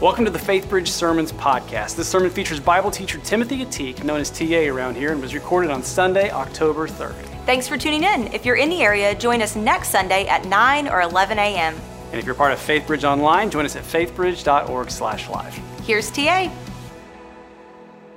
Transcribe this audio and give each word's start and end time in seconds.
Welcome 0.00 0.24
to 0.26 0.30
the 0.30 0.38
FaithBridge 0.38 0.86
Sermons 0.86 1.32
podcast. 1.32 1.96
This 1.96 2.06
sermon 2.06 2.30
features 2.30 2.60
Bible 2.60 2.88
teacher 2.88 3.18
Timothy 3.18 3.64
Ateek, 3.64 4.04
known 4.04 4.20
as 4.20 4.30
TA 4.30 4.70
around 4.72 4.94
here, 4.94 5.10
and 5.10 5.20
was 5.20 5.34
recorded 5.34 5.72
on 5.72 5.82
Sunday, 5.82 6.30
October 6.30 6.86
3rd. 6.86 7.16
Thanks 7.46 7.66
for 7.66 7.76
tuning 7.76 8.04
in. 8.04 8.32
If 8.32 8.46
you're 8.46 8.54
in 8.54 8.70
the 8.70 8.80
area, 8.80 9.12
join 9.16 9.42
us 9.42 9.56
next 9.56 9.88
Sunday 9.88 10.28
at 10.28 10.44
9 10.44 10.86
or 10.86 11.00
11 11.00 11.40
a.m. 11.40 11.74
And 12.12 12.14
if 12.14 12.24
you're 12.24 12.36
part 12.36 12.52
of 12.52 12.60
FaithBridge 12.60 13.02
Online, 13.02 13.50
join 13.50 13.64
us 13.64 13.74
at 13.74 13.82
faithbridge.org/live. 13.82 15.54
Here's 15.84 16.10
TA. 16.12 16.48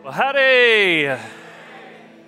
Well, 0.04 0.14
howdy. 0.14 1.18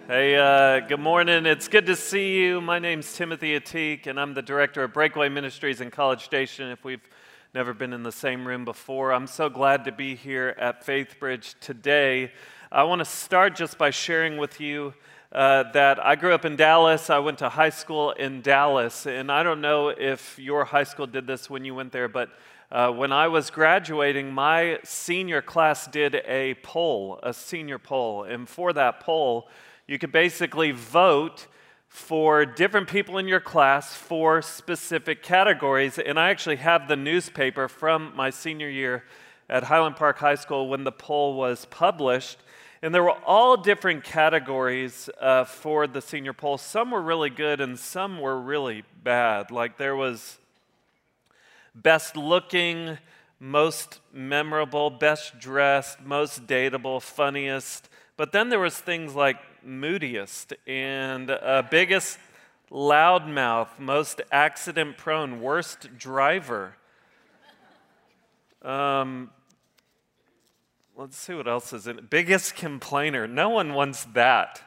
Hey, 0.08 0.36
uh, 0.36 0.80
good 0.80 1.00
morning. 1.00 1.46
It's 1.46 1.68
good 1.68 1.86
to 1.86 1.96
see 1.96 2.40
you. 2.40 2.60
My 2.60 2.80
name's 2.80 3.16
Timothy 3.16 3.60
Ateek, 3.60 4.08
and 4.08 4.20
I'm 4.20 4.34
the 4.34 4.42
director 4.42 4.84
of 4.84 4.94
Breakaway 4.94 5.30
Ministries 5.30 5.80
in 5.80 5.92
College 5.92 6.24
Station. 6.24 6.72
If 6.72 6.84
we've 6.84 7.08
never 7.54 7.72
been 7.72 7.94
in 7.94 8.02
the 8.02 8.12
same 8.12 8.48
room 8.48 8.66
before. 8.66 9.14
I'm 9.14 9.28
so 9.28 9.48
glad 9.48 9.86
to 9.86 9.92
be 9.92 10.16
here 10.16 10.55
at 10.58 10.84
FaithBridge 10.84 11.54
today. 11.60 12.32
I 12.72 12.82
want 12.82 12.98
to 12.98 13.05
start 13.05 13.55
just 13.55 13.77
by 13.77 13.91
sharing 13.91 14.38
with 14.38 14.60
you 14.60 14.96
uh, 15.32 15.72
that 15.74 16.04
I 16.04 16.16
grew 16.16 16.34
up 16.34 16.46
in 16.46 16.55
Dallas. 16.55 17.12
I 17.12 17.20
went 17.20 17.38
to 17.40 17.50
high 17.50 17.70
school 17.70 18.10
in 18.10 18.41
Dallas, 18.41 19.05
and 19.05 19.32
I 19.32 19.44
don't 19.44 19.62
know 19.62 19.90
if 19.90 20.40
your 20.40 20.66
high 20.66 20.84
school 20.84 21.05
did 21.05 21.27
this 21.27 21.48
when 21.48 21.63
you 21.63 21.76
went 21.76 21.91
there, 21.91 22.08
but 22.08 22.32
uh, 22.72 22.90
when 22.90 23.12
I 23.12 23.27
was 23.27 23.52
graduating, 23.52 24.32
my 24.32 24.80
senior 24.84 25.44
class 25.44 25.85
did 25.85 26.16
a 26.26 26.55
poll, 26.63 27.20
a 27.22 27.35
senior 27.35 27.77
poll, 27.77 28.24
and 28.24 28.49
for 28.49 28.74
that 28.74 28.99
poll, 28.99 29.48
you 29.85 29.99
could 29.99 30.12
basically 30.12 30.72
vote 30.72 31.46
for 31.94 32.44
different 32.44 32.88
people 32.88 33.20
in 33.20 33.28
your 33.28 33.40
class 33.40 33.94
for 33.94 34.42
specific 34.42 35.22
categories. 35.22 36.00
And 36.00 36.20
I 36.20 36.32
actually 36.32 36.56
have 36.56 36.88
the 36.88 36.96
newspaper 36.96 37.68
from 37.68 38.12
my 38.16 38.32
senior 38.32 38.68
year 38.68 39.04
at 39.48 39.66
Highland 39.66 39.96
Park 39.96 40.18
High 40.18 40.34
School 40.34 40.68
when 40.68 40.86
the 40.86 40.92
poll 40.92 41.36
was 41.36 41.66
published. 41.66 42.40
And 42.82 42.96
there 42.96 43.04
were 43.04 43.20
all 43.27 43.58
different 43.58 44.04
categories 44.04 45.08
uh, 45.22 45.44
for 45.44 45.85
the 45.85 46.02
senior 46.02 46.34
poll. 46.34 46.58
Some 46.58 46.90
were 46.90 47.02
really 47.02 47.30
good 47.30 47.62
and 47.62 47.77
some 47.77 48.20
were 48.20 48.41
really 48.41 48.84
bad. 49.04 49.52
Like 49.52 49.78
there 49.78 49.96
was 49.96 50.40
best 51.76 52.18
looking, 52.18 52.98
most 53.40 54.00
memorable, 54.12 54.90
best 54.90 55.38
dressed, 55.38 56.02
most 56.02 56.48
dateable, 56.48 57.00
funniest. 57.00 57.88
But 58.16 58.32
then 58.32 58.50
there 58.50 58.60
was 58.60 58.78
things 58.78 59.16
like 59.16 59.38
moodiest 59.66 60.54
and 60.68 61.32
uh, 61.32 61.64
biggest 61.70 62.20
loudmouth, 62.72 63.80
most 63.80 64.22
accident 64.31 64.97
prone, 64.97 65.42
worst 65.42 65.97
driver. 65.97 66.75
Um, 68.62 69.31
let's 70.96 71.18
see 71.18 71.34
what 71.34 71.47
else 71.47 71.74
is 71.74 71.88
in 71.88 71.97
it. 71.97 72.09
Biggest 72.09 72.56
complainer. 72.56 73.28
No 73.28 73.50
one 73.50 73.74
wants 73.74 74.06
that. 74.14 74.62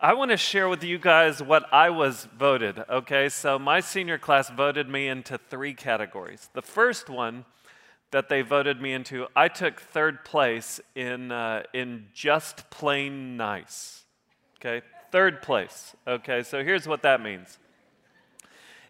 I 0.00 0.12
want 0.12 0.32
to 0.32 0.36
share 0.36 0.68
with 0.68 0.84
you 0.84 0.98
guys 0.98 1.42
what 1.42 1.72
I 1.72 1.88
was 1.88 2.28
voted, 2.36 2.82
okay? 2.90 3.28
So, 3.30 3.58
my 3.58 3.80
senior 3.80 4.18
class 4.18 4.50
voted 4.50 4.88
me 4.88 5.08
into 5.08 5.38
three 5.38 5.72
categories. 5.72 6.50
The 6.52 6.62
first 6.62 7.08
one 7.08 7.46
that 8.14 8.28
they 8.28 8.42
voted 8.42 8.80
me 8.80 8.92
into, 8.92 9.26
I 9.34 9.48
took 9.48 9.80
third 9.80 10.24
place 10.24 10.80
in, 10.94 11.32
uh, 11.32 11.64
in 11.72 12.06
just 12.14 12.70
plain 12.70 13.36
nice. 13.36 14.04
Okay, 14.60 14.82
third 15.10 15.42
place. 15.42 15.96
Okay, 16.06 16.44
so 16.44 16.62
here's 16.62 16.86
what 16.86 17.02
that 17.02 17.20
means 17.20 17.58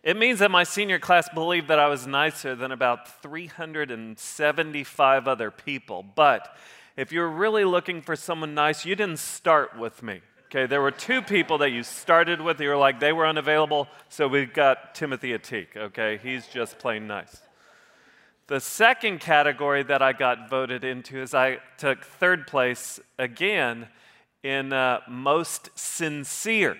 it 0.02 0.18
means 0.18 0.40
that 0.40 0.50
my 0.50 0.62
senior 0.62 0.98
class 0.98 1.26
believed 1.30 1.68
that 1.68 1.78
I 1.78 1.88
was 1.88 2.06
nicer 2.06 2.54
than 2.54 2.70
about 2.70 3.22
375 3.22 5.26
other 5.26 5.50
people. 5.50 6.02
But 6.02 6.54
if 6.94 7.10
you're 7.10 7.30
really 7.30 7.64
looking 7.64 8.02
for 8.02 8.16
someone 8.16 8.52
nice, 8.52 8.84
you 8.84 8.94
didn't 8.94 9.20
start 9.20 9.78
with 9.78 10.02
me. 10.02 10.20
Okay, 10.50 10.66
there 10.66 10.82
were 10.82 10.90
two 10.90 11.22
people 11.22 11.56
that 11.58 11.70
you 11.70 11.82
started 11.82 12.42
with. 12.42 12.60
You 12.60 12.68
were 12.68 12.76
like, 12.76 13.00
they 13.00 13.14
were 13.14 13.26
unavailable, 13.26 13.88
so 14.10 14.28
we've 14.28 14.52
got 14.52 14.94
Timothy 14.94 15.30
Ateek. 15.30 15.78
Okay, 15.78 16.20
he's 16.22 16.46
just 16.46 16.78
plain 16.78 17.06
nice. 17.06 17.40
The 18.46 18.60
second 18.60 19.20
category 19.20 19.82
that 19.84 20.02
I 20.02 20.12
got 20.12 20.50
voted 20.50 20.84
into 20.84 21.18
is 21.18 21.32
I 21.32 21.60
took 21.78 22.04
third 22.04 22.46
place 22.46 23.00
again 23.18 23.88
in 24.42 24.70
uh, 24.70 25.00
most 25.08 25.70
sincere. 25.74 26.76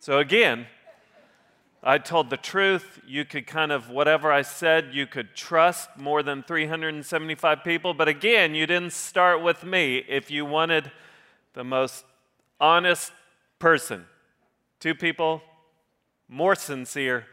So 0.00 0.18
again, 0.18 0.66
I 1.84 1.98
told 1.98 2.30
the 2.30 2.36
truth. 2.36 2.98
You 3.06 3.24
could 3.24 3.46
kind 3.46 3.70
of, 3.70 3.90
whatever 3.90 4.32
I 4.32 4.42
said, 4.42 4.88
you 4.92 5.06
could 5.06 5.36
trust 5.36 5.88
more 5.96 6.20
than 6.20 6.42
375 6.42 7.62
people. 7.62 7.94
But 7.94 8.08
again, 8.08 8.56
you 8.56 8.66
didn't 8.66 8.92
start 8.92 9.40
with 9.40 9.62
me 9.62 9.98
if 10.08 10.32
you 10.32 10.44
wanted 10.44 10.90
the 11.54 11.62
most 11.62 12.04
honest 12.60 13.12
person. 13.60 14.06
Two 14.80 14.96
people, 14.96 15.42
more 16.28 16.56
sincere, 16.56 17.26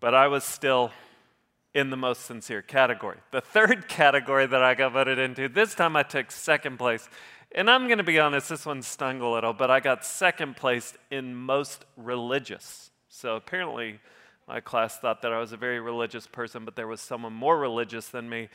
but 0.00 0.12
I 0.12 0.26
was 0.26 0.42
still 0.42 0.90
in 1.74 1.90
the 1.90 1.96
most 1.96 2.22
sincere 2.22 2.62
category. 2.62 3.18
The 3.30 3.40
third 3.40 3.88
category 3.88 4.46
that 4.46 4.62
I 4.62 4.74
got 4.74 4.92
voted 4.92 5.18
into, 5.18 5.48
this 5.48 5.74
time 5.74 5.96
I 5.96 6.02
took 6.02 6.30
second 6.30 6.78
place. 6.78 7.08
And 7.52 7.68
I'm 7.70 7.86
going 7.86 7.98
to 7.98 8.04
be 8.04 8.18
honest, 8.18 8.48
this 8.48 8.64
one 8.64 8.82
stung 8.82 9.20
a 9.20 9.30
little, 9.30 9.52
but 9.52 9.70
I 9.70 9.80
got 9.80 10.04
second 10.04 10.56
place 10.56 10.94
in 11.10 11.34
most 11.34 11.84
religious. 11.96 12.90
So 13.08 13.34
apparently, 13.34 13.98
my 14.46 14.60
class 14.60 14.98
thought 14.98 15.22
that 15.22 15.32
I 15.32 15.38
was 15.38 15.52
a 15.52 15.56
very 15.56 15.80
religious 15.80 16.26
person, 16.26 16.64
but 16.64 16.76
there 16.76 16.86
was 16.86 17.00
someone 17.00 17.32
more 17.32 17.58
religious 17.58 18.08
than 18.08 18.28
me. 18.28 18.48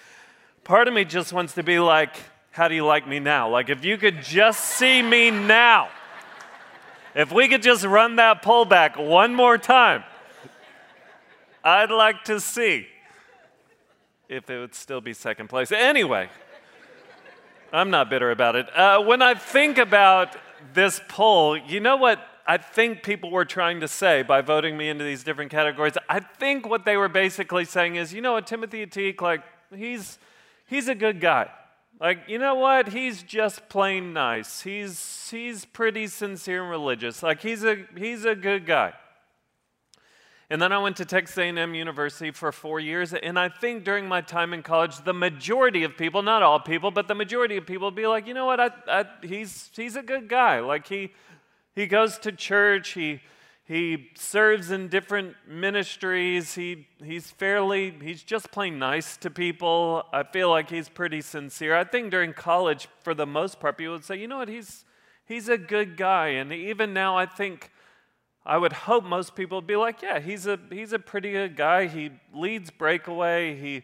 Part 0.63 0.87
of 0.87 0.93
me 0.93 1.03
just 1.03 1.33
wants 1.33 1.53
to 1.55 1.63
be 1.63 1.79
like, 1.79 2.15
how 2.51 2.69
do 2.69 2.75
you 2.75 2.85
like 2.85 3.05
me 3.07 3.19
now? 3.19 3.49
Like, 3.49 3.69
if 3.69 3.83
you 3.83 3.97
could 3.97 4.23
just 4.23 4.63
see 4.63 5.01
me 5.01 5.29
now, 5.29 5.89
if 7.13 7.31
we 7.31 7.49
could 7.49 7.61
just 7.61 7.83
run 7.83 8.15
that 8.15 8.43
pullback 8.43 8.97
one 8.97 9.35
more 9.35 9.57
time, 9.57 10.03
I'd 11.63 11.91
like 11.91 12.23
to 12.25 12.39
see 12.39 12.87
if 14.29 14.49
it 14.49 14.59
would 14.59 14.75
still 14.75 15.01
be 15.01 15.13
second 15.13 15.47
place. 15.47 15.71
Anyway, 15.71 16.29
I'm 17.71 17.89
not 17.89 18.09
bitter 18.09 18.31
about 18.31 18.55
it. 18.55 18.75
Uh, 18.75 19.01
when 19.01 19.21
I 19.21 19.33
think 19.33 19.77
about 19.77 20.35
this 20.73 21.01
poll, 21.07 21.57
you 21.57 21.79
know 21.79 21.97
what 21.97 22.19
I 22.47 22.57
think 22.57 23.03
people 23.03 23.31
were 23.31 23.45
trying 23.45 23.79
to 23.81 23.87
say 23.87 24.21
by 24.21 24.41
voting 24.41 24.77
me 24.77 24.89
into 24.89 25.03
these 25.03 25.23
different 25.23 25.51
categories? 25.51 25.93
I 26.07 26.19
think 26.19 26.67
what 26.67 26.85
they 26.85 26.97
were 26.97 27.09
basically 27.09 27.65
saying 27.65 27.95
is, 27.95 28.13
you 28.13 28.21
know 28.21 28.33
what, 28.33 28.47
Timothy 28.47 28.85
Ateek, 28.85 29.21
like, 29.21 29.41
he's, 29.75 30.19
he's 30.67 30.87
a 30.87 30.95
good 30.95 31.19
guy. 31.19 31.49
Like, 31.99 32.19
you 32.27 32.39
know 32.39 32.55
what? 32.55 32.89
He's 32.89 33.23
just 33.23 33.69
plain 33.69 34.13
nice. 34.13 34.61
He's, 34.61 35.29
he's 35.31 35.65
pretty 35.65 36.07
sincere 36.07 36.61
and 36.61 36.69
religious. 36.69 37.23
Like, 37.23 37.41
he's 37.41 37.63
a, 37.63 37.85
he's 37.95 38.25
a 38.25 38.35
good 38.35 38.65
guy. 38.65 38.93
And 40.49 40.61
then 40.61 40.71
I 40.71 40.77
went 40.77 40.97
to 40.97 41.05
Texas 41.05 41.37
A&M 41.37 41.73
University 41.73 42.29
for 42.29 42.51
four 42.51 42.79
years, 42.79 43.13
and 43.13 43.39
I 43.39 43.49
think 43.49 43.83
during 43.83 44.07
my 44.07 44.21
time 44.21 44.53
in 44.53 44.61
college, 44.61 45.03
the 45.03 45.13
majority 45.13 45.83
of 45.83 45.97
people, 45.97 46.21
not 46.21 46.43
all 46.43 46.59
people, 46.59 46.91
but 46.91 47.07
the 47.07 47.15
majority 47.15 47.57
of 47.57 47.65
people, 47.65 47.87
would 47.87 47.95
be 47.95 48.05
like, 48.05 48.27
you 48.27 48.35
know 48.35 48.45
what, 48.45 48.59
I, 48.59 48.69
I, 48.87 49.05
he's, 49.23 49.71
he's 49.75 49.95
a 49.95 50.03
good 50.03 50.29
guy. 50.29 50.59
Like 50.59 50.87
he, 50.87 51.11
he 51.73 51.87
goes 51.87 52.19
to 52.19 52.31
church, 52.31 52.91
he, 52.91 53.21
he 53.67 54.11
serves 54.13 54.69
in 54.69 54.87
different 54.87 55.35
ministries, 55.47 56.53
he, 56.53 56.87
he's 57.03 57.31
fairly, 57.31 57.95
he's 57.99 58.21
just 58.21 58.51
plain 58.51 58.77
nice 58.77 59.17
to 59.17 59.31
people. 59.31 60.03
I 60.13 60.21
feel 60.21 60.51
like 60.51 60.69
he's 60.69 60.89
pretty 60.89 61.21
sincere. 61.21 61.75
I 61.75 61.85
think 61.85 62.11
during 62.11 62.33
college, 62.33 62.87
for 63.01 63.15
the 63.15 63.25
most 63.25 63.59
part, 63.59 63.79
people 63.79 63.93
would 63.93 64.05
say, 64.05 64.17
you 64.17 64.27
know 64.27 64.37
what, 64.37 64.49
he's, 64.49 64.85
he's 65.25 65.49
a 65.49 65.57
good 65.57 65.97
guy. 65.97 66.27
And 66.27 66.53
even 66.53 66.93
now, 66.93 67.17
I 67.17 67.25
think 67.25 67.71
I 68.45 68.57
would 68.57 68.73
hope 68.73 69.03
most 69.03 69.35
people 69.35 69.57
would 69.57 69.67
be 69.67 69.75
like, 69.75 70.01
yeah, 70.01 70.19
he's 70.19 70.45
a, 70.45 70.59
he's 70.69 70.93
a 70.93 70.99
pretty 70.99 71.31
good 71.31 71.55
guy. 71.55 71.87
He 71.87 72.11
leads 72.33 72.69
breakaway. 72.69 73.55
He, 73.55 73.83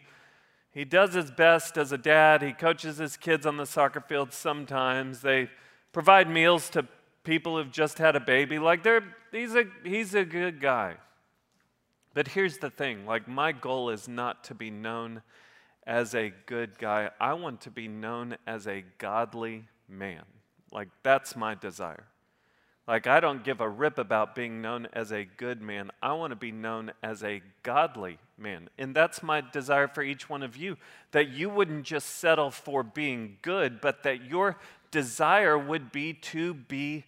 he 0.72 0.84
does 0.84 1.14
his 1.14 1.30
best 1.30 1.76
as 1.76 1.90
a 1.90 1.98
dad. 1.98 2.42
He 2.42 2.52
coaches 2.52 2.98
his 2.98 3.16
kids 3.16 3.44
on 3.44 3.56
the 3.56 3.66
soccer 3.66 4.00
field 4.00 4.32
sometimes. 4.32 5.20
They 5.20 5.50
provide 5.92 6.30
meals 6.30 6.70
to 6.70 6.86
people 7.24 7.56
who've 7.56 7.72
just 7.72 7.98
had 7.98 8.14
a 8.14 8.20
baby. 8.20 8.58
Like, 8.58 8.84
they're, 8.84 9.02
he's, 9.32 9.54
a, 9.56 9.64
he's 9.84 10.14
a 10.14 10.24
good 10.24 10.60
guy. 10.60 10.94
But 12.14 12.28
here's 12.28 12.58
the 12.58 12.70
thing 12.70 13.06
like, 13.06 13.26
my 13.26 13.52
goal 13.52 13.90
is 13.90 14.06
not 14.06 14.44
to 14.44 14.54
be 14.54 14.70
known 14.70 15.22
as 15.86 16.14
a 16.14 16.32
good 16.46 16.78
guy, 16.78 17.10
I 17.20 17.34
want 17.34 17.62
to 17.62 17.70
be 17.70 17.88
known 17.88 18.36
as 18.46 18.68
a 18.68 18.84
godly 18.98 19.64
man. 19.88 20.22
Like, 20.70 20.88
that's 21.02 21.34
my 21.34 21.56
desire. 21.56 22.04
Like, 22.88 23.06
I 23.06 23.20
don't 23.20 23.44
give 23.44 23.60
a 23.60 23.68
rip 23.68 23.96
about 23.98 24.34
being 24.34 24.60
known 24.60 24.88
as 24.92 25.12
a 25.12 25.24
good 25.24 25.62
man. 25.62 25.90
I 26.02 26.14
want 26.14 26.32
to 26.32 26.36
be 26.36 26.50
known 26.50 26.92
as 27.02 27.22
a 27.22 27.40
godly 27.62 28.18
man. 28.36 28.68
And 28.76 28.94
that's 28.94 29.22
my 29.22 29.40
desire 29.40 29.86
for 29.86 30.02
each 30.02 30.28
one 30.28 30.42
of 30.42 30.56
you 30.56 30.76
that 31.12 31.28
you 31.28 31.48
wouldn't 31.48 31.84
just 31.84 32.08
settle 32.18 32.50
for 32.50 32.82
being 32.82 33.38
good, 33.40 33.80
but 33.80 34.02
that 34.02 34.24
your 34.24 34.58
desire 34.90 35.56
would 35.56 35.92
be 35.92 36.12
to 36.12 36.54
be 36.54 37.04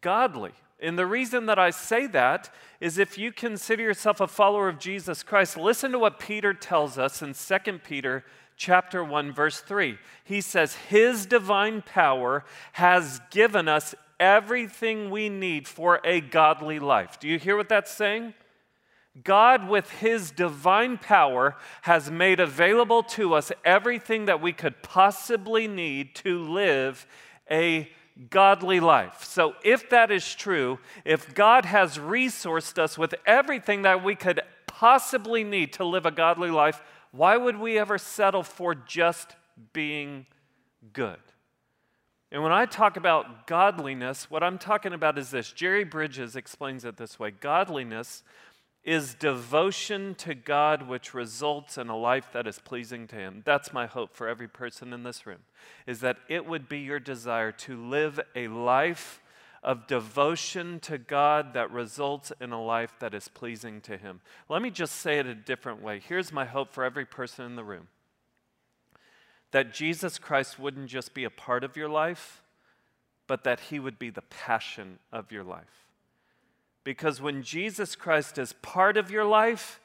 godly. 0.00 0.52
And 0.78 0.98
the 0.98 1.06
reason 1.06 1.46
that 1.46 1.58
I 1.58 1.70
say 1.70 2.06
that 2.08 2.52
is 2.80 2.98
if 2.98 3.18
you 3.18 3.32
consider 3.32 3.82
yourself 3.82 4.20
a 4.20 4.28
follower 4.28 4.68
of 4.68 4.78
Jesus 4.78 5.22
Christ, 5.22 5.56
listen 5.56 5.90
to 5.92 5.98
what 5.98 6.20
Peter 6.20 6.52
tells 6.52 6.98
us 6.98 7.22
in 7.22 7.34
2 7.34 7.78
Peter 7.78 8.24
chapter 8.56 9.02
1 9.02 9.32
verse 9.32 9.60
3. 9.60 9.98
He 10.24 10.40
says 10.40 10.74
his 10.74 11.26
divine 11.26 11.82
power 11.82 12.44
has 12.72 13.20
given 13.30 13.68
us 13.68 13.94
everything 14.18 15.10
we 15.10 15.28
need 15.28 15.68
for 15.68 16.00
a 16.04 16.20
godly 16.20 16.78
life. 16.78 17.18
Do 17.20 17.28
you 17.28 17.38
hear 17.38 17.56
what 17.56 17.68
that's 17.68 17.90
saying? 17.90 18.34
God, 19.24 19.68
with 19.68 19.90
His 19.90 20.30
divine 20.30 20.98
power, 20.98 21.56
has 21.82 22.10
made 22.10 22.38
available 22.40 23.02
to 23.02 23.34
us 23.34 23.50
everything 23.64 24.26
that 24.26 24.42
we 24.42 24.52
could 24.52 24.82
possibly 24.82 25.66
need 25.66 26.14
to 26.16 26.42
live 26.42 27.06
a 27.50 27.90
godly 28.30 28.80
life. 28.80 29.24
So, 29.24 29.54
if 29.64 29.88
that 29.90 30.10
is 30.10 30.34
true, 30.34 30.78
if 31.04 31.34
God 31.34 31.64
has 31.64 31.98
resourced 31.98 32.78
us 32.78 32.98
with 32.98 33.14
everything 33.26 33.82
that 33.82 34.04
we 34.04 34.14
could 34.14 34.40
possibly 34.66 35.44
need 35.44 35.72
to 35.74 35.84
live 35.84 36.04
a 36.04 36.10
godly 36.10 36.50
life, 36.50 36.82
why 37.12 37.36
would 37.36 37.58
we 37.58 37.78
ever 37.78 37.96
settle 37.96 38.42
for 38.42 38.74
just 38.74 39.34
being 39.72 40.26
good? 40.92 41.18
And 42.32 42.42
when 42.42 42.52
I 42.52 42.66
talk 42.66 42.96
about 42.96 43.46
godliness, 43.46 44.30
what 44.30 44.42
I'm 44.42 44.58
talking 44.58 44.92
about 44.92 45.16
is 45.18 45.30
this. 45.30 45.52
Jerry 45.52 45.84
Bridges 45.84 46.34
explains 46.34 46.84
it 46.84 46.96
this 46.96 47.18
way 47.18 47.30
Godliness 47.30 48.22
is 48.86 49.14
devotion 49.14 50.14
to 50.14 50.34
God 50.34 50.88
which 50.88 51.12
results 51.12 51.76
in 51.76 51.88
a 51.88 51.96
life 51.96 52.28
that 52.32 52.46
is 52.46 52.60
pleasing 52.60 53.08
to 53.08 53.16
him. 53.16 53.42
That's 53.44 53.72
my 53.72 53.86
hope 53.86 54.14
for 54.14 54.28
every 54.28 54.46
person 54.46 54.92
in 54.92 55.02
this 55.02 55.26
room 55.26 55.40
is 55.88 56.00
that 56.00 56.18
it 56.28 56.46
would 56.46 56.68
be 56.68 56.78
your 56.78 57.00
desire 57.00 57.50
to 57.50 57.76
live 57.76 58.20
a 58.36 58.46
life 58.46 59.20
of 59.64 59.88
devotion 59.88 60.78
to 60.78 60.98
God 60.98 61.52
that 61.54 61.72
results 61.72 62.32
in 62.40 62.52
a 62.52 62.62
life 62.62 62.94
that 63.00 63.12
is 63.12 63.26
pleasing 63.26 63.80
to 63.80 63.96
him. 63.96 64.20
Let 64.48 64.62
me 64.62 64.70
just 64.70 64.94
say 64.94 65.18
it 65.18 65.26
a 65.26 65.34
different 65.34 65.82
way. 65.82 66.00
Here's 66.06 66.30
my 66.30 66.44
hope 66.44 66.72
for 66.72 66.84
every 66.84 67.04
person 67.04 67.44
in 67.44 67.56
the 67.56 67.64
room. 67.64 67.88
That 69.52 69.72
Jesus 69.72 70.18
Christ 70.18 70.58
wouldn't 70.58 70.88
just 70.88 71.14
be 71.14 71.24
a 71.24 71.30
part 71.30 71.64
of 71.64 71.76
your 71.76 71.88
life, 71.88 72.42
but 73.26 73.44
that 73.44 73.60
he 73.60 73.78
would 73.78 73.98
be 73.98 74.10
the 74.10 74.22
passion 74.22 74.98
of 75.12 75.32
your 75.32 75.44
life. 75.44 75.86
Because 76.84 77.20
when 77.20 77.42
Jesus 77.42 77.96
Christ 77.96 78.38
is 78.38 78.52
part 78.54 78.96
of 78.96 79.10
your 79.10 79.24
life, 79.24 79.80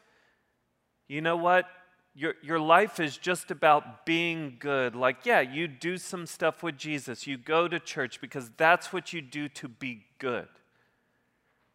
you 1.07 1.21
know 1.21 1.35
what? 1.35 1.65
Your, 2.13 2.35
your 2.43 2.59
life 2.59 2.99
is 2.99 3.17
just 3.17 3.51
about 3.51 4.05
being 4.05 4.57
good. 4.59 4.95
Like, 4.95 5.25
yeah, 5.25 5.41
you 5.41 5.67
do 5.67 5.97
some 5.97 6.25
stuff 6.25 6.61
with 6.61 6.77
Jesus. 6.77 7.25
You 7.25 7.37
go 7.37 7.67
to 7.67 7.79
church 7.79 8.21
because 8.21 8.51
that's 8.57 8.93
what 8.93 9.13
you 9.13 9.21
do 9.21 9.47
to 9.49 9.67
be 9.67 10.05
good. 10.19 10.47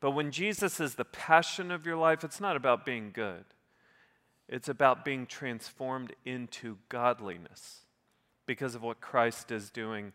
But 0.01 0.13
when 0.13 0.31
Jesus 0.31 0.79
is 0.79 0.95
the 0.95 1.05
passion 1.05 1.71
of 1.71 1.87
your 1.87 1.97
life, 1.97 2.23
it's 2.23 2.41
not 2.41 2.55
about 2.55 2.85
being 2.85 3.11
good, 3.13 3.45
it's 4.49 4.69
about 4.69 5.05
being 5.05 5.27
transformed 5.27 6.15
into 6.25 6.79
godliness 6.89 7.81
because 8.47 8.75
of 8.75 8.83
what 8.83 9.01
Christ 9.01 9.51
is 9.51 9.71
doing 9.71 10.13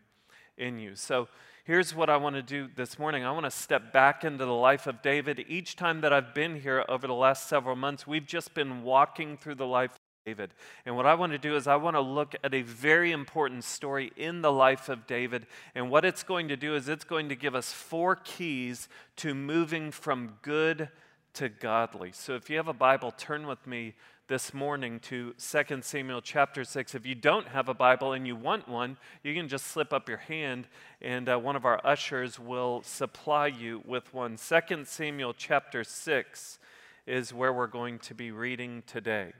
in 0.56 0.78
you. 0.78 0.94
So, 0.96 1.28
Here's 1.64 1.94
what 1.94 2.10
I 2.10 2.16
want 2.16 2.34
to 2.34 2.42
do 2.42 2.68
this 2.74 2.98
morning. 2.98 3.24
I 3.24 3.30
want 3.30 3.44
to 3.44 3.50
step 3.50 3.92
back 3.92 4.24
into 4.24 4.44
the 4.44 4.52
life 4.52 4.88
of 4.88 5.00
David. 5.00 5.44
Each 5.46 5.76
time 5.76 6.00
that 6.00 6.12
I've 6.12 6.34
been 6.34 6.60
here 6.60 6.84
over 6.88 7.06
the 7.06 7.14
last 7.14 7.48
several 7.48 7.76
months, 7.76 8.04
we've 8.04 8.26
just 8.26 8.52
been 8.52 8.82
walking 8.82 9.36
through 9.36 9.54
the 9.54 9.66
life 9.66 9.92
of 9.92 9.98
David. 10.26 10.54
And 10.84 10.96
what 10.96 11.06
I 11.06 11.14
want 11.14 11.30
to 11.30 11.38
do 11.38 11.54
is 11.54 11.68
I 11.68 11.76
want 11.76 11.94
to 11.94 12.00
look 12.00 12.34
at 12.42 12.52
a 12.52 12.62
very 12.62 13.12
important 13.12 13.62
story 13.62 14.10
in 14.16 14.42
the 14.42 14.50
life 14.50 14.88
of 14.88 15.06
David. 15.06 15.46
And 15.76 15.88
what 15.88 16.04
it's 16.04 16.24
going 16.24 16.48
to 16.48 16.56
do 16.56 16.74
is 16.74 16.88
it's 16.88 17.04
going 17.04 17.28
to 17.28 17.36
give 17.36 17.54
us 17.54 17.70
four 17.70 18.16
keys 18.16 18.88
to 19.18 19.32
moving 19.32 19.92
from 19.92 20.38
good 20.42 20.88
to 21.34 21.48
godly. 21.48 22.10
So 22.10 22.34
if 22.34 22.50
you 22.50 22.56
have 22.56 22.66
a 22.66 22.72
Bible, 22.72 23.12
turn 23.12 23.46
with 23.46 23.68
me 23.68 23.94
this 24.32 24.54
morning 24.54 24.98
to 24.98 25.34
2 25.34 25.82
Samuel 25.82 26.22
chapter 26.22 26.64
6. 26.64 26.94
If 26.94 27.04
you 27.04 27.14
don't 27.14 27.48
have 27.48 27.68
a 27.68 27.74
Bible 27.74 28.14
and 28.14 28.26
you 28.26 28.34
want 28.34 28.66
one, 28.66 28.96
you 29.22 29.34
can 29.34 29.46
just 29.46 29.66
slip 29.66 29.92
up 29.92 30.08
your 30.08 30.16
hand 30.16 30.68
and 31.02 31.28
uh, 31.28 31.36
one 31.36 31.54
of 31.54 31.66
our 31.66 31.86
ushers 31.86 32.38
will 32.38 32.80
supply 32.82 33.48
you 33.48 33.82
with 33.84 34.14
one. 34.14 34.38
2 34.38 34.84
Samuel 34.86 35.34
chapter 35.36 35.84
6 35.84 36.58
is 37.06 37.34
where 37.34 37.52
we're 37.52 37.66
going 37.66 37.98
to 37.98 38.14
be 38.14 38.30
reading 38.30 38.82
today. 38.86 39.34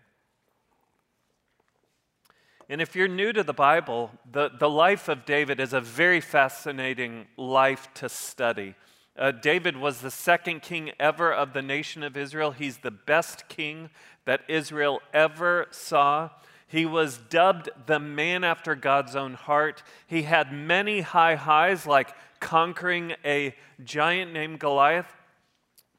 And 2.69 2.83
if 2.83 2.94
you're 2.94 3.09
new 3.09 3.33
to 3.33 3.43
the 3.43 3.55
Bible, 3.55 4.11
the, 4.31 4.50
the 4.50 4.69
life 4.69 5.09
of 5.09 5.25
David 5.25 5.59
is 5.59 5.73
a 5.73 5.81
very 5.81 6.21
fascinating 6.21 7.29
life 7.39 7.89
to 7.94 8.11
study. 8.11 8.75
Uh, 9.15 9.31
David 9.31 9.77
was 9.77 10.00
the 10.00 10.11
second 10.11 10.62
king 10.62 10.91
ever 10.99 11.33
of 11.33 11.53
the 11.53 11.61
nation 11.61 12.03
of 12.03 12.17
Israel. 12.17 12.53
He's 12.53 12.79
the 12.79 12.91
best 12.91 13.47
king 13.49 13.91
that 14.25 14.43
Israel 14.49 15.01
ever 15.13 15.67
saw. 15.71 16.31
He 16.67 16.87
was 16.87 17.19
dubbed 17.19 17.69
the 17.87 17.99
man 17.99 18.45
after 18.45 18.75
God's 18.75 19.15
own 19.15 19.35
heart. 19.35 19.83
He 20.07 20.23
had 20.23 20.53
many 20.53 21.03
high 21.03 21.35
highs, 21.35 21.87
like 21.87 22.15
conquering 22.41 23.15
a 23.25 23.55
giant 23.85 24.33
named 24.33 24.59
Goliath, 24.59 25.07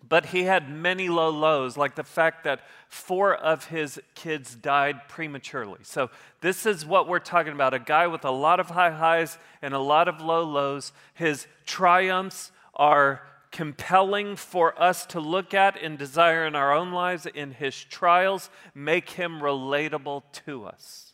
but 0.07 0.27
he 0.27 0.43
had 0.43 0.69
many 0.69 1.09
low 1.09 1.29
lows, 1.29 1.77
like 1.77 1.95
the 1.95 2.03
fact 2.03 2.43
that 2.43 2.61
four 2.89 3.33
of 3.33 3.67
his 3.67 4.01
kids 4.15 4.55
died 4.55 5.07
prematurely. 5.07 5.79
So, 5.83 6.09
this 6.41 6.65
is 6.65 6.85
what 6.85 7.07
we're 7.07 7.19
talking 7.19 7.53
about 7.53 7.73
a 7.73 7.79
guy 7.79 8.07
with 8.07 8.25
a 8.25 8.31
lot 8.31 8.59
of 8.59 8.71
high 8.71 8.91
highs 8.91 9.37
and 9.61 9.73
a 9.73 9.79
lot 9.79 10.07
of 10.07 10.21
low 10.21 10.43
lows. 10.43 10.91
His 11.13 11.47
triumphs 11.65 12.51
are 12.75 13.21
compelling 13.53 14.35
for 14.35 14.77
us 14.81 15.05
to 15.05 15.21
look 15.21 15.53
at 15.53 15.81
and 15.81 15.97
desire 15.97 16.45
in 16.45 16.55
our 16.55 16.73
own 16.73 16.91
lives 16.91 17.25
in 17.25 17.51
his 17.51 17.81
trials 17.81 18.49
make 18.75 19.11
him 19.11 19.39
relatable 19.39 20.23
to 20.45 20.65
us. 20.65 21.13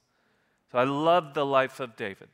So 0.72 0.80
I 0.80 0.86
love 0.86 1.36
the 1.36 1.46
life 1.46 1.80
of 1.80 1.96
David. 1.96 2.30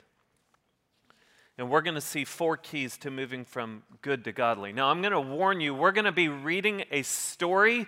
And 1.57 1.69
we're 1.69 1.81
going 1.81 1.95
to 1.95 2.01
see 2.01 2.23
four 2.23 2.55
keys 2.55 2.97
to 2.99 3.09
moving 3.09 3.45
from 3.45 3.83
good 4.01 4.23
to 4.25 4.31
godly. 4.31 4.73
Now, 4.73 4.89
I'm 4.89 5.01
going 5.01 5.13
to 5.13 5.21
warn 5.21 5.59
you, 5.59 5.73
we're 5.73 5.91
going 5.91 6.05
to 6.05 6.11
be 6.11 6.27
reading 6.27 6.83
a 6.91 7.01
story 7.01 7.87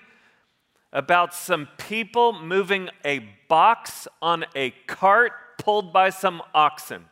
about 0.92 1.34
some 1.34 1.68
people 1.78 2.34
moving 2.34 2.90
a 3.06 3.20
box 3.48 4.08
on 4.22 4.46
a 4.56 4.72
cart 4.88 5.34
pulled 5.60 5.94
by 5.94 6.10
some 6.10 6.42
oxen. 6.54 7.06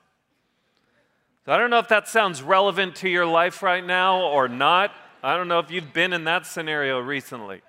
So 1.46 1.52
I 1.52 1.58
don't 1.58 1.70
know 1.70 1.78
if 1.78 1.90
that 1.90 2.08
sounds 2.08 2.42
relevant 2.42 2.96
to 2.98 3.10
your 3.10 3.28
life 3.28 3.62
right 3.62 3.86
now 3.86 4.24
or 4.24 4.48
not. 4.48 4.92
I 5.22 5.38
don't 5.38 5.48
know 5.48 5.60
if 5.60 5.70
you've 5.70 5.94
been 5.94 6.12
in 6.12 6.24
that 6.24 6.48
scenario 6.48 6.98
recently. 7.00 7.62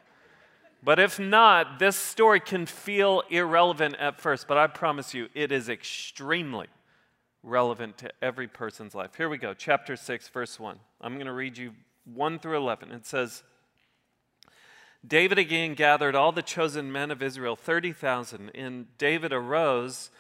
But 0.83 0.99
if 0.99 1.19
not, 1.19 1.79
this 1.79 1.95
story 1.95 2.41
can 2.41 2.65
feel 2.65 3.23
irrelevant 3.29 3.97
at 3.97 4.19
first, 4.19 4.49
but 4.49 4.57
I 4.57 4.67
promise 4.67 5.13
you, 5.13 5.29
it 5.35 5.53
is 5.53 5.69
extremely 5.69 6.69
relevant 7.43 7.99
to 7.99 8.11
every 8.23 8.49
person's 8.49 8.95
life. 8.95 9.15
Here 9.15 9.29
we 9.29 9.37
go, 9.37 9.53
chapter 9.53 9.95
6, 9.95 10.29
verse 10.29 10.59
1. 10.59 10.79
I'm 11.03 11.15
going 11.15 11.27
to 11.27 11.33
read 11.33 11.59
you 11.59 11.73
1 12.15 12.39
through 12.39 12.57
11. 12.57 12.93
It 12.93 13.05
says, 13.05 13.43
David 15.07 15.39
again 15.39 15.75
gathered 15.75 16.15
all 16.15 16.33
the 16.33 16.41
chosen 16.41 16.91
men 16.91 17.11
of 17.11 17.23
Israel, 17.23 17.57
30,000, 17.57 18.53
and 18.55 18.87
David 18.97 19.35
arose 19.35 20.11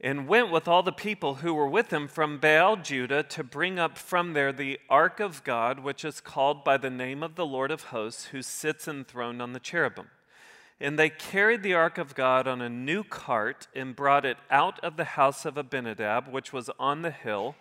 and 0.00 0.28
went 0.28 0.50
with 0.50 0.68
all 0.68 0.82
the 0.82 0.92
people 0.92 1.36
who 1.36 1.54
were 1.54 1.68
with 1.68 1.92
him 1.92 2.08
from 2.08 2.38
Baal 2.38 2.76
Judah 2.76 3.22
to 3.22 3.44
bring 3.44 3.78
up 3.78 3.96
from 3.96 4.32
there 4.32 4.52
the 4.52 4.78
ark 4.90 5.20
of 5.20 5.44
God, 5.44 5.80
which 5.80 6.04
is 6.04 6.20
called 6.20 6.64
by 6.64 6.76
the 6.76 6.90
name 6.90 7.22
of 7.22 7.36
the 7.36 7.46
Lord 7.46 7.70
of 7.70 7.84
hosts, 7.84 8.26
who 8.26 8.42
sits 8.42 8.88
enthroned 8.88 9.40
on 9.40 9.52
the 9.52 9.60
cherubim. 9.60 10.08
And 10.80 10.98
they 10.98 11.08
carried 11.08 11.62
the 11.62 11.74
ark 11.74 11.98
of 11.98 12.14
God 12.14 12.48
on 12.48 12.60
a 12.60 12.68
new 12.68 13.04
cart 13.04 13.68
and 13.74 13.96
brought 13.96 14.26
it 14.26 14.36
out 14.50 14.78
of 14.80 14.96
the 14.96 15.04
house 15.04 15.44
of 15.44 15.56
Abinadab, 15.56 16.28
which 16.28 16.52
was 16.52 16.68
on 16.78 17.02
the 17.02 17.12
hill. 17.12 17.54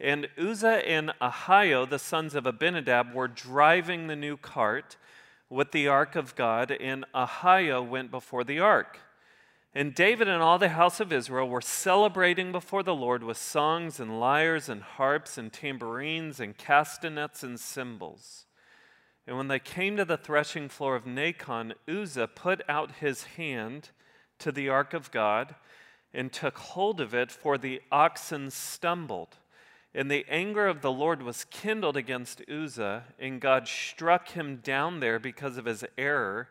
And 0.00 0.28
Uzzah 0.38 0.88
and 0.88 1.12
Ahio, 1.20 1.88
the 1.88 1.98
sons 1.98 2.34
of 2.34 2.46
Abinadab, 2.46 3.14
were 3.14 3.28
driving 3.28 4.06
the 4.06 4.16
new 4.16 4.36
cart 4.36 4.96
with 5.50 5.70
the 5.70 5.86
ark 5.86 6.16
of 6.16 6.34
God, 6.34 6.72
and 6.72 7.04
Ahio 7.14 7.86
went 7.86 8.10
before 8.10 8.42
the 8.42 8.58
ark. 8.58 8.98
And 9.76 9.92
David 9.92 10.28
and 10.28 10.40
all 10.40 10.58
the 10.58 10.68
house 10.68 11.00
of 11.00 11.12
Israel 11.12 11.48
were 11.48 11.60
celebrating 11.60 12.52
before 12.52 12.84
the 12.84 12.94
Lord 12.94 13.24
with 13.24 13.36
songs 13.36 13.98
and 13.98 14.20
lyres 14.20 14.68
and 14.68 14.82
harps 14.82 15.36
and 15.36 15.52
tambourines 15.52 16.38
and 16.38 16.56
castanets 16.56 17.42
and 17.42 17.58
cymbals. 17.58 18.46
And 19.26 19.36
when 19.36 19.48
they 19.48 19.58
came 19.58 19.96
to 19.96 20.04
the 20.04 20.16
threshing 20.16 20.68
floor 20.68 20.94
of 20.94 21.06
Nacon, 21.06 21.72
Uzzah 21.88 22.28
put 22.28 22.62
out 22.68 22.92
his 23.00 23.24
hand 23.24 23.90
to 24.38 24.52
the 24.52 24.68
ark 24.68 24.94
of 24.94 25.10
God 25.10 25.56
and 26.12 26.32
took 26.32 26.58
hold 26.58 27.00
of 27.00 27.12
it, 27.12 27.32
for 27.32 27.58
the 27.58 27.82
oxen 27.90 28.52
stumbled. 28.52 29.38
And 29.92 30.08
the 30.08 30.24
anger 30.28 30.68
of 30.68 30.82
the 30.82 30.92
Lord 30.92 31.22
was 31.22 31.46
kindled 31.46 31.96
against 31.96 32.42
Uzzah, 32.48 33.04
and 33.18 33.40
God 33.40 33.66
struck 33.66 34.28
him 34.28 34.56
down 34.62 35.00
there 35.00 35.18
because 35.18 35.56
of 35.56 35.64
his 35.64 35.84
error 35.98 36.48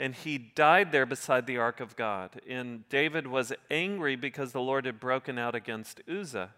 and 0.00 0.14
he 0.14 0.38
died 0.38 0.92
there 0.92 1.04
beside 1.04 1.46
the 1.46 1.58
ark 1.58 1.78
of 1.78 1.94
God. 1.94 2.40
And 2.48 2.88
David 2.88 3.26
was 3.26 3.52
angry 3.70 4.16
because 4.16 4.52
the 4.52 4.60
Lord 4.60 4.86
had 4.86 4.98
broken 4.98 5.38
out 5.38 5.54
against 5.54 6.00
Uzzah. 6.08 6.54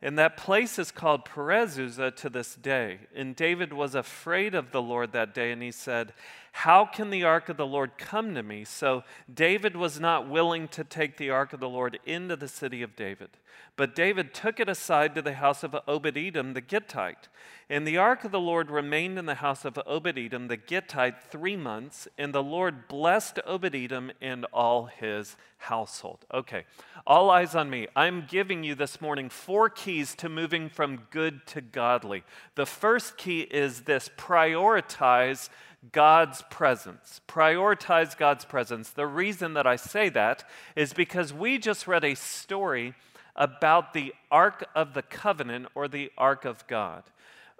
And 0.00 0.18
that 0.18 0.38
place 0.38 0.78
is 0.78 0.90
called 0.90 1.26
Perez 1.26 1.78
Uzzah 1.78 2.12
to 2.12 2.30
this 2.30 2.54
day. 2.54 3.00
And 3.14 3.36
David 3.36 3.74
was 3.74 3.94
afraid 3.94 4.54
of 4.54 4.70
the 4.70 4.80
Lord 4.80 5.12
that 5.12 5.34
day, 5.34 5.52
and 5.52 5.62
he 5.62 5.72
said, 5.72 6.14
How 6.60 6.86
can 6.86 7.10
the 7.10 7.22
ark 7.22 7.50
of 7.50 7.58
the 7.58 7.66
Lord 7.66 7.98
come 7.98 8.34
to 8.34 8.42
me? 8.42 8.64
So 8.64 9.04
David 9.32 9.76
was 9.76 10.00
not 10.00 10.26
willing 10.26 10.68
to 10.68 10.84
take 10.84 11.18
the 11.18 11.28
ark 11.28 11.52
of 11.52 11.60
the 11.60 11.68
Lord 11.68 11.98
into 12.06 12.34
the 12.34 12.48
city 12.48 12.80
of 12.80 12.96
David. 12.96 13.28
But 13.76 13.94
David 13.94 14.32
took 14.32 14.58
it 14.58 14.66
aside 14.66 15.14
to 15.14 15.22
the 15.22 15.34
house 15.34 15.62
of 15.62 15.76
Obed 15.86 16.16
Edom 16.16 16.54
the 16.54 16.62
Gittite. 16.62 17.28
And 17.68 17.86
the 17.86 17.98
ark 17.98 18.24
of 18.24 18.32
the 18.32 18.40
Lord 18.40 18.70
remained 18.70 19.18
in 19.18 19.26
the 19.26 19.34
house 19.34 19.66
of 19.66 19.78
Obed 19.86 20.18
Edom 20.18 20.48
the 20.48 20.56
Gittite 20.56 21.20
three 21.30 21.56
months, 21.56 22.08
and 22.16 22.32
the 22.32 22.42
Lord 22.42 22.88
blessed 22.88 23.38
Obed 23.46 23.74
Edom 23.74 24.10
and 24.22 24.46
all 24.46 24.86
his 24.86 25.36
household. 25.58 26.24
Okay, 26.32 26.64
all 27.06 27.28
eyes 27.28 27.54
on 27.54 27.68
me. 27.68 27.86
I'm 27.94 28.24
giving 28.26 28.64
you 28.64 28.74
this 28.74 28.98
morning 29.02 29.28
four 29.28 29.68
keys 29.68 30.14
to 30.16 30.30
moving 30.30 30.70
from 30.70 31.02
good 31.10 31.46
to 31.48 31.60
godly. 31.60 32.24
The 32.54 32.66
first 32.66 33.18
key 33.18 33.42
is 33.42 33.82
this 33.82 34.08
prioritize 34.16 35.50
God's 35.92 36.42
presence. 36.50 37.20
Prioritize 37.28 38.16
God's 38.16 38.44
presence. 38.44 38.90
The 38.90 39.06
reason 39.06 39.54
that 39.54 39.66
I 39.66 39.76
say 39.76 40.08
that 40.10 40.44
is 40.74 40.92
because 40.92 41.32
we 41.32 41.58
just 41.58 41.86
read 41.86 42.04
a 42.04 42.14
story 42.14 42.94
about 43.34 43.92
the 43.92 44.14
Ark 44.30 44.64
of 44.74 44.94
the 44.94 45.02
Covenant 45.02 45.68
or 45.74 45.88
the 45.88 46.10
Ark 46.16 46.44
of 46.44 46.66
God. 46.66 47.04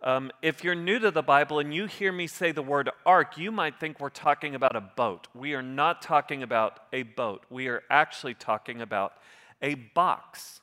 Um, 0.02 0.30
if 0.42 0.62
you're 0.62 0.74
new 0.74 0.98
to 0.98 1.10
the 1.10 1.22
Bible 1.22 1.58
and 1.58 1.74
you 1.74 1.86
hear 1.86 2.12
me 2.12 2.26
say 2.26 2.52
the 2.52 2.62
word 2.62 2.90
ark, 3.04 3.38
you 3.38 3.50
might 3.50 3.80
think 3.80 3.98
we're 3.98 4.10
talking 4.10 4.54
about 4.54 4.76
a 4.76 4.80
boat. 4.80 5.26
We 5.34 5.54
are 5.54 5.62
not 5.62 6.02
talking 6.02 6.42
about 6.42 6.80
a 6.92 7.02
boat. 7.02 7.44
We 7.50 7.68
are 7.68 7.82
actually 7.90 8.34
talking 8.34 8.82
about 8.82 9.14
a 9.62 9.74
box. 9.74 10.60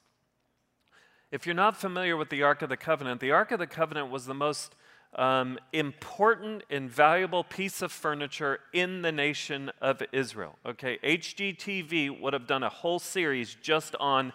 If 1.32 1.48
you're 1.48 1.56
not 1.56 1.76
familiar 1.76 2.16
with 2.16 2.30
the 2.30 2.44
Ark 2.44 2.62
of 2.62 2.70
the 2.70 2.78
Covenant, 2.78 3.22
the 3.22 3.32
Ark 3.32 3.52
of 3.52 3.58
the 3.58 3.66
Covenant 3.66 4.12
was 4.12 4.26
the 4.26 4.36
most 4.36 4.76
um, 5.16 5.60
important 5.72 6.64
and 6.70 6.90
valuable 6.90 7.44
piece 7.44 7.82
of 7.82 7.92
furniture 7.92 8.60
in 8.74 9.02
the 9.02 9.12
nation 9.12 9.72
of 9.82 10.02
Israel. 10.12 10.58
Okay, 10.66 10.98
HGTV 11.04 12.20
would 12.20 12.34
have 12.34 12.48
done 12.48 12.64
a 12.64 12.70
whole 12.70 13.00
series 13.00 13.56
just 13.62 13.96
on 14.00 14.34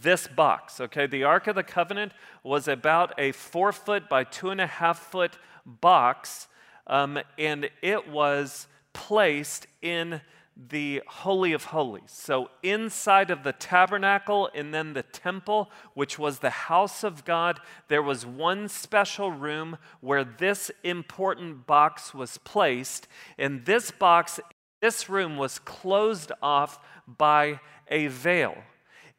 this 0.00 0.28
box. 0.28 0.80
Okay, 0.80 1.06
the 1.06 1.24
Ark 1.24 1.46
of 1.48 1.56
the 1.56 1.62
Covenant 1.62 2.12
was 2.42 2.68
about 2.68 3.12
a 3.18 3.32
four 3.32 3.72
foot 3.72 4.08
by 4.08 4.24
two 4.24 4.50
and 4.50 4.60
a 4.60 4.66
half 4.66 4.98
foot 4.98 5.38
box, 5.66 6.46
um, 6.86 7.18
and 7.38 7.68
it 7.82 8.08
was 8.08 8.68
placed 8.92 9.66
in 9.80 10.20
the 10.56 11.02
Holy 11.06 11.52
of 11.52 11.64
Holies. 11.64 12.02
So, 12.08 12.50
inside 12.62 13.30
of 13.30 13.42
the 13.42 13.52
tabernacle 13.52 14.50
and 14.54 14.72
then 14.72 14.92
the 14.92 15.02
temple, 15.02 15.70
which 15.94 16.18
was 16.18 16.38
the 16.38 16.50
house 16.50 17.02
of 17.02 17.24
God, 17.24 17.60
there 17.88 18.02
was 18.02 18.26
one 18.26 18.68
special 18.68 19.30
room 19.30 19.78
where 20.00 20.24
this 20.24 20.70
important 20.84 21.66
box 21.66 22.12
was 22.12 22.38
placed. 22.38 23.08
And 23.38 23.64
this 23.64 23.90
box, 23.90 24.40
this 24.80 25.08
room 25.08 25.36
was 25.36 25.58
closed 25.58 26.32
off 26.42 26.78
by 27.06 27.60
a 27.88 28.08
veil 28.08 28.56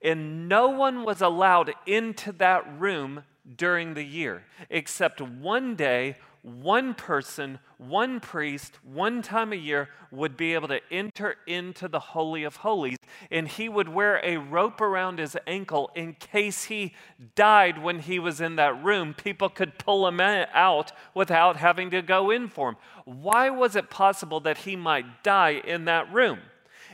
and 0.04 0.50
no 0.50 0.68
one 0.68 1.04
was 1.04 1.22
allowed 1.22 1.74
into 1.86 2.34
that 2.34 2.80
room 2.80 3.24
during 3.56 3.94
the 3.94 4.04
year, 4.04 4.44
except 4.70 5.22
one 5.22 5.76
day, 5.76 6.18
one 6.44 6.94
person, 6.94 7.58
one 7.78 8.20
priest, 8.20 8.78
one 8.84 9.22
time 9.22 9.54
a 9.54 9.56
year 9.58 9.88
would 10.12 10.36
be 10.36 10.54
able 10.54 10.68
to 10.68 10.82
enter 10.92 11.38
into 11.48 11.88
the 11.88 12.00
Holy 12.00 12.44
of 12.44 12.58
Holies, 12.58 12.98
and 13.32 13.48
he 13.48 13.70
would 13.70 13.88
wear 13.88 14.20
a 14.24 14.38
rope 14.38 14.82
around 14.82 15.20
his 15.20 15.38
ankle 15.48 15.90
in 15.96 16.14
case 16.14 16.66
he 16.66 16.94
died 17.36 17.82
when 17.82 18.00
he 18.00 18.20
was 18.20 18.42
in 18.42 18.58
that 18.58 18.84
room. 18.84 19.14
People 19.14 19.48
could 19.48 19.80
pull 19.80 20.06
him 20.06 20.20
out 20.20 20.92
without 21.14 21.56
having 21.56 21.90
to 21.92 22.02
go 22.02 22.30
in 22.30 22.50
for 22.50 22.70
him. 22.70 22.76
Why 23.06 23.50
was 23.50 23.78
it 23.78 23.90
possible 23.90 24.42
that 24.42 24.60
he 24.60 24.76
might 24.76 25.24
die 25.24 25.62
in 25.66 25.86
that 25.86 26.12
room? 26.14 26.40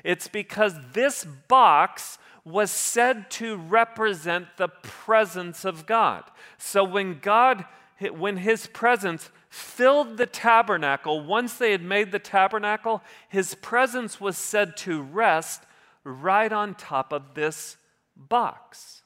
It's 0.04 0.28
because 0.28 0.76
this 0.94 1.26
box 1.48 2.20
was 2.46 2.70
said 2.70 3.32
to 3.32 3.58
represent 3.58 4.46
the 4.58 4.68
presence 4.68 5.66
of 5.66 5.88
God. 5.88 6.24
So 6.60 6.84
when 6.84 7.20
God, 7.20 7.66
when 8.12 8.38
his 8.38 8.68
presence 8.68 9.32
filled 9.50 10.18
the 10.18 10.26
tabernacle, 10.26 11.22
once 11.22 11.56
they 11.56 11.72
had 11.72 11.84
made 11.84 12.12
the 12.12 12.20
tabernacle, 12.20 13.02
his 13.28 13.56
presence 13.56 14.22
was 14.22 14.38
said 14.38 14.78
to 14.78 15.02
rest 15.02 15.64
right 16.04 16.52
on 16.52 16.76
top 16.76 17.12
of 17.12 17.34
this 17.34 17.78
box. 18.16 19.02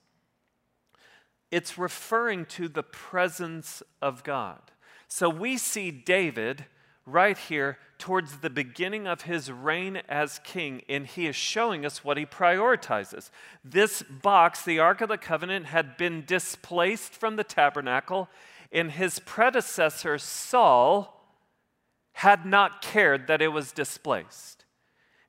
It's 1.50 1.78
referring 1.78 2.46
to 2.48 2.68
the 2.68 2.84
presence 2.84 3.84
of 4.02 4.24
God. 4.24 4.60
So 5.08 5.30
we 5.30 5.58
see 5.58 5.92
David 5.92 6.66
right 7.06 7.38
here 7.38 7.78
towards 8.00 8.38
the 8.38 8.50
beginning 8.50 9.08
of 9.08 9.22
his 9.22 9.52
reign 9.52 10.02
as 10.10 10.40
king, 10.44 10.82
and 10.90 11.06
he 11.06 11.28
is 11.28 11.36
showing 11.36 11.86
us 11.86 12.04
what 12.04 12.18
he 12.18 12.26
prioritizes. 12.26 13.30
This 13.64 14.02
box, 14.02 14.64
the 14.64 14.80
Ark 14.80 15.02
of 15.02 15.10
the 15.10 15.18
Covenant, 15.18 15.68
had 15.68 15.96
been 15.96 16.26
displaced 16.26 17.14
from 17.14 17.36
the 17.36 17.44
tabernacle, 17.44 18.30
and 18.74 18.92
his 18.92 19.20
predecessor, 19.20 20.18
Saul, 20.18 21.22
had 22.14 22.46
not 22.46 22.82
cared 22.82 23.28
that 23.28 23.42
it 23.42 23.50
was 23.50 23.72
displaced. 23.72 24.66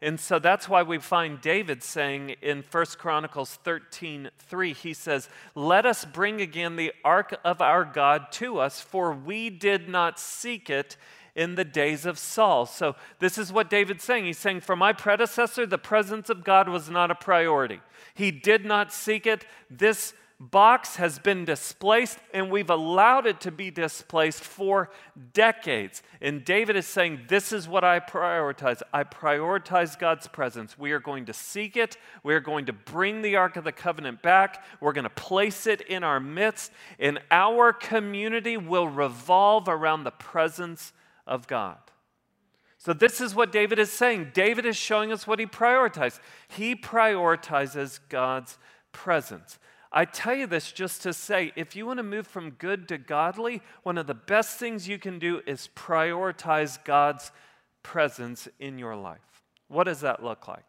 And 0.01 0.19
so 0.19 0.39
that's 0.39 0.69
why 0.69 0.83
we 0.83 0.99
find 0.99 1.41
David 1.41 1.83
saying 1.83 2.37
in 2.43 2.63
1 2.71 2.85
Chronicles 2.99 3.59
13 3.65 4.31
3, 4.39 4.73
he 4.73 4.93
says, 4.93 5.29
Let 5.55 5.87
us 5.87 6.05
bring 6.05 6.41
again 6.41 6.77
the 6.77 6.93
ark 7.05 7.39
of 7.45 7.63
our 7.63 7.85
God 7.85 8.33
to 8.33 8.59
us, 8.59 8.81
for 8.81 9.13
we 9.13 9.49
did 9.49 9.89
not 9.89 10.19
seek 10.19 10.69
it 10.69 10.97
in 11.35 11.55
the 11.55 11.65
days 11.65 12.05
of 12.07 12.19
Saul. 12.19 12.67
So, 12.67 12.97
this 13.19 13.39
is 13.39 13.53
what 13.53 13.71
David's 13.71 14.05
saying. 14.05 14.27
He's 14.27 14.39
saying, 14.39 14.61
For 14.61 14.77
my 14.77 14.93
predecessor, 14.93 15.65
the 15.65 15.79
presence 15.79 16.29
of 16.29 16.45
God 16.45 16.69
was 16.69 16.91
not 16.91 17.11
a 17.11 17.15
priority. 17.15 17.81
He 18.15 18.31
did 18.31 18.65
not 18.65 18.93
seek 18.93 19.27
it. 19.27 19.47
This 19.71 20.13
box 20.41 20.97
has 20.97 21.19
been 21.19 21.45
displaced, 21.45 22.19
and 22.33 22.51
we've 22.51 22.71
allowed 22.71 23.27
it 23.27 23.41
to 23.43 23.51
be 23.51 23.71
displaced 23.71 24.43
for 24.43 24.91
decades. 25.33 26.03
And 26.21 26.45
David 26.45 26.77
is 26.77 26.87
saying, 26.87 27.23
This 27.29 27.53
is 27.53 27.69
what 27.69 27.85
I 27.85 28.01
prioritize. 28.01 28.83
I 28.93 29.05
prioritize 29.05 29.99
God's 29.99 30.27
presence. 30.27 30.79
We 30.79 30.93
are 30.93 31.01
going 31.01 31.27
to 31.27 31.33
seek 31.33 31.77
it. 31.77 31.97
We 32.23 32.35
are 32.35 32.41
going 32.41 32.67
to 32.67 32.73
bring 32.73 33.23
the 33.23 33.37
Ark 33.37 33.57
of 33.57 33.65
the 33.65 33.73
Covenant 33.73 34.23
back. 34.23 34.65
We're 34.81 34.93
going 34.93 35.05
to 35.05 35.11
place 35.11 35.67
it 35.67 35.81
in 35.83 36.03
our 36.05 36.21
midst, 36.21 36.73
and 36.99 37.21
our 37.31 37.73
community 37.73 38.57
will 38.57 38.89
revolve 38.89 39.69
around 39.69 40.05
the 40.05 40.11
presence 40.11 40.93
of 41.27 41.47
God. 41.47 41.79
So, 42.79 42.93
this 42.93 43.21
is 43.23 43.35
what 43.35 43.51
David 43.51 43.79
is 43.79 43.91
saying. 43.91 44.33
David 44.35 44.67
is 44.67 44.77
showing 44.77 45.11
us 45.11 45.27
what 45.27 45.39
he 45.39 45.47
prioritizes. 45.47 46.21
He 46.49 46.77
prioritizes 46.77 47.99
God's 48.11 48.59
presence. 48.93 49.59
I 49.97 50.05
tell 50.05 50.35
you 50.35 50.49
this 50.49 50.73
just 50.73 51.03
to 51.03 51.13
say 51.13 51.53
if 51.55 51.77
you 51.77 51.87
want 51.87 51.99
to 51.99 52.03
move 52.03 52.27
from 52.27 52.51
good 52.51 52.89
to 52.89 52.99
godly, 52.99 53.63
one 53.85 53.97
of 53.97 54.09
the 54.09 54.15
best 54.15 54.59
things 54.59 54.89
you 54.89 54.99
can 54.99 55.21
do 55.21 55.41
is 55.47 55.69
prioritize 55.77 56.83
God's 56.85 57.31
presence 57.85 58.49
in 58.59 58.77
your 58.77 58.97
life. 58.97 59.21
What 59.69 59.85
does 59.85 60.01
that 60.01 60.23
look 60.23 60.49
like? 60.49 60.65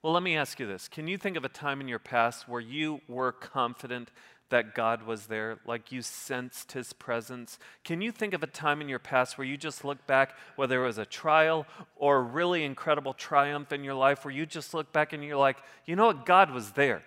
Well, 0.00 0.12
let 0.12 0.22
me 0.22 0.36
ask 0.36 0.60
you 0.60 0.66
this. 0.66 0.86
Can 0.86 1.08
you 1.08 1.18
think 1.18 1.36
of 1.36 1.44
a 1.44 1.48
time 1.48 1.80
in 1.80 1.88
your 1.88 1.98
past 1.98 2.48
where 2.48 2.60
you 2.60 3.00
were 3.08 3.32
confident 3.32 4.12
that 4.50 4.76
God 4.76 5.02
was 5.02 5.26
there, 5.26 5.58
like 5.66 5.90
you 5.90 6.00
sensed 6.00 6.70
his 6.72 6.92
presence? 6.92 7.58
Can 7.82 8.00
you 8.00 8.12
think 8.12 8.32
of 8.32 8.44
a 8.44 8.46
time 8.46 8.80
in 8.80 8.88
your 8.88 9.00
past 9.00 9.36
where 9.36 9.46
you 9.46 9.56
just 9.56 9.84
look 9.84 10.06
back, 10.06 10.36
whether 10.54 10.82
it 10.82 10.86
was 10.86 10.98
a 10.98 11.04
trial 11.04 11.66
or 11.96 12.18
a 12.18 12.22
really 12.22 12.64
incredible 12.64 13.12
triumph 13.12 13.72
in 13.72 13.82
your 13.82 13.94
life, 13.94 14.24
where 14.24 14.32
you 14.32 14.46
just 14.46 14.72
look 14.72 14.92
back 14.92 15.12
and 15.12 15.24
you're 15.24 15.36
like, 15.36 15.58
you 15.84 15.96
know 15.96 16.06
what? 16.06 16.24
God 16.24 16.52
was 16.52 16.70
there. 16.70 17.02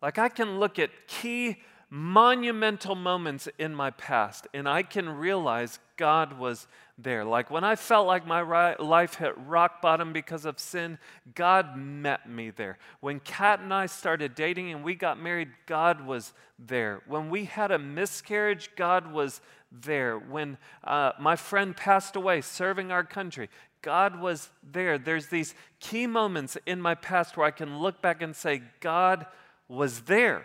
Like 0.00 0.18
I 0.18 0.28
can 0.28 0.58
look 0.58 0.78
at 0.78 0.90
key 1.06 1.58
monumental 1.90 2.94
moments 2.94 3.48
in 3.58 3.74
my 3.74 3.90
past 3.90 4.46
and 4.52 4.68
I 4.68 4.82
can 4.82 5.08
realize 5.08 5.78
God 5.96 6.38
was 6.38 6.66
there. 6.98 7.24
Like 7.24 7.50
when 7.50 7.64
I 7.64 7.76
felt 7.76 8.06
like 8.06 8.26
my 8.26 8.74
life 8.76 9.14
hit 9.14 9.32
rock 9.38 9.80
bottom 9.80 10.12
because 10.12 10.44
of 10.44 10.58
sin, 10.58 10.98
God 11.34 11.76
met 11.76 12.28
me 12.28 12.50
there. 12.50 12.78
When 13.00 13.20
Kat 13.20 13.60
and 13.60 13.72
I 13.72 13.86
started 13.86 14.34
dating 14.34 14.70
and 14.70 14.84
we 14.84 14.94
got 14.94 15.20
married, 15.20 15.48
God 15.66 16.06
was 16.06 16.34
there. 16.58 17.02
When 17.06 17.30
we 17.30 17.46
had 17.46 17.70
a 17.70 17.78
miscarriage, 17.78 18.70
God 18.76 19.10
was 19.10 19.40
there. 19.72 20.18
When 20.18 20.58
uh, 20.84 21.12
my 21.18 21.36
friend 21.36 21.76
passed 21.76 22.16
away 22.16 22.42
serving 22.42 22.92
our 22.92 23.04
country, 23.04 23.48
God 23.80 24.20
was 24.20 24.50
there. 24.62 24.98
There's 24.98 25.28
these 25.28 25.54
key 25.80 26.06
moments 26.06 26.58
in 26.66 26.82
my 26.82 26.94
past 26.94 27.36
where 27.36 27.46
I 27.46 27.52
can 27.52 27.78
look 27.78 28.02
back 28.02 28.20
and 28.22 28.34
say, 28.34 28.62
God 28.80 29.26
was 29.68 30.02
there. 30.02 30.44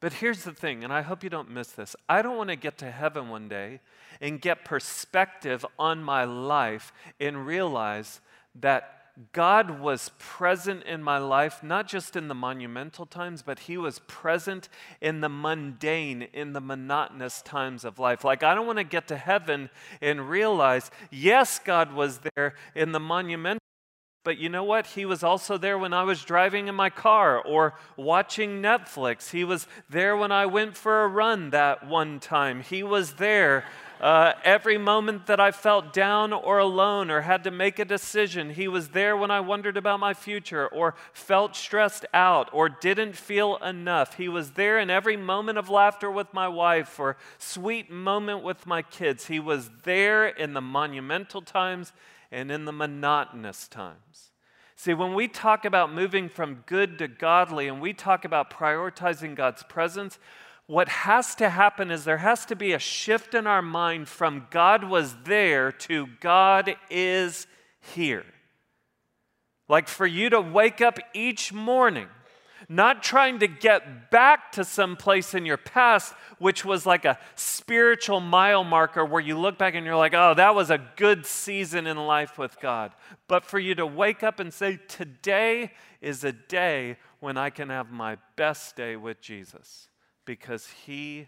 But 0.00 0.14
here's 0.14 0.44
the 0.44 0.52
thing, 0.52 0.82
and 0.82 0.92
I 0.92 1.02
hope 1.02 1.22
you 1.22 1.28
don't 1.28 1.50
miss 1.50 1.72
this. 1.72 1.94
I 2.08 2.22
don't 2.22 2.38
want 2.38 2.48
to 2.48 2.56
get 2.56 2.78
to 2.78 2.90
heaven 2.90 3.28
one 3.28 3.48
day 3.48 3.80
and 4.20 4.40
get 4.40 4.64
perspective 4.64 5.64
on 5.78 6.02
my 6.02 6.24
life 6.24 6.92
and 7.20 7.46
realize 7.46 8.20
that 8.54 8.96
God 9.32 9.80
was 9.80 10.12
present 10.18 10.84
in 10.84 11.02
my 11.02 11.18
life, 11.18 11.62
not 11.62 11.86
just 11.86 12.16
in 12.16 12.28
the 12.28 12.34
monumental 12.34 13.04
times, 13.04 13.42
but 13.42 13.60
He 13.60 13.76
was 13.76 13.98
present 14.06 14.70
in 15.02 15.20
the 15.20 15.28
mundane, 15.28 16.22
in 16.32 16.54
the 16.54 16.60
monotonous 16.60 17.42
times 17.42 17.84
of 17.84 17.98
life. 17.98 18.24
Like, 18.24 18.42
I 18.42 18.54
don't 18.54 18.66
want 18.66 18.78
to 18.78 18.84
get 18.84 19.08
to 19.08 19.16
heaven 19.18 19.68
and 20.00 20.30
realize, 20.30 20.90
yes, 21.10 21.58
God 21.58 21.92
was 21.92 22.20
there 22.34 22.54
in 22.74 22.92
the 22.92 23.00
monumental. 23.00 23.60
But 24.22 24.36
you 24.36 24.50
know 24.50 24.64
what? 24.64 24.86
He 24.86 25.06
was 25.06 25.22
also 25.22 25.56
there 25.56 25.78
when 25.78 25.94
I 25.94 26.02
was 26.02 26.22
driving 26.22 26.68
in 26.68 26.74
my 26.74 26.90
car 26.90 27.40
or 27.40 27.74
watching 27.96 28.60
Netflix. 28.60 29.30
He 29.30 29.44
was 29.44 29.66
there 29.88 30.14
when 30.16 30.30
I 30.30 30.44
went 30.44 30.76
for 30.76 31.04
a 31.04 31.08
run 31.08 31.50
that 31.50 31.86
one 31.86 32.20
time. 32.20 32.60
He 32.60 32.82
was 32.82 33.14
there 33.14 33.64
uh, 34.00 34.32
every 34.44 34.78
moment 34.78 35.26
that 35.26 35.40
I 35.40 35.50
felt 35.50 35.92
down 35.92 36.32
or 36.32 36.58
alone 36.58 37.10
or 37.10 37.20
had 37.20 37.44
to 37.44 37.50
make 37.50 37.78
a 37.78 37.84
decision, 37.84 38.50
He 38.50 38.66
was 38.66 38.88
there 38.88 39.14
when 39.16 39.30
I 39.30 39.40
wondered 39.40 39.76
about 39.76 40.00
my 40.00 40.14
future 40.14 40.66
or 40.66 40.94
felt 41.12 41.54
stressed 41.54 42.06
out 42.14 42.48
or 42.52 42.70
didn't 42.70 43.14
feel 43.14 43.56
enough. 43.56 44.14
He 44.14 44.28
was 44.28 44.52
there 44.52 44.78
in 44.78 44.88
every 44.88 45.18
moment 45.18 45.58
of 45.58 45.68
laughter 45.68 46.10
with 46.10 46.32
my 46.32 46.48
wife 46.48 46.98
or 46.98 47.18
sweet 47.38 47.90
moment 47.90 48.42
with 48.42 48.66
my 48.66 48.80
kids. 48.80 49.26
He 49.26 49.38
was 49.38 49.70
there 49.82 50.26
in 50.26 50.54
the 50.54 50.62
monumental 50.62 51.42
times 51.42 51.92
and 52.30 52.50
in 52.50 52.64
the 52.64 52.72
monotonous 52.72 53.68
times. 53.68 54.32
See, 54.76 54.94
when 54.94 55.14
we 55.14 55.28
talk 55.28 55.64
about 55.64 55.92
moving 55.92 56.28
from 56.28 56.64
good 56.66 56.98
to 56.98 57.08
godly 57.08 57.68
and 57.68 57.82
we 57.82 57.92
talk 57.92 58.24
about 58.24 58.50
prioritizing 58.50 59.34
God's 59.34 59.62
presence, 59.64 60.18
what 60.66 60.88
has 60.88 61.34
to 61.34 61.50
happen 61.50 61.90
is 61.90 62.04
there 62.04 62.18
has 62.18 62.46
to 62.46 62.56
be 62.56 62.72
a 62.72 62.78
shift 62.78 63.34
in 63.34 63.46
our 63.46 63.60
mind 63.60 64.08
from 64.08 64.46
God 64.50 64.84
was 64.84 65.16
there 65.24 65.72
to 65.72 66.06
God 66.20 66.76
is 66.88 67.46
here. 67.94 68.24
Like 69.68 69.88
for 69.88 70.06
you 70.06 70.30
to 70.30 70.40
wake 70.40 70.80
up 70.80 70.98
each 71.12 71.52
morning, 71.52 72.08
not 72.70 73.02
trying 73.02 73.40
to 73.40 73.48
get 73.48 74.12
back 74.12 74.52
to 74.52 74.64
some 74.64 74.96
place 74.96 75.34
in 75.34 75.44
your 75.44 75.56
past, 75.56 76.14
which 76.38 76.64
was 76.64 76.86
like 76.86 77.04
a 77.04 77.18
spiritual 77.34 78.20
mile 78.20 78.62
marker 78.62 79.04
where 79.04 79.20
you 79.20 79.36
look 79.36 79.58
back 79.58 79.74
and 79.74 79.84
you're 79.84 79.96
like, 79.96 80.14
oh, 80.14 80.34
that 80.34 80.54
was 80.54 80.70
a 80.70 80.80
good 80.94 81.26
season 81.26 81.88
in 81.88 81.96
life 81.96 82.38
with 82.38 82.60
God. 82.60 82.92
But 83.26 83.44
for 83.44 83.58
you 83.58 83.74
to 83.74 83.84
wake 83.84 84.22
up 84.22 84.38
and 84.38 84.54
say, 84.54 84.78
today 84.86 85.72
is 86.00 86.22
a 86.22 86.30
day 86.30 86.96
when 87.18 87.36
I 87.36 87.50
can 87.50 87.70
have 87.70 87.90
my 87.90 88.18
best 88.36 88.76
day 88.76 88.94
with 88.94 89.20
Jesus 89.20 89.88
because 90.24 90.68
He 90.68 91.26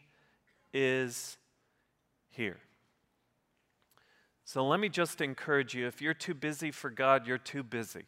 is 0.72 1.38
here. 2.28 2.60
So 4.44 4.64
let 4.64 4.78
me 4.78 4.88
just 4.88 5.20
encourage 5.20 5.74
you 5.74 5.88
if 5.88 6.00
you're 6.00 6.14
too 6.14 6.34
busy 6.34 6.70
for 6.70 6.88
God, 6.88 7.26
you're 7.26 7.36
too 7.36 7.64
busy. 7.64 8.04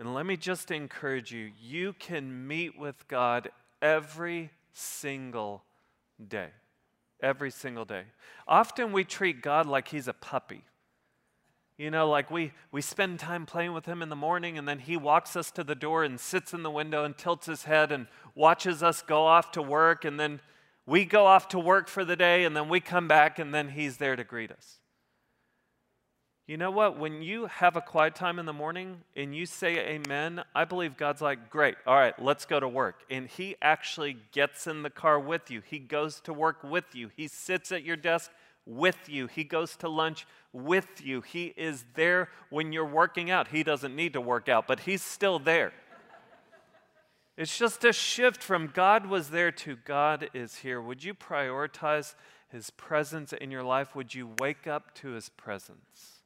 And 0.00 0.14
let 0.14 0.24
me 0.24 0.38
just 0.38 0.70
encourage 0.70 1.30
you 1.30 1.50
you 1.60 1.92
can 1.92 2.48
meet 2.48 2.78
with 2.78 3.06
God 3.06 3.50
every 3.82 4.50
single 4.72 5.62
day. 6.26 6.48
Every 7.22 7.50
single 7.50 7.84
day. 7.84 8.04
Often 8.48 8.92
we 8.92 9.04
treat 9.04 9.42
God 9.42 9.66
like 9.66 9.88
He's 9.88 10.08
a 10.08 10.14
puppy. 10.14 10.64
You 11.76 11.90
know, 11.90 12.08
like 12.08 12.30
we, 12.30 12.52
we 12.72 12.80
spend 12.80 13.20
time 13.20 13.44
playing 13.44 13.74
with 13.74 13.84
him 13.84 14.00
in 14.00 14.08
the 14.08 14.16
morning, 14.16 14.56
and 14.56 14.66
then 14.66 14.80
he 14.80 14.98
walks 14.98 15.34
us 15.36 15.50
to 15.52 15.64
the 15.64 15.74
door 15.74 16.04
and 16.04 16.20
sits 16.20 16.52
in 16.52 16.62
the 16.62 16.70
window 16.70 17.04
and 17.04 17.16
tilts 17.16 17.46
his 17.46 17.64
head 17.64 17.90
and 17.90 18.06
watches 18.34 18.82
us 18.82 19.00
go 19.00 19.26
off 19.26 19.50
to 19.52 19.62
work, 19.62 20.04
and 20.04 20.20
then 20.20 20.40
we 20.84 21.06
go 21.06 21.24
off 21.24 21.48
to 21.48 21.58
work 21.58 21.88
for 21.88 22.04
the 22.04 22.16
day, 22.16 22.44
and 22.44 22.54
then 22.54 22.68
we 22.68 22.80
come 22.80 23.08
back, 23.08 23.38
and 23.38 23.54
then 23.54 23.70
he's 23.70 23.96
there 23.96 24.14
to 24.14 24.24
greet 24.24 24.50
us. 24.50 24.79
You 26.50 26.56
know 26.56 26.72
what? 26.72 26.98
When 26.98 27.22
you 27.22 27.46
have 27.46 27.76
a 27.76 27.80
quiet 27.80 28.16
time 28.16 28.40
in 28.40 28.44
the 28.44 28.52
morning 28.52 29.02
and 29.14 29.32
you 29.32 29.46
say 29.46 29.78
amen, 29.86 30.42
I 30.52 30.64
believe 30.64 30.96
God's 30.96 31.22
like, 31.22 31.48
great, 31.48 31.76
all 31.86 31.94
right, 31.94 32.20
let's 32.20 32.44
go 32.44 32.58
to 32.58 32.66
work. 32.66 33.04
And 33.08 33.28
He 33.28 33.54
actually 33.62 34.16
gets 34.32 34.66
in 34.66 34.82
the 34.82 34.90
car 34.90 35.20
with 35.20 35.48
you. 35.48 35.62
He 35.64 35.78
goes 35.78 36.18
to 36.22 36.32
work 36.32 36.64
with 36.64 36.92
you. 36.92 37.08
He 37.16 37.28
sits 37.28 37.70
at 37.70 37.84
your 37.84 37.94
desk 37.94 38.32
with 38.66 39.08
you. 39.08 39.28
He 39.28 39.44
goes 39.44 39.76
to 39.76 39.88
lunch 39.88 40.26
with 40.52 40.88
you. 41.00 41.20
He 41.20 41.54
is 41.56 41.84
there 41.94 42.30
when 42.48 42.72
you're 42.72 42.84
working 42.84 43.30
out. 43.30 43.46
He 43.46 43.62
doesn't 43.62 43.94
need 43.94 44.14
to 44.14 44.20
work 44.20 44.48
out, 44.48 44.66
but 44.66 44.80
He's 44.80 45.02
still 45.02 45.38
there. 45.38 45.72
it's 47.36 47.56
just 47.56 47.84
a 47.84 47.92
shift 47.92 48.42
from 48.42 48.72
God 48.74 49.06
was 49.06 49.30
there 49.30 49.52
to 49.52 49.76
God 49.76 50.28
is 50.34 50.56
here. 50.56 50.82
Would 50.82 51.04
you 51.04 51.14
prioritize 51.14 52.16
His 52.48 52.70
presence 52.70 53.32
in 53.32 53.52
your 53.52 53.62
life? 53.62 53.94
Would 53.94 54.16
you 54.16 54.30
wake 54.40 54.66
up 54.66 54.96
to 54.96 55.10
His 55.10 55.28
presence? 55.28 56.19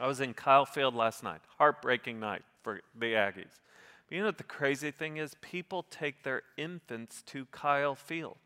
I 0.00 0.06
was 0.06 0.20
in 0.20 0.32
Kyle 0.32 0.64
Field 0.64 0.94
last 0.94 1.22
night, 1.22 1.42
heartbreaking 1.58 2.18
night 2.18 2.42
for 2.62 2.80
the 2.98 3.12
Aggies. 3.12 3.60
But 4.08 4.16
you 4.16 4.20
know 4.20 4.26
what 4.26 4.38
the 4.38 4.44
crazy 4.44 4.90
thing 4.90 5.18
is? 5.18 5.34
People 5.42 5.84
take 5.90 6.22
their 6.22 6.42
infants 6.56 7.22
to 7.26 7.44
Kyle 7.52 7.94
Field. 7.94 8.38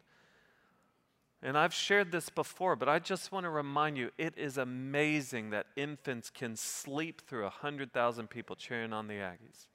And 1.42 1.56
I've 1.56 1.72
shared 1.74 2.10
this 2.10 2.28
before, 2.28 2.74
but 2.74 2.88
I 2.88 2.98
just 2.98 3.30
want 3.30 3.44
to 3.44 3.50
remind 3.50 3.96
you 3.96 4.10
it 4.18 4.34
is 4.36 4.58
amazing 4.58 5.50
that 5.50 5.66
infants 5.76 6.28
can 6.28 6.56
sleep 6.56 7.22
through 7.26 7.42
100,000 7.42 8.28
people 8.28 8.56
cheering 8.56 8.92
on 8.92 9.06
the 9.06 9.14
Aggies. 9.14 9.68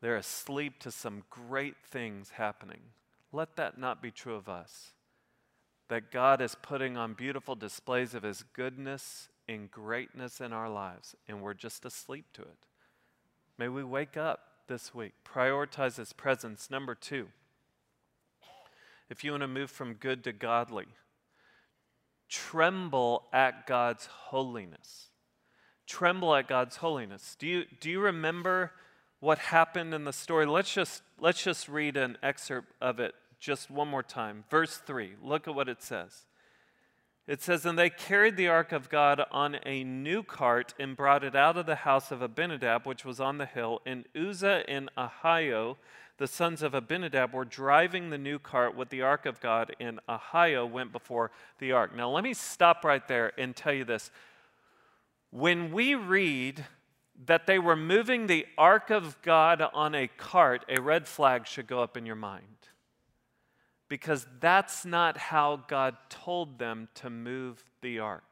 They're 0.00 0.16
asleep 0.16 0.80
to 0.80 0.90
some 0.90 1.22
great 1.30 1.76
things 1.84 2.30
happening. 2.30 2.80
Let 3.30 3.56
that 3.56 3.78
not 3.78 4.02
be 4.02 4.10
true 4.10 4.34
of 4.34 4.48
us. 4.48 4.92
That 5.88 6.10
God 6.10 6.40
is 6.40 6.56
putting 6.60 6.96
on 6.96 7.14
beautiful 7.14 7.54
displays 7.54 8.14
of 8.14 8.22
His 8.22 8.42
goodness 8.42 9.28
and 9.48 9.70
greatness 9.70 10.40
in 10.40 10.52
our 10.52 10.68
lives, 10.68 11.16
and 11.26 11.40
we're 11.40 11.54
just 11.54 11.84
asleep 11.84 12.26
to 12.34 12.42
it. 12.42 12.66
May 13.56 13.68
we 13.68 13.82
wake 13.82 14.16
up 14.16 14.40
this 14.68 14.94
week, 14.94 15.12
prioritize 15.24 15.96
His 15.96 16.12
presence. 16.12 16.70
Number 16.70 16.94
two, 16.94 17.28
if 19.08 19.24
you 19.24 19.30
want 19.30 19.42
to 19.42 19.48
move 19.48 19.70
from 19.70 19.94
good 19.94 20.22
to 20.24 20.32
godly, 20.32 20.86
tremble 22.28 23.24
at 23.32 23.66
God's 23.66 24.06
holiness. 24.06 25.08
Tremble 25.86 26.34
at 26.34 26.46
God's 26.46 26.76
holiness. 26.76 27.34
Do 27.38 27.46
you, 27.46 27.64
do 27.80 27.90
you 27.90 28.00
remember 28.00 28.72
what 29.20 29.38
happened 29.38 29.94
in 29.94 30.04
the 30.04 30.12
story? 30.12 30.44
Let's 30.44 30.72
just, 30.72 31.02
let's 31.18 31.42
just 31.42 31.68
read 31.68 31.96
an 31.96 32.18
excerpt 32.22 32.72
of 32.80 33.00
it 33.00 33.14
just 33.40 33.70
one 33.70 33.88
more 33.88 34.02
time. 34.02 34.44
Verse 34.50 34.76
3, 34.76 35.14
look 35.22 35.48
at 35.48 35.54
what 35.54 35.68
it 35.68 35.82
says. 35.82 36.26
It 37.28 37.42
says, 37.42 37.66
And 37.66 37.78
they 37.78 37.90
carried 37.90 38.38
the 38.38 38.48
ark 38.48 38.72
of 38.72 38.88
God 38.88 39.22
on 39.30 39.58
a 39.66 39.84
new 39.84 40.22
cart 40.22 40.72
and 40.80 40.96
brought 40.96 41.22
it 41.22 41.36
out 41.36 41.58
of 41.58 41.66
the 41.66 41.76
house 41.76 42.10
of 42.10 42.22
Abinadab, 42.22 42.86
which 42.86 43.04
was 43.04 43.20
on 43.20 43.36
the 43.36 43.44
hill. 43.44 43.82
And 43.84 44.06
Uzzah 44.16 44.64
and 44.66 44.90
Ahio, 44.96 45.76
the 46.16 46.26
sons 46.26 46.62
of 46.62 46.72
Abinadab 46.72 47.34
were 47.34 47.44
driving 47.44 48.08
the 48.08 48.16
new 48.16 48.38
cart 48.38 48.74
with 48.74 48.88
the 48.88 49.02
ark 49.02 49.26
of 49.26 49.40
God, 49.40 49.76
and 49.78 50.00
Ahio 50.08 50.68
went 50.68 50.90
before 50.90 51.30
the 51.58 51.70
ark. 51.72 51.94
Now, 51.94 52.08
let 52.10 52.24
me 52.24 52.32
stop 52.32 52.82
right 52.82 53.06
there 53.06 53.38
and 53.38 53.54
tell 53.54 53.74
you 53.74 53.84
this. 53.84 54.10
When 55.30 55.70
we 55.70 55.94
read 55.94 56.64
that 57.26 57.46
they 57.46 57.58
were 57.58 57.76
moving 57.76 58.26
the 58.26 58.46
ark 58.56 58.88
of 58.88 59.20
God 59.20 59.60
on 59.74 59.94
a 59.94 60.08
cart, 60.08 60.64
a 60.66 60.80
red 60.80 61.06
flag 61.06 61.46
should 61.46 61.66
go 61.66 61.82
up 61.82 61.94
in 61.94 62.06
your 62.06 62.16
mind. 62.16 62.46
Because 63.88 64.26
that's 64.40 64.84
not 64.84 65.16
how 65.16 65.64
God 65.66 65.96
told 66.10 66.58
them 66.58 66.88
to 66.96 67.08
move 67.08 67.64
the 67.80 67.98
ark. 67.98 68.22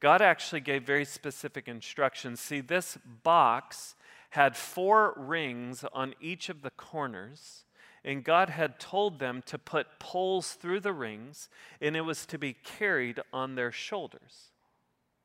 God 0.00 0.20
actually 0.20 0.60
gave 0.60 0.82
very 0.84 1.04
specific 1.06 1.68
instructions. 1.68 2.40
See, 2.40 2.60
this 2.60 2.98
box 3.22 3.94
had 4.30 4.56
four 4.56 5.14
rings 5.16 5.84
on 5.94 6.14
each 6.20 6.48
of 6.50 6.60
the 6.60 6.70
corners, 6.70 7.64
and 8.04 8.22
God 8.22 8.50
had 8.50 8.78
told 8.78 9.18
them 9.18 9.42
to 9.46 9.58
put 9.58 9.98
poles 9.98 10.52
through 10.52 10.80
the 10.80 10.92
rings, 10.92 11.48
and 11.80 11.96
it 11.96 12.02
was 12.02 12.26
to 12.26 12.38
be 12.38 12.52
carried 12.52 13.20
on 13.32 13.54
their 13.54 13.72
shoulders. 13.72 14.50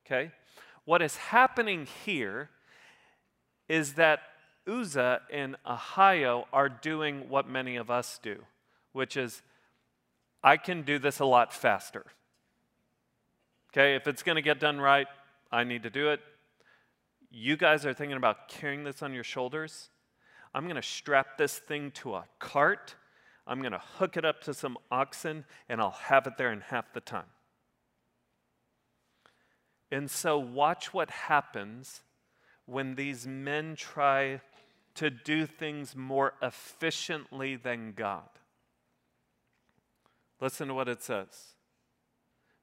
Okay? 0.05 0.31
What 0.85 1.01
is 1.01 1.17
happening 1.17 1.87
here 2.05 2.49
is 3.67 3.93
that 3.93 4.21
Uzzah 4.67 5.21
and 5.31 5.57
Ahio 5.65 6.45
are 6.53 6.69
doing 6.69 7.29
what 7.29 7.47
many 7.47 7.75
of 7.75 7.91
us 7.91 8.19
do, 8.21 8.43
which 8.93 9.17
is, 9.17 9.41
I 10.43 10.57
can 10.57 10.81
do 10.81 10.99
this 10.99 11.19
a 11.19 11.25
lot 11.25 11.53
faster. 11.53 12.05
Okay, 13.71 13.95
if 13.95 14.07
it's 14.07 14.23
going 14.23 14.35
to 14.35 14.41
get 14.41 14.59
done 14.59 14.79
right, 14.79 15.07
I 15.51 15.63
need 15.63 15.83
to 15.83 15.89
do 15.89 16.09
it 16.09 16.19
you 17.31 17.55
guys 17.55 17.85
are 17.85 17.93
thinking 17.93 18.17
about 18.17 18.49
carrying 18.49 18.83
this 18.83 19.01
on 19.01 19.13
your 19.13 19.23
shoulders, 19.23 19.89
I'm 20.53 20.65
going 20.65 20.75
to 20.75 20.81
strap 20.81 21.37
this 21.37 21.57
thing 21.57 21.91
to 21.91 22.15
a 22.15 22.25
cart. 22.39 22.95
I'm 23.47 23.61
going 23.61 23.71
to 23.71 23.81
hook 23.97 24.17
it 24.17 24.25
up 24.25 24.43
to 24.43 24.53
some 24.53 24.77
oxen, 24.91 25.45
and 25.69 25.81
I'll 25.81 25.91
have 25.91 26.27
it 26.27 26.37
there 26.37 26.51
in 26.51 26.59
half 26.59 26.93
the 26.93 26.99
time. 26.99 27.25
And 29.89 30.11
so, 30.11 30.37
watch 30.37 30.93
what 30.93 31.09
happens 31.09 32.01
when 32.65 32.95
these 32.95 33.25
men 33.25 33.75
try 33.75 34.41
to 34.95 35.09
do 35.09 35.45
things 35.45 35.95
more 35.95 36.33
efficiently 36.41 37.55
than 37.55 37.93
God. 37.93 38.29
Listen 40.41 40.67
to 40.67 40.73
what 40.73 40.89
it 40.89 41.03
says. 41.03 41.53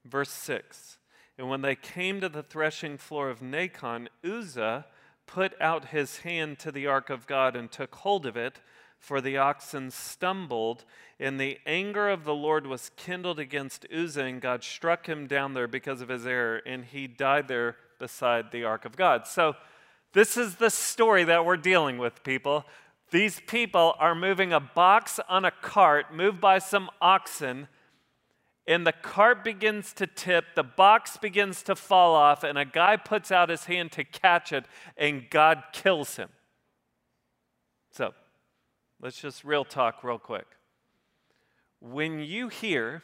Verse 0.05 0.31
6 0.31 0.99
And 1.39 1.49
when 1.49 1.63
they 1.63 1.77
came 1.77 2.21
to 2.21 2.29
the 2.29 2.43
threshing 2.43 2.99
floor 2.99 3.31
of 3.31 3.41
Nacon, 3.41 4.09
Uzzah 4.25 4.87
put 5.27 5.55
out 5.61 5.87
his 5.87 6.19
hand 6.19 6.59
to 6.59 6.73
the 6.73 6.87
ark 6.87 7.09
of 7.09 7.27
God 7.27 7.55
and 7.55 7.71
took 7.71 7.95
hold 7.97 8.27
of 8.27 8.37
it, 8.37 8.61
for 8.99 9.21
the 9.21 9.37
oxen 9.37 9.91
stumbled. 9.91 10.85
And 11.21 11.39
the 11.39 11.59
anger 11.67 12.09
of 12.09 12.25
the 12.25 12.35
Lord 12.35 12.67
was 12.67 12.91
kindled 12.97 13.39
against 13.39 13.87
Uzzah, 13.95 14.25
and 14.25 14.41
God 14.41 14.65
struck 14.65 15.07
him 15.07 15.27
down 15.27 15.55
there 15.55 15.69
because 15.69 16.01
of 16.01 16.09
his 16.09 16.27
error, 16.27 16.61
and 16.67 16.85
he 16.85 17.07
died 17.07 17.47
there 17.47 17.77
beside 18.01 18.51
the 18.51 18.65
ark 18.65 18.85
of 18.85 18.97
God. 18.97 19.27
So, 19.27 19.55
this 20.15 20.39
is 20.39 20.57
the 20.57 20.71
story 20.71 21.25
that 21.25 21.45
we're 21.45 21.59
dealing 21.59 21.99
with, 21.99 22.25
people. 22.25 22.65
These 23.11 23.41
people 23.47 23.95
are 23.99 24.15
moving 24.15 24.53
a 24.53 24.61
box 24.61 25.19
on 25.29 25.45
a 25.45 25.51
cart 25.51 26.15
moved 26.15 26.41
by 26.41 26.59
some 26.59 26.91
oxen, 27.01 27.69
and 28.67 28.87
the 28.87 28.93
cart 28.93 29.43
begins 29.43 29.95
to 29.95 30.07
tip, 30.07 30.45
the 30.55 30.63
box 30.63 31.17
begins 31.17 31.63
to 31.63 31.75
fall 31.75 32.15
off, 32.15 32.45
and 32.45 32.59
a 32.59 32.67
guy 32.67 32.97
puts 32.97 33.33
out 33.33 33.49
his 33.49 33.65
hand 33.65 33.93
to 33.93 34.05
catch 34.05 34.53
it, 34.53 34.67
and 34.97 35.31
God 35.31 35.63
kills 35.73 36.17
him. 36.17 36.29
So, 37.91 38.13
let's 39.01 39.21
just 39.21 39.43
real 39.43 39.65
talk 39.65 40.05
real 40.05 40.19
quick. 40.19 40.47
When 41.81 42.21
you 42.21 42.49
hear 42.49 43.03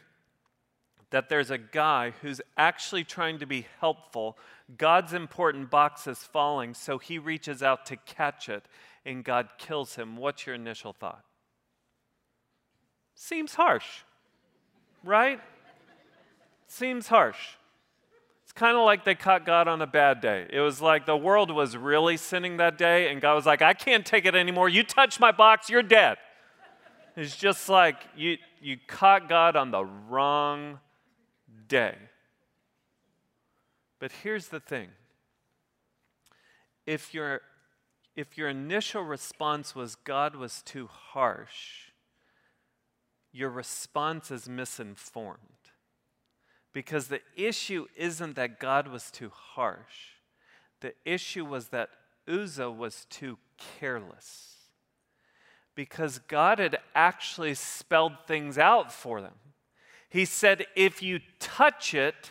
that 1.11 1.31
there's 1.31 1.51
a 1.51 1.59
guy 1.59 2.13
who's 2.21 2.43
actually 2.57 3.05
trying 3.05 3.39
to 3.39 3.47
be 3.47 3.67
helpful, 3.81 4.37
God's 4.77 5.15
important 5.15 5.71
box 5.71 6.07
is 6.07 6.19
falling, 6.19 6.75
so 6.75 6.99
he 6.99 7.19
reaches 7.19 7.63
out 7.63 7.87
to 7.87 7.97
catch 7.97 8.49
it, 8.49 8.67
and 9.05 9.25
God 9.25 9.49
kills 9.59 9.97
him. 9.97 10.17
What's 10.17 10.47
your 10.47 10.55
initial 10.55 10.93
thought? 10.93 11.25
Seems 13.15 13.55
harsh, 13.55 14.03
right? 15.03 15.41
Seems 16.67 17.09
harsh. 17.09 17.39
It's 18.43 18.53
kind 18.53 18.77
of 18.77 18.85
like 18.85 19.05
they 19.05 19.15
caught 19.15 19.47
God 19.47 19.69
on 19.69 19.81
a 19.81 19.87
bad 19.87 20.21
day. 20.21 20.47
It 20.51 20.61
was 20.61 20.81
like 20.81 21.07
the 21.07 21.17
world 21.17 21.51
was 21.51 21.77
really 21.77 22.17
sinning 22.17 22.59
that 22.59 22.77
day, 22.77 23.11
and 23.11 23.21
God 23.21 23.35
was 23.35 23.47
like, 23.47 23.63
I 23.63 23.73
can't 23.73 24.05
take 24.05 24.27
it 24.27 24.35
anymore. 24.35 24.69
You 24.69 24.83
touch 24.83 25.21
my 25.21 25.33
box, 25.33 25.71
you're 25.71 25.83
dead. 25.83 26.17
It's 27.17 27.37
just 27.37 27.69
like 27.69 27.97
you, 28.17 28.39
you 28.61 28.77
caught 28.89 29.29
God 29.29 29.55
on 29.57 29.71
the 29.71 29.85
wrong 29.85 30.81
day. 31.69 31.95
But 34.01 34.11
here's 34.23 34.49
the 34.49 34.61
thing 34.61 34.89
if 36.87 37.15
your, 37.15 37.41
if 38.17 38.39
your 38.39 38.49
initial 38.49 39.03
response 39.03 39.75
was 39.75 39.97
God 39.97 40.37
was 40.37 40.63
too 40.63 40.87
harsh, 40.87 41.91
your 43.33 43.51
response 43.51 44.31
is 44.31 44.49
misinformed. 44.49 45.39
Because 46.73 47.09
the 47.09 47.21
issue 47.37 47.87
isn't 47.97 48.37
that 48.37 48.59
God 48.59 48.89
was 48.89 49.11
too 49.11 49.31
harsh, 49.35 50.15
the 50.81 50.95
issue 51.05 51.45
was 51.45 51.69
that 51.69 51.91
Uzzah 52.29 52.71
was 52.71 53.07
too 53.11 53.39
careless. 53.79 54.57
Because 55.75 56.19
God 56.21 56.59
had 56.61 56.79
actually 56.95 57.55
spelled 57.55 58.15
things 58.27 58.59
out 58.59 58.93
for 58.93 59.21
them. 59.21 59.35
He 60.09 60.25
said, 60.25 60.67
If 60.77 61.03
you 61.03 61.21
touch 61.41 61.95
it, 61.95 62.31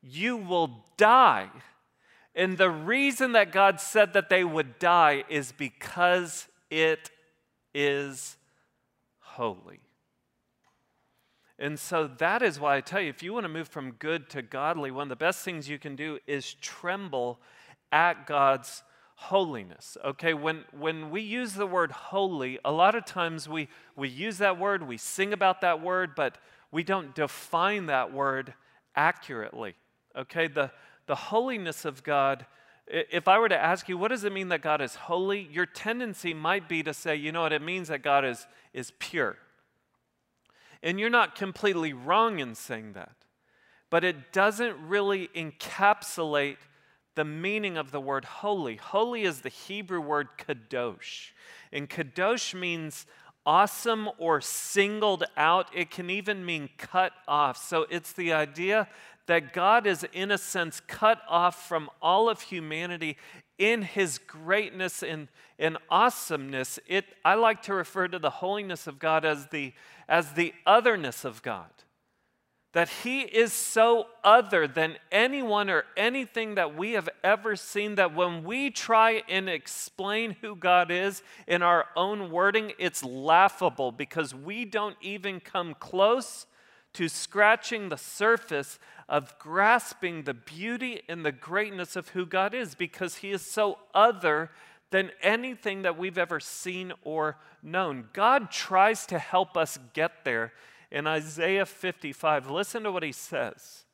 you 0.00 0.36
will 0.36 0.84
die. 0.96 1.50
And 2.34 2.58
the 2.58 2.70
reason 2.70 3.32
that 3.32 3.52
God 3.52 3.80
said 3.80 4.12
that 4.12 4.28
they 4.28 4.44
would 4.44 4.78
die 4.78 5.24
is 5.28 5.52
because 5.52 6.48
it 6.70 7.10
is 7.72 8.36
holy. 9.20 9.80
And 11.58 11.78
so 11.78 12.08
that 12.18 12.42
is 12.42 12.58
why 12.58 12.76
I 12.76 12.80
tell 12.80 13.00
you 13.00 13.08
if 13.08 13.22
you 13.22 13.32
want 13.32 13.44
to 13.44 13.48
move 13.48 13.68
from 13.68 13.92
good 13.92 14.28
to 14.30 14.42
godly, 14.42 14.90
one 14.90 15.04
of 15.04 15.08
the 15.08 15.16
best 15.16 15.44
things 15.44 15.68
you 15.68 15.78
can 15.78 15.94
do 15.94 16.18
is 16.26 16.54
tremble 16.54 17.38
at 17.92 18.26
God's 18.26 18.82
holiness. 19.14 19.96
Okay, 20.04 20.34
when, 20.34 20.64
when 20.76 21.10
we 21.10 21.20
use 21.20 21.54
the 21.54 21.66
word 21.66 21.92
holy, 21.92 22.58
a 22.64 22.72
lot 22.72 22.96
of 22.96 23.04
times 23.04 23.48
we, 23.48 23.68
we 23.94 24.08
use 24.08 24.38
that 24.38 24.58
word, 24.58 24.86
we 24.86 24.96
sing 24.96 25.32
about 25.32 25.60
that 25.60 25.80
word, 25.80 26.16
but 26.16 26.38
we 26.72 26.82
don't 26.82 27.14
define 27.14 27.86
that 27.86 28.12
word 28.12 28.52
accurately. 28.96 29.74
Okay, 30.16 30.48
the, 30.48 30.72
the 31.06 31.14
holiness 31.14 31.84
of 31.84 32.02
God, 32.02 32.46
if 32.86 33.28
I 33.28 33.38
were 33.38 33.48
to 33.48 33.58
ask 33.58 33.88
you, 33.88 33.96
what 33.96 34.08
does 34.08 34.24
it 34.24 34.32
mean 34.32 34.48
that 34.48 34.62
God 34.62 34.80
is 34.80 34.94
holy? 34.94 35.48
Your 35.50 35.66
tendency 35.66 36.34
might 36.34 36.68
be 36.68 36.82
to 36.82 36.94
say, 36.94 37.16
you 37.16 37.32
know 37.32 37.42
what, 37.42 37.52
it 37.52 37.62
means 37.62 37.88
that 37.88 38.02
God 38.02 38.24
is, 38.24 38.46
is 38.72 38.92
pure. 38.98 39.36
And 40.82 41.00
you're 41.00 41.10
not 41.10 41.34
completely 41.34 41.92
wrong 41.92 42.40
in 42.40 42.54
saying 42.54 42.92
that. 42.92 43.16
But 43.88 44.04
it 44.04 44.32
doesn't 44.32 44.76
really 44.86 45.28
encapsulate 45.28 46.58
the 47.14 47.24
meaning 47.24 47.76
of 47.76 47.90
the 47.90 48.00
word 48.00 48.24
holy. 48.24 48.76
Holy 48.76 49.22
is 49.22 49.40
the 49.40 49.48
Hebrew 49.48 50.00
word 50.00 50.28
kadosh. 50.36 51.30
And 51.72 51.88
kadosh 51.88 52.58
means 52.58 53.06
awesome 53.46 54.08
or 54.18 54.40
singled 54.40 55.24
out. 55.36 55.68
It 55.74 55.90
can 55.90 56.10
even 56.10 56.44
mean 56.44 56.70
cut 56.76 57.12
off. 57.28 57.56
So 57.56 57.86
it's 57.88 58.12
the 58.12 58.32
idea 58.32 58.88
that 59.26 59.52
God 59.52 59.86
is, 59.86 60.06
in 60.12 60.30
a 60.30 60.38
sense, 60.38 60.80
cut 60.86 61.20
off 61.28 61.66
from 61.66 61.88
all 62.02 62.28
of 62.28 62.42
humanity 62.42 63.16
in 63.58 63.82
his 63.82 64.18
greatness 64.18 65.02
and, 65.02 65.28
and 65.58 65.78
awesomeness. 65.88 66.78
It, 66.86 67.06
I 67.24 67.34
like 67.34 67.62
to 67.62 67.74
refer 67.74 68.08
to 68.08 68.18
the 68.18 68.30
holiness 68.30 68.86
of 68.86 68.98
God 68.98 69.24
as 69.24 69.46
the, 69.46 69.72
as 70.08 70.32
the 70.32 70.52
otherness 70.66 71.24
of 71.24 71.42
God. 71.42 71.70
That 72.72 72.88
he 72.88 73.20
is 73.20 73.52
so 73.52 74.08
other 74.24 74.66
than 74.66 74.96
anyone 75.12 75.70
or 75.70 75.84
anything 75.96 76.56
that 76.56 76.76
we 76.76 76.92
have 76.92 77.08
ever 77.22 77.54
seen 77.54 77.94
that 77.94 78.16
when 78.16 78.42
we 78.42 78.70
try 78.70 79.22
and 79.28 79.48
explain 79.48 80.36
who 80.40 80.56
God 80.56 80.90
is 80.90 81.22
in 81.46 81.62
our 81.62 81.86
own 81.94 82.32
wording, 82.32 82.72
it's 82.80 83.04
laughable 83.04 83.92
because 83.92 84.34
we 84.34 84.64
don't 84.64 84.96
even 85.00 85.38
come 85.38 85.76
close 85.78 86.46
to 86.94 87.08
scratching 87.08 87.88
the 87.88 87.98
surface 87.98 88.78
of 89.08 89.38
grasping 89.38 90.22
the 90.22 90.34
beauty 90.34 91.02
and 91.08 91.24
the 91.24 91.32
greatness 91.32 91.96
of 91.96 92.08
who 92.10 92.24
God 92.24 92.54
is 92.54 92.74
because 92.74 93.16
He 93.16 93.30
is 93.30 93.42
so 93.42 93.78
other 93.94 94.50
than 94.90 95.10
anything 95.22 95.82
that 95.82 95.98
we've 95.98 96.18
ever 96.18 96.40
seen 96.40 96.92
or 97.02 97.36
known. 97.62 98.08
God 98.12 98.50
tries 98.50 99.06
to 99.06 99.18
help 99.18 99.56
us 99.56 99.78
get 99.92 100.24
there. 100.24 100.52
In 100.90 101.06
Isaiah 101.06 101.66
55, 101.66 102.48
listen 102.48 102.84
to 102.84 102.92
what 102.92 103.02
He 103.02 103.12
says. 103.12 103.84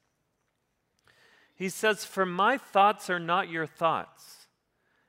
He 1.55 1.69
says, 1.69 2.05
For 2.05 2.27
my 2.27 2.59
thoughts 2.59 3.09
are 3.09 3.19
not 3.19 3.49
your 3.49 3.67
thoughts, 3.67 4.47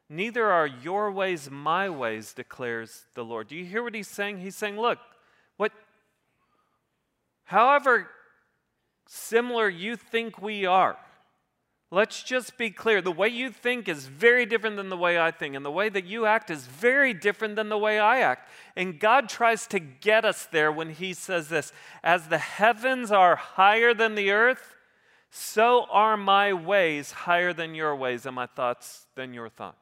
neither 0.10 0.45
are 0.45 0.67
your 0.67 1.12
ways 1.12 1.49
my 1.51 1.89
ways, 1.89 2.34
declares 2.34 3.06
the 3.13 3.25
Lord. 3.25 3.49
Do 3.49 3.56
you 3.56 3.65
hear 3.65 3.84
what 3.84 3.95
He's 3.95 4.08
saying? 4.08 4.39
He's 4.39 4.56
saying, 4.56 4.80
Look, 4.80 4.99
however 7.51 8.09
similar 9.07 9.67
you 9.67 9.97
think 9.97 10.41
we 10.41 10.65
are. 10.65 10.97
Let's 11.93 12.23
just 12.23 12.57
be 12.57 12.69
clear. 12.69 13.01
The 13.01 13.11
way 13.11 13.27
you 13.27 13.49
think 13.49 13.89
is 13.89 14.07
very 14.07 14.45
different 14.45 14.77
than 14.77 14.87
the 14.87 14.95
way 14.95 15.19
I 15.19 15.31
think, 15.31 15.55
and 15.55 15.65
the 15.65 15.71
way 15.71 15.89
that 15.89 16.05
you 16.05 16.25
act 16.25 16.49
is 16.49 16.65
very 16.65 17.13
different 17.13 17.57
than 17.57 17.67
the 17.67 17.77
way 17.77 17.99
I 17.99 18.21
act. 18.21 18.49
And 18.77 18.97
God 18.97 19.27
tries 19.27 19.67
to 19.67 19.79
get 19.79 20.23
us 20.23 20.45
there 20.45 20.71
when 20.71 20.91
He 20.91 21.13
says 21.13 21.49
this 21.49 21.73
As 22.01 22.29
the 22.29 22.37
heavens 22.37 23.11
are 23.11 23.35
higher 23.35 23.93
than 23.93 24.15
the 24.15 24.31
earth, 24.31 24.77
so 25.29 25.85
are 25.91 26.15
my 26.15 26.53
ways 26.53 27.11
higher 27.11 27.51
than 27.51 27.75
your 27.75 27.93
ways, 27.93 28.25
and 28.25 28.35
my 28.35 28.45
thoughts 28.45 29.07
than 29.15 29.33
your 29.33 29.49
thoughts. 29.49 29.77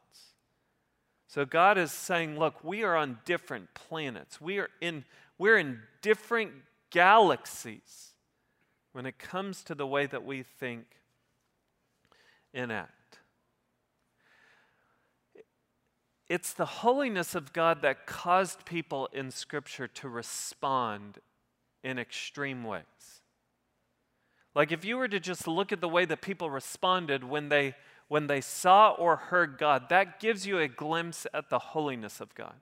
So 1.27 1.45
God 1.45 1.77
is 1.77 1.91
saying, 1.91 2.39
Look, 2.39 2.63
we 2.63 2.81
are 2.81 2.95
on 2.95 3.19
different 3.23 3.75
planets, 3.75 4.41
we 4.41 4.57
are 4.57 4.69
in, 4.81 5.05
we're 5.37 5.59
in 5.59 5.81
different 6.01 6.53
galaxies 6.89 8.13
when 8.91 9.05
it 9.05 9.19
comes 9.19 9.63
to 9.63 9.75
the 9.75 9.87
way 9.87 10.05
that 10.05 10.25
we 10.25 10.43
think 10.43 10.85
and 12.53 12.71
act. 12.71 13.19
It's 16.27 16.53
the 16.53 16.65
holiness 16.65 17.33
of 17.33 17.53
God 17.53 17.81
that 17.81 18.05
caused 18.05 18.65
people 18.65 19.09
in 19.11 19.31
Scripture 19.31 19.87
to 19.87 20.07
respond 20.07 21.19
in 21.83 21.97
extreme 21.97 22.63
ways. 22.63 22.83
Like 24.53 24.71
if 24.71 24.85
you 24.85 24.97
were 24.97 25.07
to 25.07 25.19
just 25.19 25.47
look 25.47 25.71
at 25.71 25.81
the 25.81 25.89
way 25.89 26.05
that 26.05 26.21
people 26.21 26.49
responded 26.49 27.23
when 27.23 27.49
they 27.49 27.75
when 28.09 28.25
they 28.25 28.41
saw 28.41 28.89
or 28.89 29.15
heard 29.15 29.59
God, 29.59 29.89
that 29.89 30.19
gives 30.19 30.45
you 30.45 30.57
a 30.57 30.67
glimpse 30.67 31.27
at 31.31 31.51
the 31.51 31.59
holiness 31.59 32.19
of 32.19 32.33
God. 32.33 32.55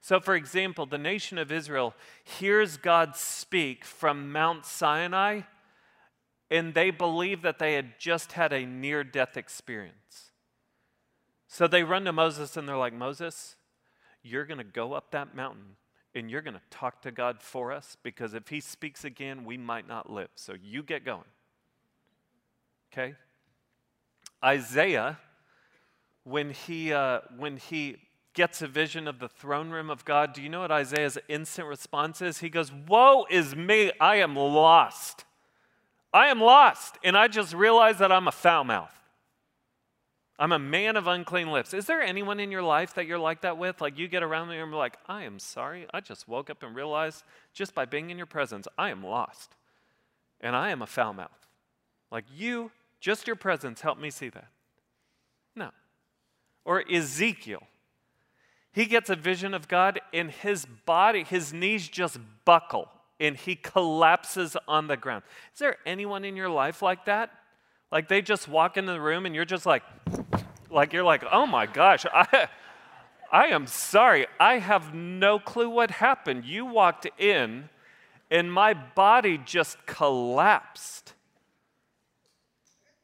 So, 0.00 0.18
for 0.18 0.34
example, 0.34 0.86
the 0.86 0.98
nation 0.98 1.36
of 1.36 1.52
Israel 1.52 1.94
hears 2.24 2.76
God 2.76 3.16
speak 3.16 3.84
from 3.84 4.32
Mount 4.32 4.64
Sinai 4.64 5.42
and 6.50 6.74
they 6.74 6.90
believe 6.90 7.42
that 7.42 7.58
they 7.58 7.74
had 7.74 7.98
just 7.98 8.32
had 8.32 8.52
a 8.52 8.66
near 8.66 9.04
death 9.04 9.36
experience. 9.36 10.32
So 11.46 11.66
they 11.66 11.84
run 11.84 12.04
to 12.04 12.12
Moses 12.12 12.56
and 12.56 12.68
they're 12.68 12.76
like, 12.76 12.92
Moses, 12.92 13.56
you're 14.22 14.44
going 14.44 14.58
to 14.58 14.64
go 14.64 14.94
up 14.94 15.12
that 15.12 15.34
mountain 15.34 15.76
and 16.14 16.30
you're 16.30 16.42
going 16.42 16.54
to 16.54 16.60
talk 16.70 17.02
to 17.02 17.12
God 17.12 17.40
for 17.40 17.70
us 17.70 17.96
because 18.02 18.34
if 18.34 18.48
he 18.48 18.60
speaks 18.60 19.04
again, 19.04 19.44
we 19.44 19.56
might 19.56 19.86
not 19.86 20.10
live. 20.10 20.30
So 20.34 20.54
you 20.60 20.82
get 20.82 21.04
going. 21.04 21.24
Okay? 22.92 23.14
Isaiah, 24.42 25.18
when 26.24 26.50
he, 26.50 26.92
uh, 26.92 27.20
when 27.36 27.58
he 27.58 27.96
gets 28.34 28.62
a 28.62 28.66
vision 28.68 29.08
of 29.08 29.18
the 29.18 29.28
throne 29.28 29.70
room 29.70 29.90
of 29.90 30.04
God, 30.04 30.32
do 30.32 30.42
you 30.42 30.48
know 30.48 30.60
what 30.60 30.70
Isaiah's 30.70 31.18
instant 31.28 31.68
response 31.68 32.22
is? 32.22 32.38
He 32.38 32.48
goes, 32.48 32.72
Woe 32.72 33.26
is 33.30 33.56
me, 33.56 33.92
I 34.00 34.16
am 34.16 34.36
lost. 34.36 35.24
I 36.12 36.28
am 36.28 36.40
lost. 36.40 36.98
And 37.02 37.16
I 37.16 37.28
just 37.28 37.54
realized 37.54 37.98
that 37.98 38.12
I'm 38.12 38.28
a 38.28 38.32
foul 38.32 38.64
mouth. 38.64 38.94
I'm 40.38 40.52
a 40.52 40.58
man 40.58 40.96
of 40.96 41.06
unclean 41.06 41.52
lips. 41.52 41.74
Is 41.74 41.84
there 41.84 42.00
anyone 42.00 42.40
in 42.40 42.50
your 42.50 42.62
life 42.62 42.94
that 42.94 43.06
you're 43.06 43.18
like 43.18 43.42
that 43.42 43.58
with? 43.58 43.82
Like 43.82 43.98
you 43.98 44.08
get 44.08 44.22
around 44.22 44.48
and 44.48 44.56
you're 44.56 44.72
like, 44.72 44.96
I 45.06 45.24
am 45.24 45.38
sorry. 45.38 45.86
I 45.92 46.00
just 46.00 46.26
woke 46.26 46.48
up 46.48 46.62
and 46.62 46.74
realized 46.74 47.24
just 47.52 47.74
by 47.74 47.84
being 47.84 48.08
in 48.08 48.16
your 48.16 48.26
presence, 48.26 48.66
I 48.78 48.88
am 48.88 49.04
lost. 49.04 49.54
And 50.40 50.56
I 50.56 50.70
am 50.70 50.80
a 50.80 50.86
foul 50.86 51.12
mouth. 51.12 51.46
Like 52.10 52.24
you, 52.34 52.70
just 53.00 53.26
your 53.26 53.36
presence 53.36 53.82
helped 53.82 54.00
me 54.00 54.08
see 54.08 54.30
that. 54.30 54.48
No. 55.54 55.70
Or 56.64 56.82
Ezekiel. 56.90 57.62
He 58.72 58.86
gets 58.86 59.10
a 59.10 59.16
vision 59.16 59.54
of 59.54 59.68
God 59.68 60.00
and 60.12 60.30
his 60.30 60.64
body, 60.64 61.24
his 61.24 61.52
knees 61.52 61.88
just 61.88 62.18
buckle 62.44 62.88
and 63.18 63.36
he 63.36 63.54
collapses 63.54 64.56
on 64.66 64.86
the 64.86 64.96
ground. 64.96 65.24
Is 65.52 65.58
there 65.58 65.76
anyone 65.84 66.24
in 66.24 66.36
your 66.36 66.48
life 66.48 66.80
like 66.80 67.04
that? 67.06 67.30
Like 67.90 68.08
they 68.08 68.22
just 68.22 68.48
walk 68.48 68.76
into 68.76 68.92
the 68.92 69.00
room 69.00 69.26
and 69.26 69.34
you're 69.34 69.44
just 69.44 69.66
like, 69.66 69.82
like 70.70 70.92
you're 70.92 71.04
like, 71.04 71.24
oh 71.30 71.46
my 71.46 71.66
gosh, 71.66 72.06
I, 72.12 72.48
I 73.30 73.46
am 73.48 73.66
sorry. 73.66 74.26
I 74.38 74.58
have 74.58 74.94
no 74.94 75.38
clue 75.38 75.68
what 75.68 75.90
happened. 75.90 76.44
You 76.44 76.64
walked 76.64 77.06
in 77.18 77.68
and 78.30 78.52
my 78.52 78.74
body 78.74 79.38
just 79.38 79.84
collapsed. 79.86 81.14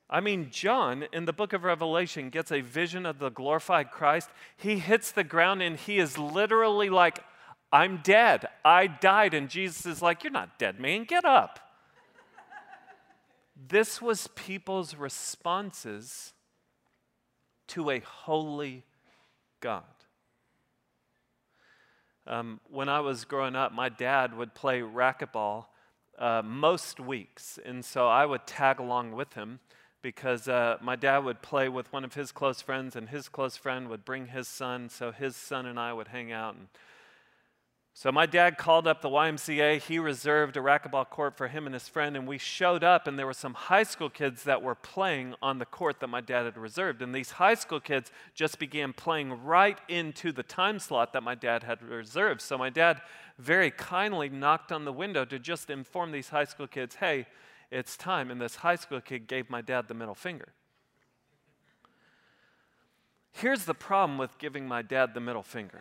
I 0.09 0.21
mean, 0.21 0.49
John 0.51 1.07
in 1.13 1.25
the 1.25 1.33
book 1.33 1.53
of 1.53 1.65
Revelation 1.65 2.31
gets 2.31 2.53
a 2.53 2.61
vision 2.61 3.07
of 3.07 3.19
the 3.19 3.29
glorified 3.29 3.91
Christ. 3.91 4.31
He 4.57 4.79
hits 4.79 5.11
the 5.11 5.25
ground 5.25 5.63
and 5.63 5.77
he 5.77 5.99
is 5.99 6.17
literally 6.17 6.89
like, 6.91 7.25
I'm 7.73 7.99
dead. 7.99 8.47
I 8.65 8.87
died. 8.87 9.35
And 9.35 9.49
Jesus 9.49 9.85
is 9.85 10.03
like, 10.03 10.23
You're 10.23 10.33
not 10.33 10.59
dead, 10.59 10.79
man. 10.79 11.05
Get 11.05 11.25
up. 11.25 11.59
this 13.69 14.01
was 14.01 14.29
people's 14.37 14.95
responses 14.95 16.33
to 17.69 17.91
a 17.91 17.99
holy 17.99 18.85
God. 19.61 19.83
Um, 22.29 22.61
when 22.71 22.89
I 22.89 23.01
was 23.01 23.25
growing 23.25 23.57
up, 23.57 23.73
my 23.73 23.89
dad 23.89 24.37
would 24.37 24.55
play 24.55 24.81
racquetball 24.81 25.67
uh, 26.19 26.43
most 26.45 26.99
weeks, 26.99 27.59
and 27.65 27.85
so 27.85 28.09
I 28.09 28.27
would 28.27 28.47
tag 28.47 28.81
along 28.81 29.13
with 29.13 29.35
him 29.35 29.61
because 30.07 30.47
uh, 30.47 30.79
my 30.81 30.95
dad 30.95 31.25
would 31.25 31.43
play 31.43 31.69
with 31.69 31.93
one 31.93 32.05
of 32.05 32.15
his 32.15 32.31
close 32.31 32.61
friends, 32.61 32.95
and 32.95 33.09
his 33.09 33.29
close 33.29 33.57
friend 33.57 33.89
would 33.89 34.05
bring 34.05 34.29
his 34.29 34.47
son, 34.47 34.89
so 34.89 35.11
his 35.11 35.35
son 35.35 35.67
and 35.67 35.81
I 35.81 35.93
would 35.93 36.07
hang 36.07 36.31
out 36.31 36.55
and 36.55 36.69
so 37.99 38.13
my 38.13 38.27
dad 38.27 38.59
called 38.59 38.87
up 38.87 39.01
the 39.01 39.09
YMCA. 39.09 39.81
He 39.81 39.99
reserved 39.99 40.59
a 40.59 40.61
racquetball 40.61 41.09
court 41.09 41.35
for 41.35 41.49
him 41.49 41.65
and 41.65 41.73
his 41.73 41.89
friend, 41.89 42.15
and 42.15 42.29
we 42.29 42.37
showed 42.37 42.85
up, 42.85 43.07
and 43.07 43.19
there 43.19 43.25
were 43.25 43.33
some 43.33 43.55
high 43.55 43.85
school 43.85 44.11
kids 44.11 44.43
that 44.43 44.61
were 44.61 44.75
playing 44.75 45.35
on 45.41 45.59
the 45.59 45.65
court 45.65 46.01
that 46.01 46.09
my 46.09 46.21
dad 46.21 46.45
had 46.45 46.59
reserved. 46.59 47.01
And 47.01 47.15
these 47.15 47.31
high 47.31 47.55
school 47.55 47.81
kids 47.81 48.13
just 48.35 48.59
began 48.59 48.93
playing 48.93 49.43
right 49.43 49.79
into 49.89 50.31
the 50.31 50.43
time 50.43 50.79
slot 50.79 51.15
that 51.15 51.23
my 51.23 51.35
dad 51.35 51.63
had 51.63 51.83
reserved. 51.83 52.43
So 52.43 52.59
my 52.59 52.69
dad 52.69 53.01
very 53.39 53.71
kindly 53.71 54.29
knocked 54.29 54.73
on 54.73 54.85
the 54.85 54.93
window 54.93 55.25
to 55.25 55.39
just 55.39 55.71
inform 55.71 56.13
these 56.13 56.29
high 56.29 56.45
school 56.45 56.67
kids, 56.67 56.97
hey, 56.97 57.25
it's 57.71 57.97
time. 57.97 58.31
And 58.31 58.41
this 58.41 58.57
high 58.57 58.77
school 58.77 59.01
kid 59.01 59.27
gave 59.27 59.51
my 59.51 59.61
dad 59.61 59.89
the 59.89 59.95
middle 59.95 60.15
finger. 60.15 60.49
Here's 63.33 63.65
the 63.65 63.75
problem 63.75 64.19
with 64.19 64.39
giving 64.39 64.67
my 64.67 64.83
dad 64.83 65.13
the 65.15 65.21
middle 65.21 65.43
finger. 65.43 65.81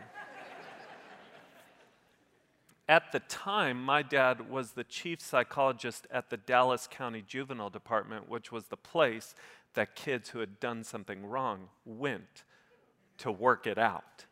At 2.88 3.12
the 3.12 3.20
time, 3.22 3.84
my 3.84 4.04
dad 4.04 4.50
was 4.50 4.74
the 4.74 4.84
chief 4.84 5.20
psychologist 5.20 6.06
at 6.12 6.30
the 6.30 6.38
Dallas 6.38 6.88
County 6.90 7.24
Juvenile 7.26 7.72
Department, 7.72 8.30
which 8.30 8.52
was 8.52 8.66
the 8.66 8.78
place 8.78 9.34
that 9.74 9.96
kids 9.96 10.30
who 10.30 10.40
had 10.40 10.60
done 10.60 10.84
something 10.84 11.26
wrong 11.26 11.70
went 11.84 12.44
to 13.18 13.32
work 13.32 13.66
it 13.66 13.78
out. 13.78 14.26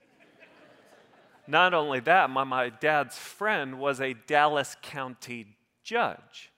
Not 1.48 1.74
only 1.74 2.00
that, 2.02 2.30
my, 2.30 2.44
my 2.44 2.70
dad's 2.70 3.18
friend 3.18 3.80
was 3.80 4.00
a 4.00 4.14
Dallas 4.14 4.78
County 4.82 5.58
judge. 5.84 6.53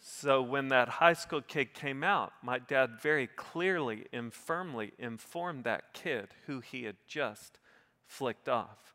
So 0.00 0.40
when 0.40 0.68
that 0.68 0.88
high 0.88 1.12
school 1.12 1.42
kid 1.42 1.74
came 1.74 2.02
out, 2.02 2.32
my 2.42 2.58
dad 2.58 3.00
very 3.02 3.26
clearly 3.26 4.06
and 4.12 4.32
firmly 4.32 4.92
informed 4.98 5.64
that 5.64 5.92
kid 5.92 6.28
who 6.46 6.60
he 6.60 6.84
had 6.84 6.96
just 7.06 7.58
flicked 8.06 8.48
off, 8.48 8.94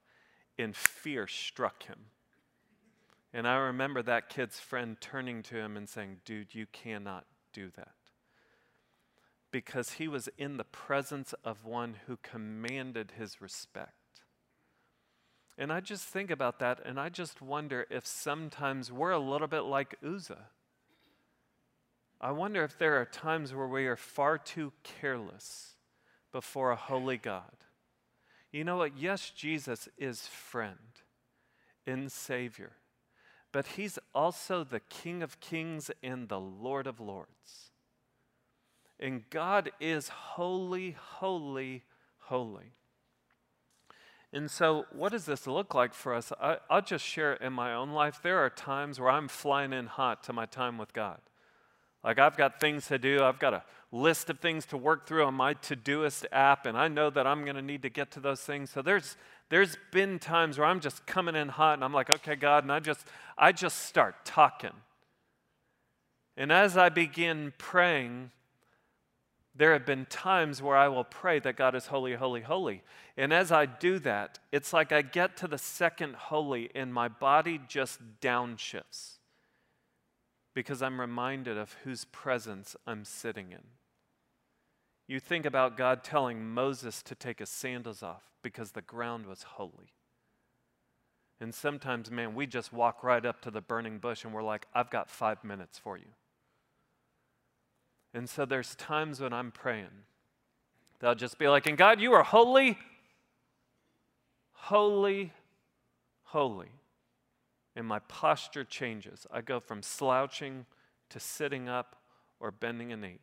and 0.57 0.75
fear 0.75 1.25
struck 1.25 1.83
him. 1.83 1.99
And 3.33 3.47
I 3.47 3.55
remember 3.55 4.01
that 4.01 4.29
kid's 4.29 4.59
friend 4.59 4.97
turning 4.99 5.43
to 5.43 5.55
him 5.55 5.77
and 5.77 5.87
saying, 5.87 6.17
Dude, 6.25 6.55
you 6.55 6.65
cannot 6.71 7.25
do 7.53 7.69
that. 7.75 7.93
Because 9.51 9.93
he 9.93 10.07
was 10.07 10.27
in 10.37 10.57
the 10.57 10.63
presence 10.63 11.33
of 11.43 11.65
one 11.65 11.95
who 12.07 12.17
commanded 12.17 13.13
his 13.17 13.41
respect. 13.41 13.93
And 15.57 15.71
I 15.71 15.79
just 15.79 16.05
think 16.05 16.29
about 16.29 16.59
that 16.59 16.81
and 16.83 16.99
I 16.99 17.07
just 17.07 17.41
wonder 17.41 17.87
if 17.89 18.05
sometimes 18.05 18.91
we're 18.91 19.11
a 19.11 19.19
little 19.19 19.47
bit 19.47 19.61
like 19.61 19.95
Uzzah. 20.05 20.47
I 22.19 22.31
wonder 22.31 22.63
if 22.63 22.77
there 22.77 22.99
are 22.99 23.05
times 23.05 23.53
where 23.53 23.67
we 23.67 23.85
are 23.87 23.95
far 23.95 24.37
too 24.37 24.73
careless 24.83 25.75
before 26.31 26.71
a 26.71 26.75
holy 26.75 27.17
God. 27.17 27.51
You 28.51 28.63
know 28.63 28.77
what? 28.77 28.97
Yes, 28.97 29.31
Jesus 29.31 29.89
is 29.97 30.27
friend 30.27 30.77
and 31.85 32.11
Savior 32.11 32.73
but 33.55 33.67
he's 33.77 33.97
also 34.13 34.65
the 34.65 34.81
King 34.81 35.23
of 35.23 35.39
kings 35.39 35.89
and 36.03 36.27
the 36.27 36.41
Lord 36.41 36.87
of 36.87 36.99
lords. 36.99 37.71
And 38.99 39.23
God 39.29 39.71
is 39.79 40.09
holy, 40.09 40.97
holy, 40.99 41.83
holy. 42.17 42.73
And 44.33 44.51
so, 44.51 44.87
what 44.91 45.13
does 45.13 45.23
this 45.23 45.47
look 45.47 45.73
like 45.73 45.93
for 45.93 46.13
us? 46.13 46.33
I, 46.37 46.57
will 46.69 46.81
just 46.81 47.05
share 47.05 47.31
it 47.31 47.41
in 47.41 47.53
my 47.53 47.73
own 47.73 47.91
life. 47.91 48.19
There 48.21 48.39
are 48.39 48.49
times 48.49 48.99
where 48.99 49.09
I'm 49.09 49.29
flying 49.29 49.71
in 49.71 49.85
hot 49.85 50.21
to 50.25 50.33
my 50.33 50.45
time 50.45 50.77
with 50.77 50.91
God. 50.91 51.21
Like, 52.05 52.19
I've 52.19 52.37
got 52.37 52.59
things 52.59 52.85
to 52.89 52.99
do, 52.99 53.23
I've 53.23 53.39
got 53.39 53.55
a 53.55 53.63
list 53.91 54.29
of 54.29 54.39
things 54.39 54.67
to 54.67 54.77
work 54.77 55.07
through 55.07 55.25
on 55.25 55.33
my 55.33 55.55
Todoist 55.55 56.25
app, 56.31 56.67
and 56.67 56.77
I 56.77 56.87
know 56.87 57.09
that 57.09 57.25
I'm 57.25 57.43
going 57.43 57.55
to 57.55 57.63
need 57.63 57.81
to 57.81 57.89
get 57.89 58.11
to 58.11 58.19
those 58.19 58.41
things. 58.41 58.69
So, 58.69 58.83
there's, 58.83 59.17
there's 59.49 59.75
been 59.91 60.19
times 60.19 60.59
where 60.59 60.67
I'm 60.67 60.79
just 60.79 61.07
coming 61.07 61.35
in 61.35 61.49
hot 61.49 61.73
and 61.73 61.83
I'm 61.83 61.93
like, 61.93 62.11
okay, 62.11 62.35
God, 62.35 62.63
and 62.63 62.71
I 62.71 62.79
just, 62.79 63.07
I 63.39 63.51
just 63.51 63.87
start 63.87 64.23
talking. 64.23 64.69
And 66.37 66.51
as 66.51 66.77
I 66.77 66.89
begin 66.89 67.53
praying, 67.57 68.29
there 69.55 69.73
have 69.73 69.87
been 69.87 70.05
times 70.05 70.61
where 70.61 70.77
I 70.77 70.89
will 70.89 71.05
pray 71.05 71.39
that 71.39 71.55
God 71.55 71.73
is 71.73 71.87
holy, 71.87 72.13
holy, 72.13 72.41
holy. 72.41 72.83
And 73.17 73.33
as 73.33 73.51
I 73.51 73.65
do 73.65 73.97
that, 73.99 74.37
it's 74.51 74.73
like 74.73 74.91
I 74.91 75.01
get 75.01 75.37
to 75.37 75.47
the 75.47 75.57
second 75.57 76.15
holy 76.15 76.69
and 76.75 76.93
my 76.93 77.07
body 77.07 77.59
just 77.67 77.99
downshifts 78.21 79.14
because 80.55 80.81
I'm 80.81 80.99
reminded 80.99 81.57
of 81.57 81.75
whose 81.83 82.05
presence 82.05 82.75
I'm 82.87 83.03
sitting 83.05 83.51
in. 83.51 83.61
You 85.07 85.19
think 85.19 85.45
about 85.45 85.77
God 85.77 86.03
telling 86.03 86.43
Moses 86.43 87.03
to 87.03 87.13
take 87.13 87.37
his 87.39 87.49
sandals 87.49 88.01
off 88.01 88.23
because 88.41 88.71
the 88.71 88.81
ground 88.81 89.27
was 89.27 89.43
holy. 89.43 89.93
And 91.39 91.53
sometimes, 91.53 92.09
man, 92.09 92.33
we 92.33 92.47
just 92.47 92.71
walk 92.71 93.03
right 93.03 93.23
up 93.23 93.41
to 93.41 93.51
the 93.51 93.61
burning 93.61 93.99
bush 93.99 94.23
and 94.23 94.33
we're 94.33 94.41
like, 94.41 94.65
I've 94.73 94.89
got 94.89 95.09
five 95.09 95.43
minutes 95.43 95.77
for 95.77 95.97
you. 95.97 96.05
And 98.13 98.29
so 98.29 98.45
there's 98.45 98.73
times 98.75 99.19
when 99.19 99.33
I'm 99.33 99.51
praying, 99.51 100.05
they'll 100.99 101.15
just 101.15 101.37
be 101.37 101.49
like, 101.49 101.67
and 101.67 101.77
God, 101.77 101.99
you 101.99 102.13
are 102.13 102.23
holy, 102.23 102.77
holy, 104.53 105.33
holy. 106.23 106.71
And 107.75 107.85
my 107.85 107.99
posture 107.99 108.63
changes. 108.63 109.27
I 109.31 109.41
go 109.41 109.59
from 109.59 109.81
slouching 109.81 110.65
to 111.09 111.19
sitting 111.19 111.67
up 111.67 111.97
or 112.39 112.51
bending 112.51 112.91
a 112.91 112.97
knee 112.97 113.19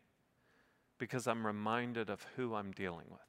because 0.99 1.27
I'm 1.27 1.47
reminded 1.47 2.11
of 2.11 2.27
who 2.37 2.55
I'm 2.55 2.71
dealing 2.71 3.07
with. 3.11 3.21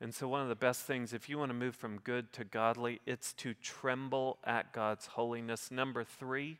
And 0.00 0.12
so, 0.12 0.26
one 0.26 0.42
of 0.42 0.48
the 0.48 0.56
best 0.56 0.82
things, 0.82 1.12
if 1.12 1.28
you 1.28 1.38
want 1.38 1.50
to 1.50 1.54
move 1.54 1.76
from 1.76 1.98
good 1.98 2.32
to 2.32 2.42
godly, 2.42 3.00
it's 3.06 3.32
to 3.34 3.54
tremble 3.54 4.38
at 4.42 4.72
God's 4.72 5.06
holiness. 5.06 5.70
Number 5.70 6.02
three, 6.02 6.58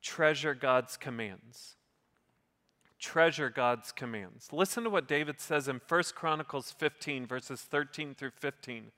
treasure 0.00 0.54
God's 0.54 0.96
commands. 0.96 1.76
Treasure 2.98 3.50
God's 3.50 3.92
commands. 3.92 4.50
Listen 4.50 4.84
to 4.84 4.90
what 4.90 5.08
David 5.08 5.40
says 5.40 5.68
in 5.68 5.80
1 5.86 6.02
Chronicles 6.14 6.70
15, 6.70 7.26
verses 7.26 7.60
13 7.60 8.14
through 8.14 8.30
15. 8.30 8.92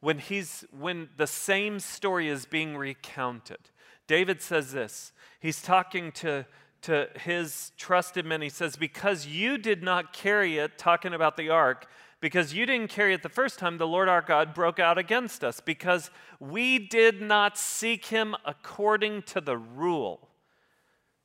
When, 0.00 0.18
he's, 0.18 0.64
when 0.70 1.10
the 1.16 1.26
same 1.26 1.78
story 1.80 2.28
is 2.28 2.46
being 2.46 2.76
recounted, 2.76 3.58
David 4.06 4.40
says 4.40 4.72
this. 4.72 5.12
He's 5.40 5.62
talking 5.62 6.10
to 6.12 6.46
to 6.82 7.08
his 7.14 7.72
trusted 7.76 8.24
men, 8.24 8.42
he 8.42 8.48
says, 8.48 8.76
Because 8.76 9.26
you 9.26 9.58
did 9.58 9.82
not 9.82 10.12
carry 10.12 10.58
it, 10.58 10.78
talking 10.78 11.12
about 11.12 11.36
the 11.36 11.50
ark, 11.50 11.86
because 12.20 12.54
you 12.54 12.66
didn't 12.66 12.90
carry 12.90 13.14
it 13.14 13.22
the 13.22 13.28
first 13.28 13.58
time, 13.58 13.78
the 13.78 13.86
Lord 13.86 14.08
our 14.08 14.22
God 14.22 14.54
broke 14.54 14.78
out 14.78 14.98
against 14.98 15.44
us, 15.44 15.60
because 15.60 16.10
we 16.38 16.78
did 16.78 17.20
not 17.20 17.58
seek 17.58 18.06
him 18.06 18.34
according 18.44 19.22
to 19.22 19.40
the 19.40 19.56
rule. 19.56 20.29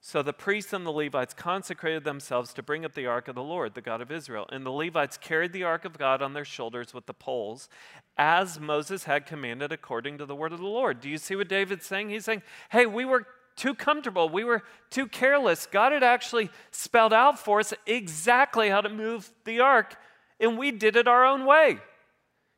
So 0.08 0.22
the 0.22 0.34
priests 0.34 0.72
and 0.72 0.86
the 0.86 0.92
Levites 0.92 1.34
consecrated 1.34 2.04
themselves 2.04 2.54
to 2.54 2.62
bring 2.62 2.86
up 2.86 2.94
the 2.94 3.08
ark 3.08 3.28
of 3.28 3.34
the 3.34 3.42
Lord, 3.42 3.74
the 3.74 3.82
God 3.82 4.02
of 4.02 4.12
Israel. 4.12 4.46
And 4.52 4.64
the 4.64 4.70
Levites 4.70 5.18
carried 5.18 5.52
the 5.52 5.64
ark 5.64 5.84
of 5.84 5.98
God 5.98 6.22
on 6.22 6.34
their 6.34 6.46
shoulders 6.46 6.94
with 6.94 7.08
the 7.08 7.14
poles, 7.16 7.70
as 8.16 8.60
Moses 8.60 9.06
had 9.06 9.26
commanded 9.26 9.72
according 9.72 10.20
to 10.20 10.28
the 10.28 10.36
word 10.36 10.54
of 10.54 10.60
the 10.60 10.68
Lord. 10.68 11.02
Do 11.02 11.10
you 11.10 11.18
see 11.18 11.36
what 11.36 11.48
David's 11.48 11.88
saying? 11.88 12.12
He's 12.12 12.24
saying, 12.24 12.44
hey, 12.70 12.86
we 12.86 13.04
were 13.04 13.26
too 13.56 13.74
comfortable. 13.74 14.30
We 14.30 14.44
were 14.44 14.62
too 14.92 15.08
careless. 15.08 15.66
God 15.66 15.92
had 15.92 16.04
actually 16.04 16.52
spelled 16.70 17.12
out 17.12 17.40
for 17.40 17.60
us 17.60 17.74
exactly 17.88 18.70
how 18.70 18.82
to 18.82 18.90
move 18.90 19.32
the 19.44 19.60
ark, 19.60 19.96
and 20.40 20.56
we 20.56 20.70
did 20.70 20.96
it 20.96 21.08
our 21.08 21.26
own 21.26 21.48
way. 21.48 21.80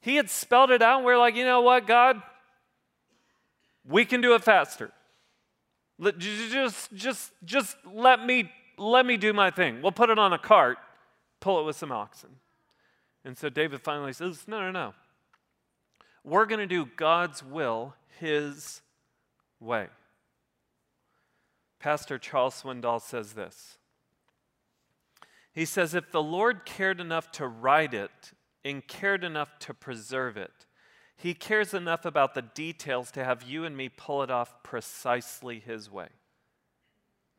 He 0.01 0.17
had 0.17 0.29
spelled 0.29 0.69
it 0.69 0.81
out, 0.81 0.97
and 0.97 1.05
we're 1.05 1.17
like, 1.17 1.37
you 1.37 1.45
know 1.45 1.61
what, 1.61 1.87
God? 1.87 2.21
We 3.87 4.03
can 4.03 4.19
do 4.19 4.35
it 4.35 4.43
faster. 4.43 4.91
Just, 5.99 6.93
just, 6.93 7.31
just 7.43 7.77
let 7.91 8.23
me, 8.23 8.51
let 8.77 9.05
me 9.05 9.17
do 9.17 9.33
my 9.33 9.49
thing. 9.49 9.81
We'll 9.81 9.91
put 9.91 10.09
it 10.09 10.19
on 10.19 10.33
a 10.33 10.37
cart, 10.37 10.77
pull 11.39 11.59
it 11.59 11.65
with 11.65 11.75
some 11.75 11.91
oxen. 11.91 12.29
And 13.25 13.37
so 13.37 13.49
David 13.49 13.81
finally 13.81 14.13
says, 14.13 14.43
no, 14.47 14.59
no, 14.59 14.71
no. 14.71 14.93
We're 16.23 16.45
going 16.45 16.59
to 16.59 16.67
do 16.67 16.85
God's 16.95 17.43
will 17.43 17.95
his 18.19 18.81
way. 19.59 19.87
Pastor 21.79 22.17
Charles 22.17 22.61
Swindoll 22.61 23.01
says 23.01 23.33
this. 23.33 23.77
He 25.57 25.65
says, 25.65 25.95
If 25.95 26.11
the 26.11 26.21
Lord 26.21 26.65
cared 26.65 26.99
enough 26.99 27.31
to 27.33 27.47
write 27.47 27.95
it 27.95 28.11
and 28.63 28.87
cared 28.87 29.23
enough 29.23 29.57
to 29.61 29.73
preserve 29.73 30.37
it, 30.37 30.66
he 31.17 31.33
cares 31.33 31.73
enough 31.73 32.05
about 32.05 32.35
the 32.35 32.43
details 32.43 33.11
to 33.11 33.23
have 33.23 33.43
you 33.43 33.65
and 33.65 33.75
me 33.75 33.89
pull 33.89 34.21
it 34.21 34.29
off 34.29 34.61
precisely 34.63 35.59
his 35.59 35.91
way. 35.91 36.09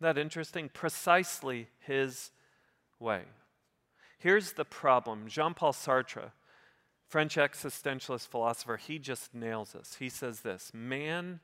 Isn't 0.01 0.17
that 0.17 0.19
interesting? 0.19 0.69
Precisely 0.69 1.69
his 1.79 2.31
way. 2.99 3.23
Here's 4.19 4.53
the 4.53 4.65
problem 4.65 5.29
Jean 5.29 5.55
Paul 5.55 5.73
Sartre, 5.73 6.33
French 7.09 7.37
existentialist 7.37 8.27
philosopher, 8.27 8.77
he 8.77 8.99
just 8.99 9.33
nails 9.33 9.75
us. 9.75 9.97
He 9.99 10.09
says 10.09 10.41
this 10.41 10.73
Man 10.75 11.41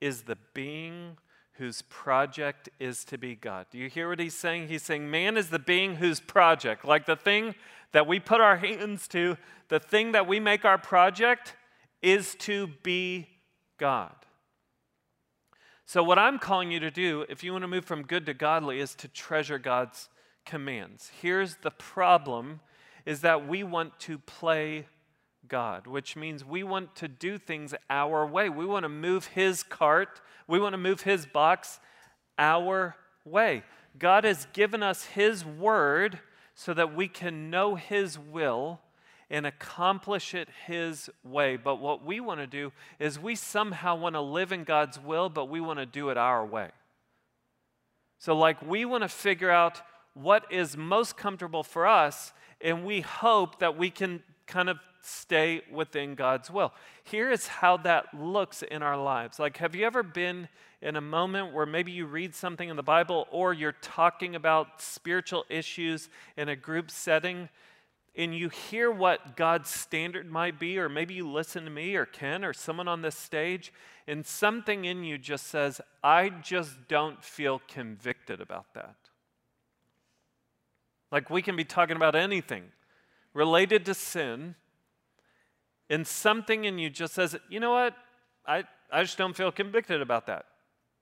is 0.00 0.22
the 0.22 0.38
being 0.54 1.18
whose 1.52 1.82
project 1.82 2.68
is 2.78 3.04
to 3.04 3.18
be 3.18 3.34
God. 3.34 3.66
Do 3.70 3.78
you 3.78 3.88
hear 3.88 4.08
what 4.08 4.18
he's 4.18 4.34
saying? 4.34 4.68
He's 4.68 4.82
saying 4.82 5.10
man 5.10 5.36
is 5.36 5.50
the 5.50 5.58
being 5.58 5.96
whose 5.96 6.18
project, 6.18 6.84
like 6.84 7.04
the 7.04 7.16
thing 7.16 7.54
that 7.92 8.06
we 8.06 8.18
put 8.18 8.40
our 8.40 8.56
hands 8.56 9.06
to, 9.08 9.36
the 9.68 9.78
thing 9.78 10.12
that 10.12 10.26
we 10.26 10.40
make 10.40 10.64
our 10.64 10.78
project, 10.78 11.54
is 12.02 12.34
to 12.36 12.68
be 12.82 13.28
God. 13.78 14.14
So, 15.86 16.04
what 16.04 16.18
I'm 16.18 16.38
calling 16.38 16.70
you 16.70 16.78
to 16.80 16.90
do, 16.90 17.24
if 17.28 17.42
you 17.42 17.52
want 17.52 17.62
to 17.62 17.68
move 17.68 17.84
from 17.84 18.02
good 18.04 18.26
to 18.26 18.34
godly, 18.34 18.78
is 18.78 18.94
to 18.96 19.08
treasure 19.08 19.58
God's 19.58 20.08
commands. 20.46 21.10
Here's 21.20 21.56
the 21.56 21.70
problem 21.70 22.60
is 23.04 23.22
that 23.22 23.48
we 23.48 23.64
want 23.64 23.98
to 24.00 24.18
play 24.18 24.86
God, 25.48 25.86
which 25.86 26.14
means 26.14 26.44
we 26.44 26.62
want 26.62 26.94
to 26.96 27.08
do 27.08 27.38
things 27.38 27.74
our 27.88 28.24
way. 28.26 28.48
We 28.48 28.66
want 28.66 28.84
to 28.84 28.88
move 28.88 29.26
His 29.26 29.62
cart, 29.62 30.20
we 30.46 30.60
want 30.60 30.74
to 30.74 30.78
move 30.78 31.02
His 31.02 31.26
box 31.26 31.80
our 32.38 32.94
way. 33.24 33.64
God 33.98 34.24
has 34.24 34.46
given 34.52 34.82
us 34.82 35.04
His 35.06 35.44
word 35.44 36.20
so 36.54 36.72
that 36.74 36.94
we 36.94 37.08
can 37.08 37.50
know 37.50 37.74
His 37.74 38.18
will 38.18 38.80
and 39.30 39.46
accomplish 39.46 40.34
it 40.34 40.48
His 40.66 41.08
way. 41.22 41.56
But 41.56 41.76
what 41.76 42.04
we 42.04 42.20
want 42.20 42.40
to 42.40 42.46
do 42.46 42.72
is 42.98 43.18
we 43.18 43.36
somehow 43.36 43.96
want 43.96 44.14
to 44.16 44.20
live 44.20 44.52
in 44.52 44.64
God's 44.64 44.98
will, 44.98 45.28
but 45.28 45.48
we 45.48 45.60
want 45.60 45.78
to 45.78 45.86
do 45.86 46.10
it 46.10 46.16
our 46.16 46.44
way. 46.44 46.70
So, 48.18 48.36
like, 48.36 48.60
we 48.60 48.84
want 48.84 49.02
to 49.02 49.08
figure 49.08 49.50
out 49.50 49.80
what 50.14 50.44
is 50.50 50.76
most 50.76 51.16
comfortable 51.16 51.62
for 51.62 51.86
us, 51.86 52.32
and 52.60 52.84
we 52.84 53.00
hope 53.00 53.60
that 53.60 53.78
we 53.78 53.90
can 53.90 54.22
kind 54.46 54.68
of 54.68 54.78
stay 55.02 55.62
within 55.72 56.14
God's 56.14 56.50
will. 56.50 56.72
Here 57.04 57.30
is 57.30 57.46
how 57.46 57.78
that 57.78 58.12
looks 58.12 58.62
in 58.62 58.82
our 58.82 59.02
lives. 59.02 59.38
Like, 59.38 59.56
have 59.58 59.74
you 59.74 59.86
ever 59.86 60.02
been 60.02 60.48
in 60.82 60.96
a 60.96 61.00
moment 61.00 61.54
where 61.54 61.66
maybe 61.66 61.92
you 61.92 62.06
read 62.06 62.34
something 62.34 62.68
in 62.68 62.76
the 62.76 62.82
Bible 62.82 63.26
or 63.30 63.52
you're 63.52 63.76
talking 63.80 64.34
about 64.34 64.82
spiritual 64.82 65.44
issues 65.48 66.08
in 66.36 66.48
a 66.48 66.56
group 66.56 66.90
setting 66.90 67.48
and 68.16 68.34
you 68.34 68.48
hear 68.48 68.90
what 68.90 69.36
God's 69.36 69.70
standard 69.70 70.30
might 70.30 70.58
be, 70.58 70.78
or 70.78 70.88
maybe 70.88 71.14
you 71.14 71.30
listen 71.30 71.64
to 71.64 71.70
me 71.70 71.94
or 71.94 72.06
Ken 72.06 72.44
or 72.44 72.52
someone 72.52 72.88
on 72.88 73.02
this 73.02 73.14
stage, 73.14 73.72
and 74.06 74.26
something 74.26 74.84
in 74.84 75.04
you 75.04 75.16
just 75.18 75.46
says, 75.46 75.80
I 76.02 76.30
just 76.30 76.88
don't 76.88 77.22
feel 77.22 77.60
convicted 77.68 78.40
about 78.40 78.74
that. 78.74 78.96
Like 81.12 81.30
we 81.30 81.42
can 81.42 81.56
be 81.56 81.64
talking 81.64 81.96
about 81.96 82.14
anything 82.14 82.64
related 83.32 83.84
to 83.86 83.94
sin, 83.94 84.56
and 85.88 86.06
something 86.06 86.64
in 86.64 86.78
you 86.78 86.90
just 86.90 87.14
says, 87.14 87.36
you 87.48 87.60
know 87.60 87.72
what? 87.72 87.94
I, 88.46 88.64
I 88.92 89.02
just 89.02 89.18
don't 89.18 89.36
feel 89.36 89.52
convicted 89.52 90.00
about 90.00 90.26
that. 90.26 90.46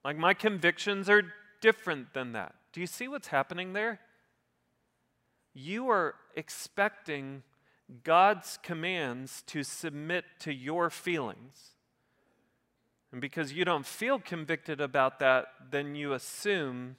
Like 0.05 0.17
my 0.17 0.35
convictions 0.35 1.09
are 1.09 1.23
different 1.61 2.15
than 2.15 2.33
that. 2.33 2.55
Do 2.73 2.81
you 2.81 2.87
see 2.87 3.09
what's 3.09 3.29
happening 3.29 3.73
there? 3.73 4.01
You 5.61 5.91
are 5.91 6.15
expecting 6.37 7.43
God's 8.05 8.61
commands 8.63 9.43
to 9.49 9.65
submit 9.65 10.25
to 10.41 10.53
your 10.53 10.89
feelings. 10.89 11.73
And 13.11 13.21
because 13.21 13.53
you 13.53 13.65
don't 13.65 13.85
feel 13.85 14.21
convicted 14.21 14.81
about 14.81 15.19
that, 15.19 15.47
then 15.73 15.97
you 15.97 16.13
assume 16.13 16.95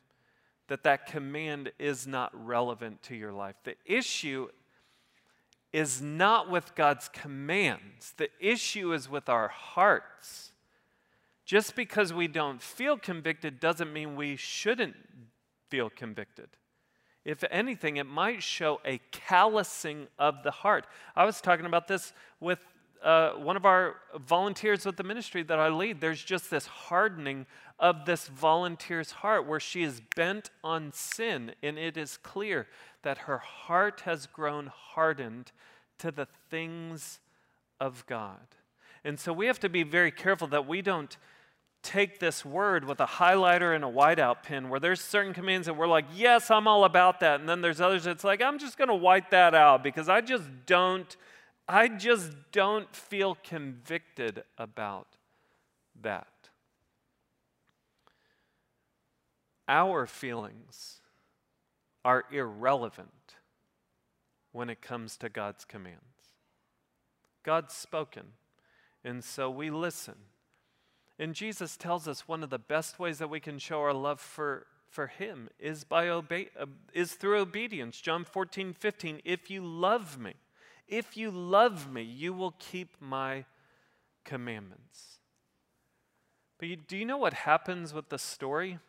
that 0.68 0.84
that 0.84 1.06
command 1.06 1.72
is 1.80 2.06
not 2.06 2.32
relevant 2.34 3.02
to 3.04 3.16
your 3.16 3.32
life. 3.32 3.56
The 3.64 3.76
issue 3.86 4.50
is 5.72 6.02
not 6.02 6.50
with 6.50 6.76
God's 6.76 7.08
commands, 7.08 8.14
the 8.18 8.30
issue 8.42 8.92
is 8.92 9.08
with 9.10 9.30
our 9.30 9.48
hearts. 9.48 10.52
Just 11.46 11.78
because 11.78 12.12
we 12.12 12.28
don't 12.28 12.62
feel 12.62 12.98
convicted 12.98 13.62
doesn't 13.62 13.94
mean 13.94 14.18
we 14.18 14.36
shouldn't 14.36 14.98
feel 15.70 15.90
convicted. 15.90 16.50
If 17.30 17.44
anything, 17.52 17.98
it 17.98 18.08
might 18.08 18.42
show 18.42 18.82
a 18.84 19.00
callousing 19.12 20.08
of 20.18 20.42
the 20.42 20.50
heart. 20.50 20.88
I 21.16 21.26
was 21.26 21.42
talking 21.42 21.68
about 21.68 21.88
this 21.88 22.12
with 22.40 22.58
uh, 23.04 23.34
one 23.34 23.56
of 23.56 23.66
our 23.66 23.98
volunteers 24.18 24.84
with 24.84 24.98
the 24.98 25.04
ministry 25.04 25.44
that 25.44 25.60
I 25.60 25.70
lead. 25.70 26.02
There's 26.02 26.24
just 26.24 26.50
this 26.50 26.66
hardening 26.66 27.46
of 27.78 28.08
this 28.08 28.28
volunteer's 28.28 29.12
heart 29.12 29.46
where 29.46 29.60
she 29.60 29.84
is 29.84 30.02
bent 30.16 30.50
on 30.64 30.92
sin, 30.92 31.54
and 31.62 31.78
it 31.78 31.98
is 31.98 32.18
clear 32.18 32.66
that 33.04 33.20
her 33.20 33.38
heart 33.38 34.02
has 34.06 34.26
grown 34.26 34.72
hardened 34.74 35.52
to 36.00 36.10
the 36.10 36.28
things 36.50 37.20
of 37.80 38.08
God. 38.08 38.48
And 39.04 39.20
so 39.20 39.32
we 39.32 39.46
have 39.46 39.60
to 39.60 39.70
be 39.70 39.84
very 39.84 40.10
careful 40.10 40.48
that 40.48 40.66
we 40.66 40.82
don't 40.82 41.16
take 41.82 42.20
this 42.20 42.44
word 42.44 42.84
with 42.86 43.00
a 43.00 43.06
highlighter 43.06 43.74
and 43.74 43.84
a 43.84 43.88
whiteout 43.88 44.44
pen 44.44 44.70
where 44.70 44.80
there's 44.80 45.02
certain 45.02 45.34
commands 45.34 45.66
that 45.68 45.76
we're 45.76 45.88
like, 45.88 46.06
yes, 46.14 46.52
I'm 46.52 46.68
all 46.68 46.84
about 46.84 47.22
that. 47.22 47.40
And 47.40 47.48
then 47.48 47.62
there's 47.62 47.80
others 47.80 48.04
that's 48.04 48.24
like, 48.24 48.42
I'm 48.42 48.60
just 48.60 48.78
going 48.78 48.90
to 48.90 48.96
white 48.96 49.32
that 49.32 49.56
out 49.56 49.84
because 49.84 50.10
I 50.10 50.22
just 50.22 50.46
don't, 50.66 51.16
I 51.68 51.88
just 51.88 52.32
don't 52.52 52.94
feel 52.94 53.38
convicted 53.44 54.44
about 54.58 55.08
that. 56.02 56.28
Our 59.68 60.08
feelings 60.08 61.00
are 62.04 62.26
irrelevant 62.32 63.36
when 64.52 64.70
it 64.70 64.82
comes 64.82 65.16
to 65.18 65.30
God's 65.30 65.64
commands. 65.64 66.00
God's 67.44 67.74
spoken, 67.74 68.34
and 69.04 69.24
so 69.24 69.50
we 69.50 69.70
listen. 69.70 70.16
And 71.20 71.36
Jesus 71.36 71.76
tells 71.76 72.08
us 72.08 72.28
one 72.28 72.44
of 72.44 72.50
the 72.50 72.58
best 72.58 72.98
ways 72.98 73.18
that 73.18 73.30
we 73.30 73.42
can 73.42 73.60
show 73.60 73.82
our 73.82 73.94
love 73.94 74.22
for, 74.22 74.66
for 74.90 75.08
Him 75.08 75.50
is, 75.60 75.84
by 75.84 76.08
obe- 76.08 76.48
uh, 76.58 76.66
is 76.94 77.14
through 77.14 77.40
obedience. 77.40 78.00
John 78.00 78.24
14, 78.24 78.74
15. 78.74 79.22
If 79.26 79.52
you 79.52 79.62
love 79.62 80.18
me, 80.18 80.34
if 80.88 81.18
you 81.18 81.30
love 81.30 81.92
me, 81.92 82.02
you 82.02 82.32
will 82.32 82.56
keep 82.58 82.96
my 83.02 83.44
commandments. 84.24 85.20
But 86.58 86.70
you, 86.70 86.78
do 86.78 86.96
you 86.96 87.06
know 87.06 87.18
what 87.18 87.34
happens 87.34 87.94
with 87.94 88.10
the 88.10 88.18
story? 88.18 88.80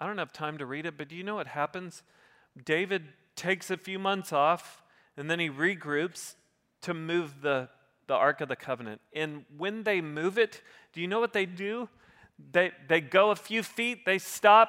I 0.00 0.06
don't 0.06 0.18
have 0.18 0.32
time 0.32 0.58
to 0.58 0.66
read 0.66 0.86
it, 0.86 0.96
but 0.96 1.08
do 1.08 1.16
you 1.16 1.24
know 1.24 1.34
what 1.34 1.48
happens? 1.48 2.02
David 2.64 3.08
takes 3.36 3.70
a 3.70 3.76
few 3.76 3.98
months 3.98 4.32
off 4.32 4.82
and 5.16 5.30
then 5.30 5.38
he 5.38 5.48
regroups 5.48 6.34
to 6.82 6.94
move 6.94 7.42
the, 7.42 7.68
the 8.12 8.18
Ark 8.18 8.42
of 8.42 8.50
the 8.50 8.56
Covenant. 8.56 9.00
And 9.14 9.46
when 9.56 9.84
they 9.84 10.02
move 10.02 10.36
it, 10.36 10.60
do 10.92 11.00
you 11.00 11.08
know 11.08 11.18
what 11.18 11.32
they 11.32 11.46
do? 11.46 11.88
They, 12.52 12.72
they 12.86 13.00
go 13.00 13.30
a 13.30 13.36
few 13.36 13.62
feet, 13.62 14.04
they 14.04 14.18
stop. 14.18 14.68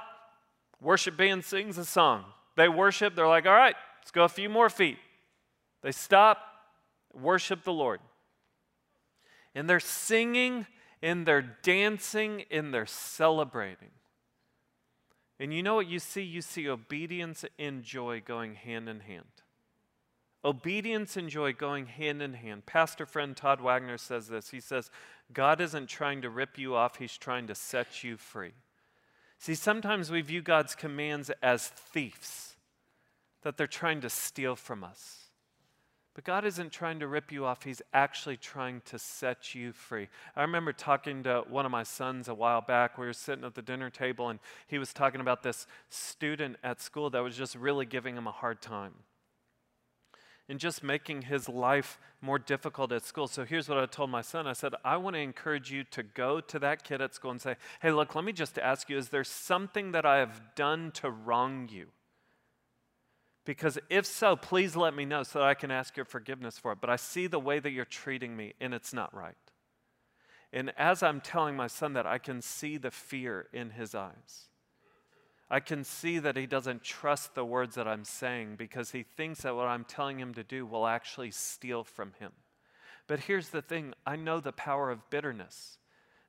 Worship 0.80 1.18
band 1.18 1.44
sings 1.44 1.78
a 1.78 1.84
song. 1.84 2.24
They 2.56 2.70
worship, 2.70 3.16
they're 3.16 3.28
like, 3.28 3.46
all 3.46 3.52
right, 3.52 3.76
let's 4.00 4.12
go 4.12 4.24
a 4.24 4.30
few 4.30 4.48
more 4.48 4.70
feet. 4.70 4.98
They 5.82 5.92
stop, 5.92 6.38
worship 7.14 7.66
the 7.66 7.74
Lord. 7.74 8.00
And 9.54 9.70
they're 9.70 9.82
singing 9.82 10.66
and 11.02 11.26
they're 11.26 11.58
dancing 11.64 12.46
and 12.50 12.74
they're 12.74 12.86
celebrating. 12.86 13.92
And 15.38 15.54
you 15.54 15.64
know 15.64 15.76
what 15.76 15.88
you 15.88 16.00
see? 16.00 16.22
You 16.22 16.42
see 16.42 16.70
obedience 16.70 17.44
and 17.60 17.84
joy 17.84 18.22
going 18.26 18.56
hand 18.56 18.88
in 18.88 19.02
hand. 19.02 19.43
Obedience 20.46 21.16
and 21.16 21.30
joy 21.30 21.54
going 21.54 21.86
hand 21.86 22.22
in 22.22 22.34
hand. 22.34 22.66
Pastor 22.66 23.06
friend 23.06 23.36
Todd 23.36 23.62
Wagner 23.62 23.98
says 23.98 24.28
this. 24.28 24.50
He 24.50 24.60
says, 24.60 24.92
God 25.32 25.62
isn't 25.62 25.88
trying 25.88 26.22
to 26.22 26.30
rip 26.30 26.58
you 26.58 26.76
off, 26.76 26.98
He's 26.98 27.18
trying 27.18 27.48
to 27.48 27.56
set 27.56 28.04
you 28.04 28.18
free. 28.18 28.52
See, 29.40 29.56
sometimes 29.56 30.12
we 30.12 30.22
view 30.22 30.42
God's 30.42 30.76
commands 30.76 31.32
as 31.42 31.68
thieves, 31.68 32.56
that 33.44 33.58
they're 33.58 33.68
trying 33.68 34.02
to 34.02 34.10
steal 34.10 34.56
from 34.56 34.84
us. 34.84 35.20
But 36.14 36.26
God 36.26 36.46
isn't 36.46 36.72
trying 36.72 37.00
to 37.00 37.08
rip 37.08 37.32
you 37.32 37.46
off, 37.46 37.64
He's 37.64 37.82
actually 37.94 38.36
trying 38.36 38.82
to 38.86 39.00
set 39.00 39.56
you 39.56 39.72
free. 39.72 40.10
I 40.36 40.42
remember 40.42 40.74
talking 40.74 41.24
to 41.24 41.44
one 41.50 41.66
of 41.66 41.72
my 41.72 41.84
sons 41.84 42.28
a 42.28 42.34
while 42.34 42.62
back. 42.62 42.98
We 42.98 43.06
were 43.06 43.14
sitting 43.14 43.46
at 43.46 43.56
the 43.56 43.62
dinner 43.62 43.90
table, 43.90 44.28
and 44.28 44.40
he 44.68 44.78
was 44.78 44.92
talking 44.92 45.22
about 45.22 45.42
this 45.42 45.68
student 45.90 46.58
at 46.64 46.82
school 46.82 47.10
that 47.12 47.24
was 47.24 47.38
just 47.38 47.56
really 47.56 47.86
giving 47.86 48.18
him 48.18 48.28
a 48.28 48.32
hard 48.32 48.62
time 48.62 48.94
and 50.50 50.60
just 50.60 50.84
making 50.84 51.24
his 51.24 51.48
life 51.48 52.00
more 52.22 52.38
difficult 52.38 52.92
at 52.92 53.04
school. 53.04 53.28
So 53.28 53.46
here's 53.46 53.70
what 53.70 53.78
I 53.78 53.86
told 53.86 54.10
my 54.10 54.22
son 54.22 54.46
I 54.46 54.54
said, 54.54 54.74
I 54.84 54.98
want 54.98 55.16
to 55.16 55.22
encourage 55.22 55.72
you 55.72 55.84
to 55.86 56.04
go 56.04 56.42
to 56.42 56.60
that 56.60 56.84
kid 56.84 57.02
at 57.02 57.14
school 57.14 57.32
and 57.32 57.42
say, 57.42 57.56
Hey, 57.82 57.92
look, 57.92 58.16
let 58.16 58.26
me 58.26 58.34
just 58.34 58.58
ask 58.58 58.90
you, 58.90 58.98
is 58.98 59.10
there 59.10 59.24
something 59.24 59.92
that 59.94 60.06
I 60.06 60.18
have 60.18 60.42
done 60.56 60.92
to 60.96 61.10
wrong 61.10 61.70
you? 61.72 61.88
Because 63.46 63.78
if 63.90 64.06
so, 64.06 64.36
please 64.36 64.76
let 64.76 64.96
me 64.96 65.06
know 65.06 65.24
so 65.24 65.40
that 65.40 65.48
I 65.48 65.54
can 65.54 65.70
ask 65.70 65.98
your 65.98 66.06
forgiveness 66.06 66.58
for 66.58 66.72
it. 66.72 66.80
But 66.80 66.90
I 66.90 66.96
see 66.96 67.28
the 67.28 67.40
way 67.40 67.60
that 67.60 67.72
you're 67.72 67.84
treating 67.84 68.38
me, 68.38 68.54
and 68.62 68.74
it's 68.74 68.94
not 68.94 69.14
right. 69.14 69.36
And 70.54 70.72
as 70.78 71.04
I'm 71.04 71.20
telling 71.20 71.56
my 71.56 71.68
son 71.68 71.94
that, 71.94 72.06
I 72.06 72.20
can 72.20 72.42
see 72.42 72.78
the 72.78 72.92
fear 72.92 73.48
in 73.52 73.72
his 73.72 73.96
eyes. 73.96 74.50
I 75.54 75.60
can 75.60 75.84
see 75.84 76.18
that 76.18 76.36
he 76.36 76.48
doesn't 76.48 76.84
trust 76.84 77.36
the 77.36 77.46
words 77.46 77.76
that 77.76 77.88
I'm 77.88 78.06
saying 78.06 78.56
because 78.58 78.90
he 78.90 79.04
thinks 79.04 79.42
that 79.42 79.56
what 79.56 79.68
I'm 79.68 79.84
telling 79.84 80.20
him 80.20 80.34
to 80.34 80.44
do 80.44 80.66
will 80.66 80.88
actually 80.88 81.30
steal 81.30 81.84
from 81.84 82.14
him. 82.20 82.32
But 83.06 83.20
here's 83.20 83.50
the 83.50 83.62
thing 83.62 83.94
I 84.04 84.16
know 84.16 84.40
the 84.40 84.52
power 84.52 84.90
of 84.90 85.12
bitterness 85.12 85.78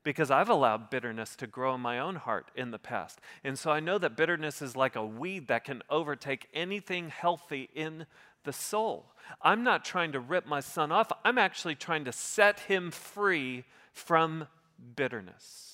because 0.03 0.31
I've 0.31 0.51
allowed 0.51 0.91
bitterness 0.91 1.37
to 1.37 1.47
grow 1.47 1.75
in 1.75 1.81
my 1.81 1.99
own 2.01 2.17
heart 2.17 2.51
in 2.55 2.71
the 2.71 2.79
past. 2.79 3.19
And 3.43 3.59
so 3.59 3.71
I 3.71 3.81
know 3.81 3.97
that 3.97 4.15
bitterness 4.15 4.61
is 4.61 4.77
like 4.77 4.95
a 4.95 5.07
weed 5.07 5.49
that 5.49 5.65
can 5.65 5.81
overtake 5.89 6.47
anything 6.53 7.09
healthy 7.09 7.71
in 7.75 8.05
the 8.45 8.53
soul. 8.53 9.15
I'm 9.41 9.65
not 9.65 9.87
trying 9.87 10.13
to 10.13 10.21
rip 10.21 10.47
my 10.47 10.61
son 10.61 10.93
off, 10.93 11.11
I'm 11.25 11.39
actually 11.39 11.77
trying 11.77 12.05
to 12.05 12.13
set 12.13 12.61
him 12.61 12.91
free 12.91 13.65
from 13.95 14.49
bitterness. 14.95 15.74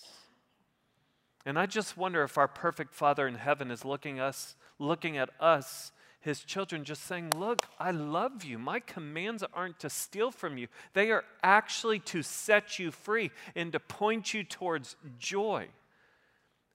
And 1.46 1.58
I 1.58 1.66
just 1.66 1.96
wonder 1.96 2.22
if 2.22 2.36
our 2.36 2.48
perfect 2.48 2.94
Father 2.94 3.26
in 3.26 3.34
heaven 3.34 3.70
is 3.70 3.84
looking 3.84 4.20
us 4.20 4.56
looking 4.80 5.16
at 5.18 5.30
us 5.38 5.92
his 6.20 6.40
children, 6.40 6.84
just 6.84 7.04
saying, 7.04 7.30
Look, 7.36 7.66
I 7.78 7.92
love 7.92 8.44
you. 8.44 8.58
My 8.58 8.80
commands 8.80 9.42
aren't 9.54 9.78
to 9.80 9.90
steal 9.90 10.30
from 10.30 10.58
you, 10.58 10.68
they 10.92 11.10
are 11.10 11.24
actually 11.42 12.00
to 12.00 12.22
set 12.22 12.78
you 12.78 12.90
free 12.90 13.30
and 13.54 13.72
to 13.72 13.80
point 13.80 14.34
you 14.34 14.42
towards 14.42 14.96
joy 15.18 15.68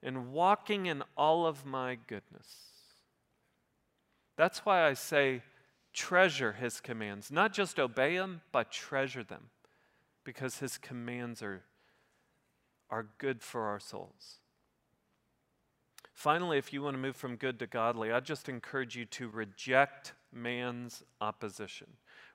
and 0.01 0.31
walking 0.31 0.85
in 0.85 1.03
all 1.17 1.45
of 1.45 1.65
my 1.65 1.97
goodness. 2.07 2.47
That's 4.37 4.65
why 4.65 4.85
I 4.85 4.93
say, 4.93 5.41
treasure 5.93 6.53
his 6.53 6.81
commands. 6.81 7.31
Not 7.31 7.53
just 7.53 7.79
obey 7.79 8.17
them, 8.17 8.41
but 8.51 8.71
treasure 8.71 9.23
them 9.23 9.49
because 10.23 10.59
his 10.59 10.77
commands 10.77 11.41
are, 11.41 11.63
are 12.89 13.07
good 13.17 13.41
for 13.41 13.61
our 13.61 13.79
souls. 13.79 14.39
Finally, 16.15 16.57
if 16.57 16.71
you 16.71 16.81
want 16.81 16.93
to 16.93 16.97
move 16.97 17.15
from 17.15 17.35
good 17.35 17.59
to 17.59 17.67
godly, 17.67 18.09
I 18.09 18.21
just 18.21 18.47
encourage 18.47 18.95
you 18.95 19.05
to 19.05 19.27
reject 19.27 20.13
man's 20.35 21.03
opposition. 21.21 21.87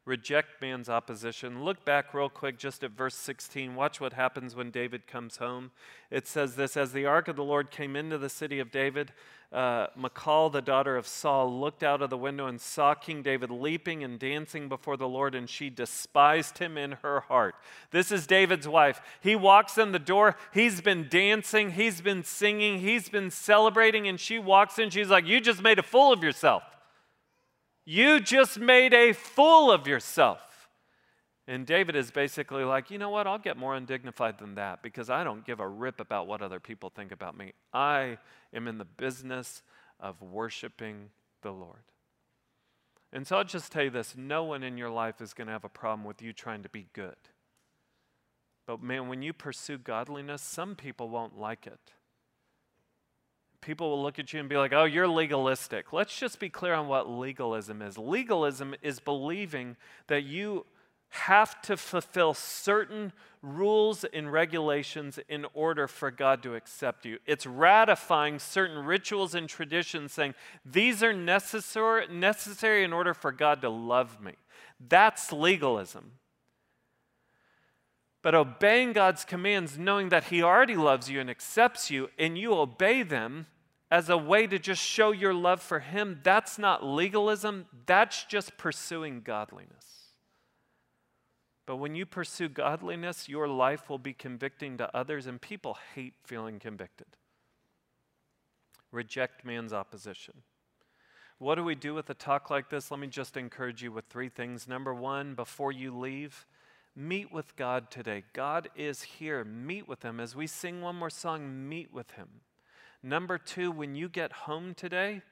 Reject 0.07 0.63
man's 0.63 0.89
opposition. 0.89 1.63
Look 1.63 1.85
back 1.85 2.15
real 2.15 2.31
quick 2.31 2.59
just 2.59 2.83
at 2.83 2.93
verse 2.93 3.15
16. 3.15 3.75
Watch 3.75 4.01
what 4.01 4.15
happens 4.15 4.57
when 4.57 4.71
David 4.71 5.07
comes 5.07 5.37
home. 5.37 5.71
It 6.11 6.27
says 6.27 6.57
this 6.57 6.77
As 6.77 6.93
the 6.93 7.05
ark 7.05 7.29
of 7.29 7.37
the 7.37 7.45
Lord 7.45 7.71
came 7.71 7.95
into 7.95 8.17
the 8.17 8.31
city 8.31 8.61
of 8.61 8.71
David, 8.71 9.13
uh, 9.53 9.89
Michal, 9.95 10.49
the 10.49 10.63
daughter 10.63 10.97
of 10.97 11.07
Saul, 11.07 11.61
looked 11.61 11.83
out 11.83 12.01
of 12.01 12.09
the 12.09 12.17
window 12.17 12.47
and 12.47 12.59
saw 12.59 12.95
King 12.95 13.23
David 13.23 13.51
leaping 13.51 14.03
and 14.03 14.19
dancing 14.19 14.69
before 14.69 14.97
the 14.97 15.09
Lord, 15.09 15.35
and 15.35 15.51
she 15.51 15.69
despised 15.69 16.59
him 16.59 16.79
in 16.79 16.93
her 17.03 17.21
heart. 17.21 17.57
This 17.91 18.11
is 18.11 18.27
David's 18.27 18.67
wife. 18.67 19.03
He 19.21 19.37
walks 19.37 19.77
in 19.77 19.93
the 19.93 19.99
door. 19.99 20.37
He's 20.55 20.81
been 20.81 21.09
dancing, 21.11 21.73
he's 21.73 22.01
been 22.01 22.25
singing, 22.25 22.81
he's 22.81 23.11
been 23.11 23.31
celebrating, 23.31 24.09
and 24.09 24.19
she 24.19 24.39
walks 24.39 24.79
in. 24.79 24.89
She's 24.89 25.11
like, 25.11 25.27
You 25.27 25.41
just 25.41 25.63
made 25.63 25.79
a 25.79 25.83
fool 25.83 26.13
of 26.13 26.23
yourself. 26.23 26.63
You 27.85 28.21
just 28.21 28.59
made 28.59 28.95
a 28.95 29.13
fool 29.13 29.71
of 29.71 29.87
yourself. 29.87 30.69
And 31.49 31.67
David 31.67 31.97
is 31.97 32.13
basically 32.13 32.63
like, 32.63 32.91
you 32.91 32.99
know 32.99 33.11
what? 33.11 33.27
I'll 33.27 33.39
get 33.39 33.57
more 33.57 33.75
undignified 33.75 34.39
than 34.39 34.55
that 34.55 34.83
because 34.83 35.11
I 35.11 35.25
don't 35.25 35.45
give 35.45 35.59
a 35.59 35.67
rip 35.67 35.99
about 35.99 36.29
what 36.29 36.43
other 36.43 36.61
people 36.61 36.91
think 36.91 37.11
about 37.11 37.37
me. 37.37 37.55
I 37.73 38.19
am 38.55 38.69
in 38.69 38.79
the 38.79 38.85
business 38.85 39.63
of 39.99 40.23
worshiping 40.23 41.11
the 41.43 41.51
Lord. 41.51 41.83
And 43.13 43.27
so 43.27 43.39
I'll 43.39 43.45
just 43.45 43.73
tell 43.73 43.83
you 43.83 43.91
this 43.91 44.15
no 44.17 44.45
one 44.45 44.63
in 44.63 44.79
your 44.79 44.91
life 44.91 45.21
is 45.21 45.35
going 45.35 45.47
to 45.47 45.53
have 45.53 45.65
a 45.65 45.69
problem 45.69 46.05
with 46.05 46.23
you 46.23 46.33
trying 46.33 46.63
to 46.63 46.69
be 46.69 46.87
good. 46.93 47.17
But 48.67 48.83
man, 48.83 49.09
when 49.09 49.23
you 49.23 49.33
pursue 49.33 49.79
godliness, 49.79 50.43
some 50.43 50.77
people 50.77 51.09
won't 51.09 51.37
like 51.37 51.67
it. 51.67 51.81
People 53.61 53.91
will 53.91 54.03
look 54.03 54.19
at 54.19 54.33
you 54.33 54.41
and 54.41 54.49
be 54.49 54.57
like, 54.57 54.73
oh, 54.73 54.85
you're 54.85 55.09
legalistic. 55.09 55.93
Let's 55.93 56.17
just 56.17 56.39
be 56.39 56.49
clear 56.49 56.75
on 56.75 56.89
what 56.89 57.11
legalism 57.11 57.83
is. 57.83 57.99
Legalism 57.99 58.75
is 58.83 59.01
believing 59.01 59.77
that 60.07 60.23
you 60.23 60.65
have 61.11 61.61
to 61.63 61.77
fulfill 61.77 62.33
certain 62.35 63.13
rules 63.43 64.05
and 64.05 64.33
regulations 64.33 65.19
in 65.29 65.45
order 65.55 65.89
for 65.89 66.11
God 66.11 66.43
to 66.43 66.55
accept 66.55 67.05
you. 67.05 67.19
It's 67.27 67.47
ratifying 67.47 68.39
certain 68.39 68.85
rituals 68.85 69.35
and 69.35 69.49
traditions, 69.49 70.13
saying, 70.13 70.35
These 70.65 71.03
are 71.03 71.13
necessary, 71.13 72.07
necessary 72.09 72.85
in 72.85 72.93
order 72.93 73.13
for 73.13 73.33
God 73.33 73.61
to 73.63 73.69
love 73.69 74.21
me. 74.21 74.35
That's 74.89 75.33
legalism. 75.33 76.13
But 78.23 78.35
obeying 78.35 78.93
God's 78.93 79.25
commands, 79.25 79.79
knowing 79.79 80.11
that 80.11 80.25
He 80.25 80.43
already 80.43 80.77
loves 80.77 81.09
you 81.09 81.21
and 81.21 81.31
accepts 81.31 81.91
you, 81.91 82.11
and 82.19 82.37
you 82.37 82.53
obey 82.55 83.03
them 83.03 83.47
as 83.91 84.09
a 84.09 84.17
way 84.17 84.47
to 84.47 84.59
just 84.59 84.83
show 84.83 85.11
your 85.11 85.35
love 85.35 85.61
for 85.61 85.81
Him, 85.81 86.21
that's 86.23 86.59
not 86.59 86.85
legalism, 86.85 87.67
that's 87.87 88.25
just 88.25 88.57
pursuing 88.57 89.23
godliness. 89.23 90.15
But 91.67 91.77
when 91.77 91.95
you 91.95 92.05
pursue 92.05 92.49
godliness, 92.49 93.29
your 93.29 93.49
life 93.49 93.89
will 93.89 93.99
be 93.99 94.13
convicting 94.13 94.77
to 94.79 94.97
others, 94.97 95.27
and 95.27 95.41
people 95.41 95.79
hate 95.95 96.15
feeling 96.25 96.59
convicted. 96.59 97.07
Reject 98.93 99.45
man's 99.45 99.73
opposition. 99.73 100.35
What 101.39 101.55
do 101.55 101.65
we 101.65 101.75
do 101.75 101.95
with 101.95 102.11
a 102.11 102.15
talk 102.15 102.51
like 102.51 102.69
this? 102.69 102.91
Let 102.91 103.01
me 103.01 103.07
just 103.07 103.37
encourage 103.37 103.83
you 103.83 103.93
with 103.93 104.05
three 104.07 104.29
things. 104.29 104.69
Number 104.69 104.93
one, 104.93 105.35
before 105.35 105.73
you 105.73 105.97
leave, 105.97 106.45
meet 106.97 107.33
with 107.33 107.57
God 107.57 107.91
today. 107.91 108.25
God 108.33 108.69
is 108.77 109.03
here. 109.03 109.45
Meet 109.45 109.89
with 109.89 110.03
Him. 110.03 110.21
As 110.21 110.35
we 110.35 110.47
sing 110.47 110.81
one 110.81 110.97
more 110.97 111.11
song, 111.11 111.69
meet 111.69 111.93
with 111.93 112.13
Him. 112.13 112.29
Number 113.03 113.39
two, 113.39 113.71
when 113.71 113.95
you 113.95 114.09
get 114.09 114.33
home 114.33 114.75
today, 114.75 115.23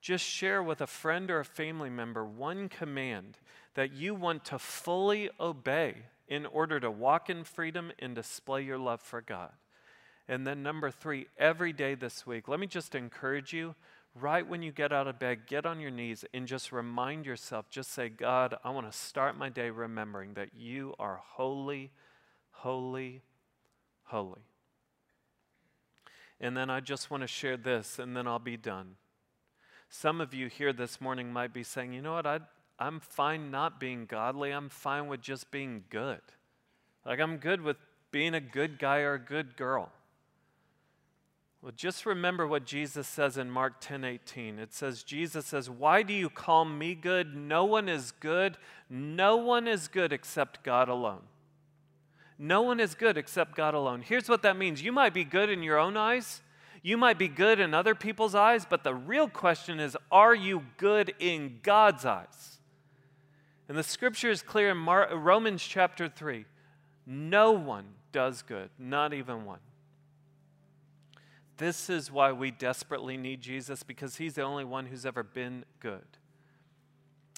just 0.00 0.24
share 0.24 0.62
with 0.62 0.80
a 0.80 0.86
friend 0.86 1.30
or 1.30 1.40
a 1.40 1.44
family 1.44 1.90
member 1.90 2.24
one 2.24 2.68
command 2.68 3.38
that 3.74 3.92
you 3.92 4.14
want 4.14 4.44
to 4.46 4.58
fully 4.58 5.30
obey 5.38 5.94
in 6.26 6.44
order 6.46 6.80
to 6.80 6.90
walk 6.90 7.30
in 7.30 7.44
freedom 7.44 7.92
and 8.00 8.14
display 8.14 8.62
your 8.62 8.78
love 8.78 9.00
for 9.00 9.20
God. 9.20 9.52
And 10.28 10.46
then, 10.46 10.62
number 10.62 10.90
three, 10.90 11.26
every 11.38 11.72
day 11.72 11.94
this 11.94 12.26
week, 12.26 12.48
let 12.48 12.58
me 12.58 12.66
just 12.66 12.94
encourage 12.94 13.52
you 13.52 13.74
right 14.14 14.46
when 14.46 14.62
you 14.62 14.72
get 14.72 14.92
out 14.92 15.08
of 15.08 15.18
bed, 15.18 15.46
get 15.46 15.64
on 15.66 15.80
your 15.80 15.90
knees 15.90 16.24
and 16.34 16.46
just 16.46 16.72
remind 16.72 17.26
yourself, 17.26 17.70
just 17.70 17.92
say, 17.92 18.08
God, 18.08 18.54
I 18.64 18.70
want 18.70 18.90
to 18.90 18.96
start 18.96 19.36
my 19.36 19.48
day 19.48 19.70
remembering 19.70 20.34
that 20.34 20.50
you 20.54 20.94
are 20.98 21.20
holy, 21.22 21.90
holy, 22.50 23.22
holy. 24.04 24.42
And 26.40 26.56
then 26.56 26.70
I 26.70 26.80
just 26.80 27.10
want 27.10 27.22
to 27.22 27.28
share 27.28 27.56
this, 27.56 27.98
and 27.98 28.16
then 28.16 28.26
I'll 28.26 28.40
be 28.40 28.56
done. 28.56 28.96
Some 29.88 30.20
of 30.20 30.34
you 30.34 30.48
here 30.48 30.72
this 30.72 31.00
morning 31.00 31.32
might 31.32 31.52
be 31.52 31.62
saying, 31.62 31.92
you 31.92 32.02
know 32.02 32.14
what, 32.14 32.26
I'd, 32.26 32.42
I'm 32.78 32.98
fine 32.98 33.50
not 33.50 33.78
being 33.78 34.06
godly. 34.06 34.50
I'm 34.50 34.68
fine 34.68 35.06
with 35.06 35.20
just 35.20 35.50
being 35.50 35.84
good. 35.88 36.20
Like, 37.06 37.20
I'm 37.20 37.36
good 37.36 37.60
with 37.60 37.76
being 38.10 38.34
a 38.34 38.40
good 38.40 38.78
guy 38.78 38.98
or 38.98 39.14
a 39.14 39.18
good 39.18 39.56
girl. 39.56 39.92
Well, 41.62 41.72
just 41.76 42.06
remember 42.06 42.44
what 42.44 42.66
Jesus 42.66 43.06
says 43.06 43.38
in 43.38 43.48
Mark 43.48 43.74
10 43.80 44.02
18. 44.02 44.58
It 44.58 44.74
says, 44.74 45.04
Jesus 45.04 45.46
says, 45.46 45.70
Why 45.70 46.02
do 46.02 46.12
you 46.12 46.28
call 46.28 46.64
me 46.64 46.96
good? 46.96 47.36
No 47.36 47.64
one 47.64 47.88
is 47.88 48.10
good. 48.10 48.56
No 48.90 49.36
one 49.36 49.68
is 49.68 49.86
good 49.86 50.12
except 50.12 50.64
God 50.64 50.88
alone. 50.88 51.22
No 52.36 52.62
one 52.62 52.80
is 52.80 52.96
good 52.96 53.16
except 53.16 53.54
God 53.54 53.74
alone. 53.74 54.02
Here's 54.02 54.28
what 54.28 54.42
that 54.42 54.56
means 54.56 54.82
you 54.82 54.90
might 54.90 55.14
be 55.14 55.22
good 55.22 55.48
in 55.48 55.62
your 55.62 55.78
own 55.78 55.96
eyes, 55.96 56.42
you 56.82 56.96
might 56.96 57.16
be 57.16 57.28
good 57.28 57.60
in 57.60 57.74
other 57.74 57.94
people's 57.94 58.34
eyes, 58.34 58.66
but 58.68 58.82
the 58.82 58.94
real 58.94 59.28
question 59.28 59.78
is, 59.78 59.96
are 60.10 60.34
you 60.34 60.64
good 60.78 61.14
in 61.20 61.60
God's 61.62 62.04
eyes? 62.04 62.58
And 63.68 63.78
the 63.78 63.84
scripture 63.84 64.30
is 64.30 64.42
clear 64.42 64.70
in 64.70 64.76
Mar- 64.76 65.16
Romans 65.16 65.62
chapter 65.62 66.08
3 66.08 66.44
no 67.06 67.52
one 67.52 67.86
does 68.10 68.42
good, 68.42 68.70
not 68.78 69.12
even 69.12 69.44
one. 69.44 69.58
This 71.62 71.88
is 71.88 72.10
why 72.10 72.32
we 72.32 72.50
desperately 72.50 73.16
need 73.16 73.40
Jesus 73.40 73.84
because 73.84 74.16
he's 74.16 74.34
the 74.34 74.42
only 74.42 74.64
one 74.64 74.86
who's 74.86 75.06
ever 75.06 75.22
been 75.22 75.64
good. 75.78 76.18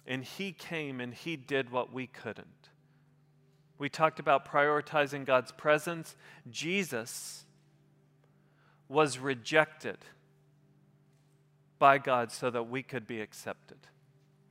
And 0.06 0.24
he 0.24 0.50
came 0.50 0.98
and 0.98 1.12
he 1.12 1.36
did 1.36 1.70
what 1.70 1.92
we 1.92 2.06
couldn't. 2.06 2.70
We 3.76 3.90
talked 3.90 4.18
about 4.18 4.50
prioritizing 4.50 5.26
God's 5.26 5.52
presence. 5.52 6.16
Jesus 6.50 7.44
was 8.88 9.18
rejected 9.18 9.98
by 11.78 11.98
God 11.98 12.32
so 12.32 12.48
that 12.48 12.62
we 12.62 12.82
could 12.82 13.06
be 13.06 13.20
accepted. 13.20 13.76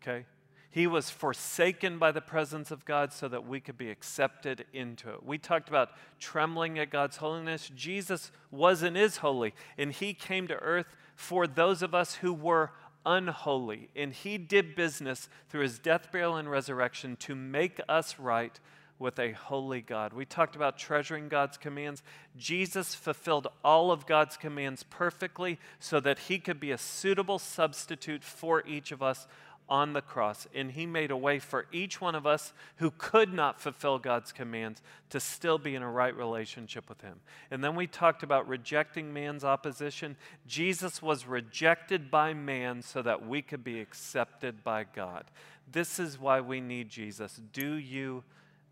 Okay? 0.04 0.28
He 0.74 0.88
was 0.88 1.12
forsaken 1.12 2.00
by 2.00 2.12
the 2.12 2.20
presence 2.20 2.72
of 2.72 2.84
God 2.84 3.14
so 3.14 3.28
that 3.28 3.46
we 3.46 3.60
could 3.60 3.78
be 3.78 3.92
accepted 3.92 4.66
into 4.74 5.12
it. 5.12 5.24
We 5.24 5.38
talked 5.38 5.70
about 5.70 5.92
trembling 6.20 6.80
at 6.80 6.90
God's 6.90 7.18
holiness. 7.18 7.70
Jesus 7.76 8.32
was 8.50 8.82
and 8.82 8.98
is 8.98 9.18
holy, 9.18 9.54
and 9.78 9.92
He 9.92 10.16
came 10.16 10.48
to 10.48 10.56
earth 10.56 10.88
for 11.16 11.46
those 11.46 11.84
of 11.84 11.94
us 11.94 12.16
who 12.16 12.34
were 12.34 12.72
unholy. 13.06 13.90
And 13.96 14.14
He 14.14 14.40
did 14.40 14.76
business 14.76 15.30
through 15.48 15.62
His 15.62 15.78
death, 15.78 16.12
burial, 16.12 16.38
and 16.38 16.50
resurrection 16.50 17.18
to 17.18 17.36
make 17.36 17.80
us 17.88 18.18
right 18.18 18.60
with 18.98 19.20
a 19.20 19.34
holy 19.34 19.82
God. 19.82 20.12
We 20.14 20.26
talked 20.26 20.56
about 20.56 20.80
treasuring 20.80 21.28
God's 21.28 21.58
commands. 21.58 22.02
Jesus 22.36 22.96
fulfilled 22.96 23.48
all 23.64 23.92
of 23.92 24.08
God's 24.08 24.38
commands 24.38 24.82
perfectly 24.82 25.60
so 25.80 26.00
that 26.00 26.20
he 26.20 26.40
could 26.40 26.60
be 26.60 26.72
a 26.72 26.78
suitable 26.78 27.38
substitute 27.38 28.24
for 28.24 28.66
each 28.66 28.92
of 28.92 29.04
us 29.04 29.28
on 29.70 29.94
the 29.94 30.02
cross, 30.02 30.48
and 30.54 30.72
He 30.72 30.86
made 30.86 31.12
a 31.12 31.18
way 31.18 31.40
for 31.40 31.66
each 31.72 32.02
one 32.02 32.16
of 32.16 32.28
us 32.28 32.54
who 32.78 32.92
could 32.92 33.34
not 33.34 33.62
fulfill 33.62 33.98
God's 33.98 34.32
commands 34.32 34.82
to 35.10 35.20
still 35.20 35.58
be 35.58 35.76
in 35.76 35.82
a 35.82 35.90
right 35.90 36.16
relationship 36.16 36.90
with 36.90 37.02
Him. 37.02 37.22
And 37.50 37.64
then 37.64 37.76
we 37.76 37.88
talked 37.88 38.24
about 38.24 38.48
rejecting 38.48 39.14
man's 39.14 39.44
opposition. 39.44 40.18
Jesus 40.48 41.02
was 41.02 41.26
rejected 41.26 42.12
by 42.12 42.34
man 42.34 42.82
so 42.82 43.02
that 43.02 43.26
we 43.26 43.42
could 43.42 43.64
be 43.64 43.80
accepted 43.80 44.64
by 44.64 44.84
God. 44.84 45.26
This 45.72 45.98
is 46.00 46.20
why 46.20 46.42
we 46.42 46.60
need 46.60 46.90
Jesus. 46.90 47.40
Do 47.54 47.76
you 47.76 48.24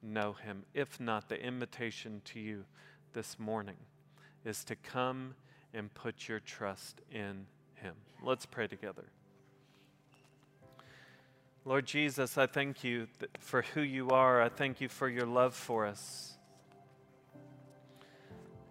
know 0.04 0.34
Him? 0.34 0.64
If 0.74 1.00
not, 1.00 1.30
the 1.30 1.42
invitation 1.42 2.22
to 2.26 2.40
you 2.40 2.66
this 3.14 3.40
morning 3.40 3.78
is 4.44 4.64
to 4.66 4.76
come 4.76 5.36
and 5.74 5.94
put 5.94 6.28
your 6.28 6.40
trust 6.40 7.02
in 7.12 7.46
Him. 7.76 7.94
Let's 8.24 8.46
pray 8.46 8.68
together. 8.68 9.06
Lord 11.64 11.86
Jesus, 11.86 12.40
I 12.40 12.48
thank 12.48 12.84
you 12.84 13.08
for 13.40 13.62
who 13.62 13.82
you 13.82 14.10
are. 14.10 14.42
I 14.42 14.50
thank 14.50 14.82
you 14.82 14.90
for 14.90 15.08
your 15.08 15.28
love 15.28 15.54
for 15.54 15.86
us. 15.86 16.34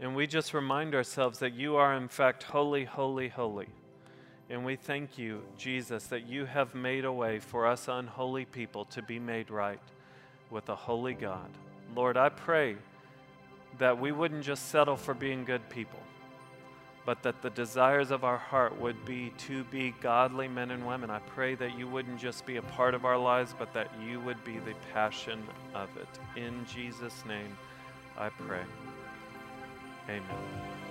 And 0.01 0.16
we 0.16 0.26
just 0.26 0.55
remind 0.55 0.95
ourselves 0.95 1.38
that 1.38 1.55
you 1.55 1.76
are, 1.76 1.95
in 1.95 2.09
fact, 2.09 2.43
holy, 2.43 2.84
holy, 2.84 3.28
holy. 3.28 3.68
And 4.49 4.64
we 4.64 4.74
thank 4.74 5.18
you, 5.18 5.43
Jesus, 5.57 6.07
that 6.09 6.26
you 6.26 6.47
have 6.47 6.74
made 6.74 7.05
a 7.05 7.12
way 7.12 7.38
for 7.38 7.64
us 7.66 7.86
unholy 7.86 8.45
people 8.45 8.86
to 8.86 9.03
be 9.03 9.20
made 9.20 9.51
right 9.51 9.80
with 10.51 10.68
a 10.68 10.74
holy 10.74 11.14
God. 11.14 11.51
Lord, 11.95 12.16
I 12.16 12.28
pray 12.28 12.76
that 13.78 14.01
we 14.01 14.11
wouldn't 14.11 14.43
just 14.43 14.68
settle 14.68 14.97
for 14.97 15.14
being 15.14 15.45
good 15.45 15.68
people 15.68 16.01
but 17.11 17.25
that 17.25 17.43
the 17.43 17.51
desires 17.51 18.13
of 18.13 18.23
our 18.23 18.39
heart 18.39 18.81
would 18.81 19.05
be 19.05 19.33
to 19.37 19.65
be 19.65 19.93
godly 20.01 20.47
men 20.47 20.71
and 20.71 20.87
women. 20.87 21.11
I 21.11 21.19
pray 21.19 21.57
that 21.57 21.77
you 21.77 21.89
wouldn't 21.89 22.21
just 22.21 22.47
be 22.47 22.59
a 22.59 22.63
part 22.63 22.95
of 22.95 23.05
our 23.05 23.19
lives, 23.19 23.53
but 23.59 23.75
that 23.75 23.91
you 24.01 24.21
would 24.21 24.45
be 24.45 24.61
the 24.61 24.75
passion 24.95 25.43
of 25.75 25.89
it. 25.97 26.41
In 26.41 26.65
Jesus' 26.73 27.25
name, 27.27 27.59
I 28.17 28.29
pray. 28.29 28.63
Amen. 30.09 30.89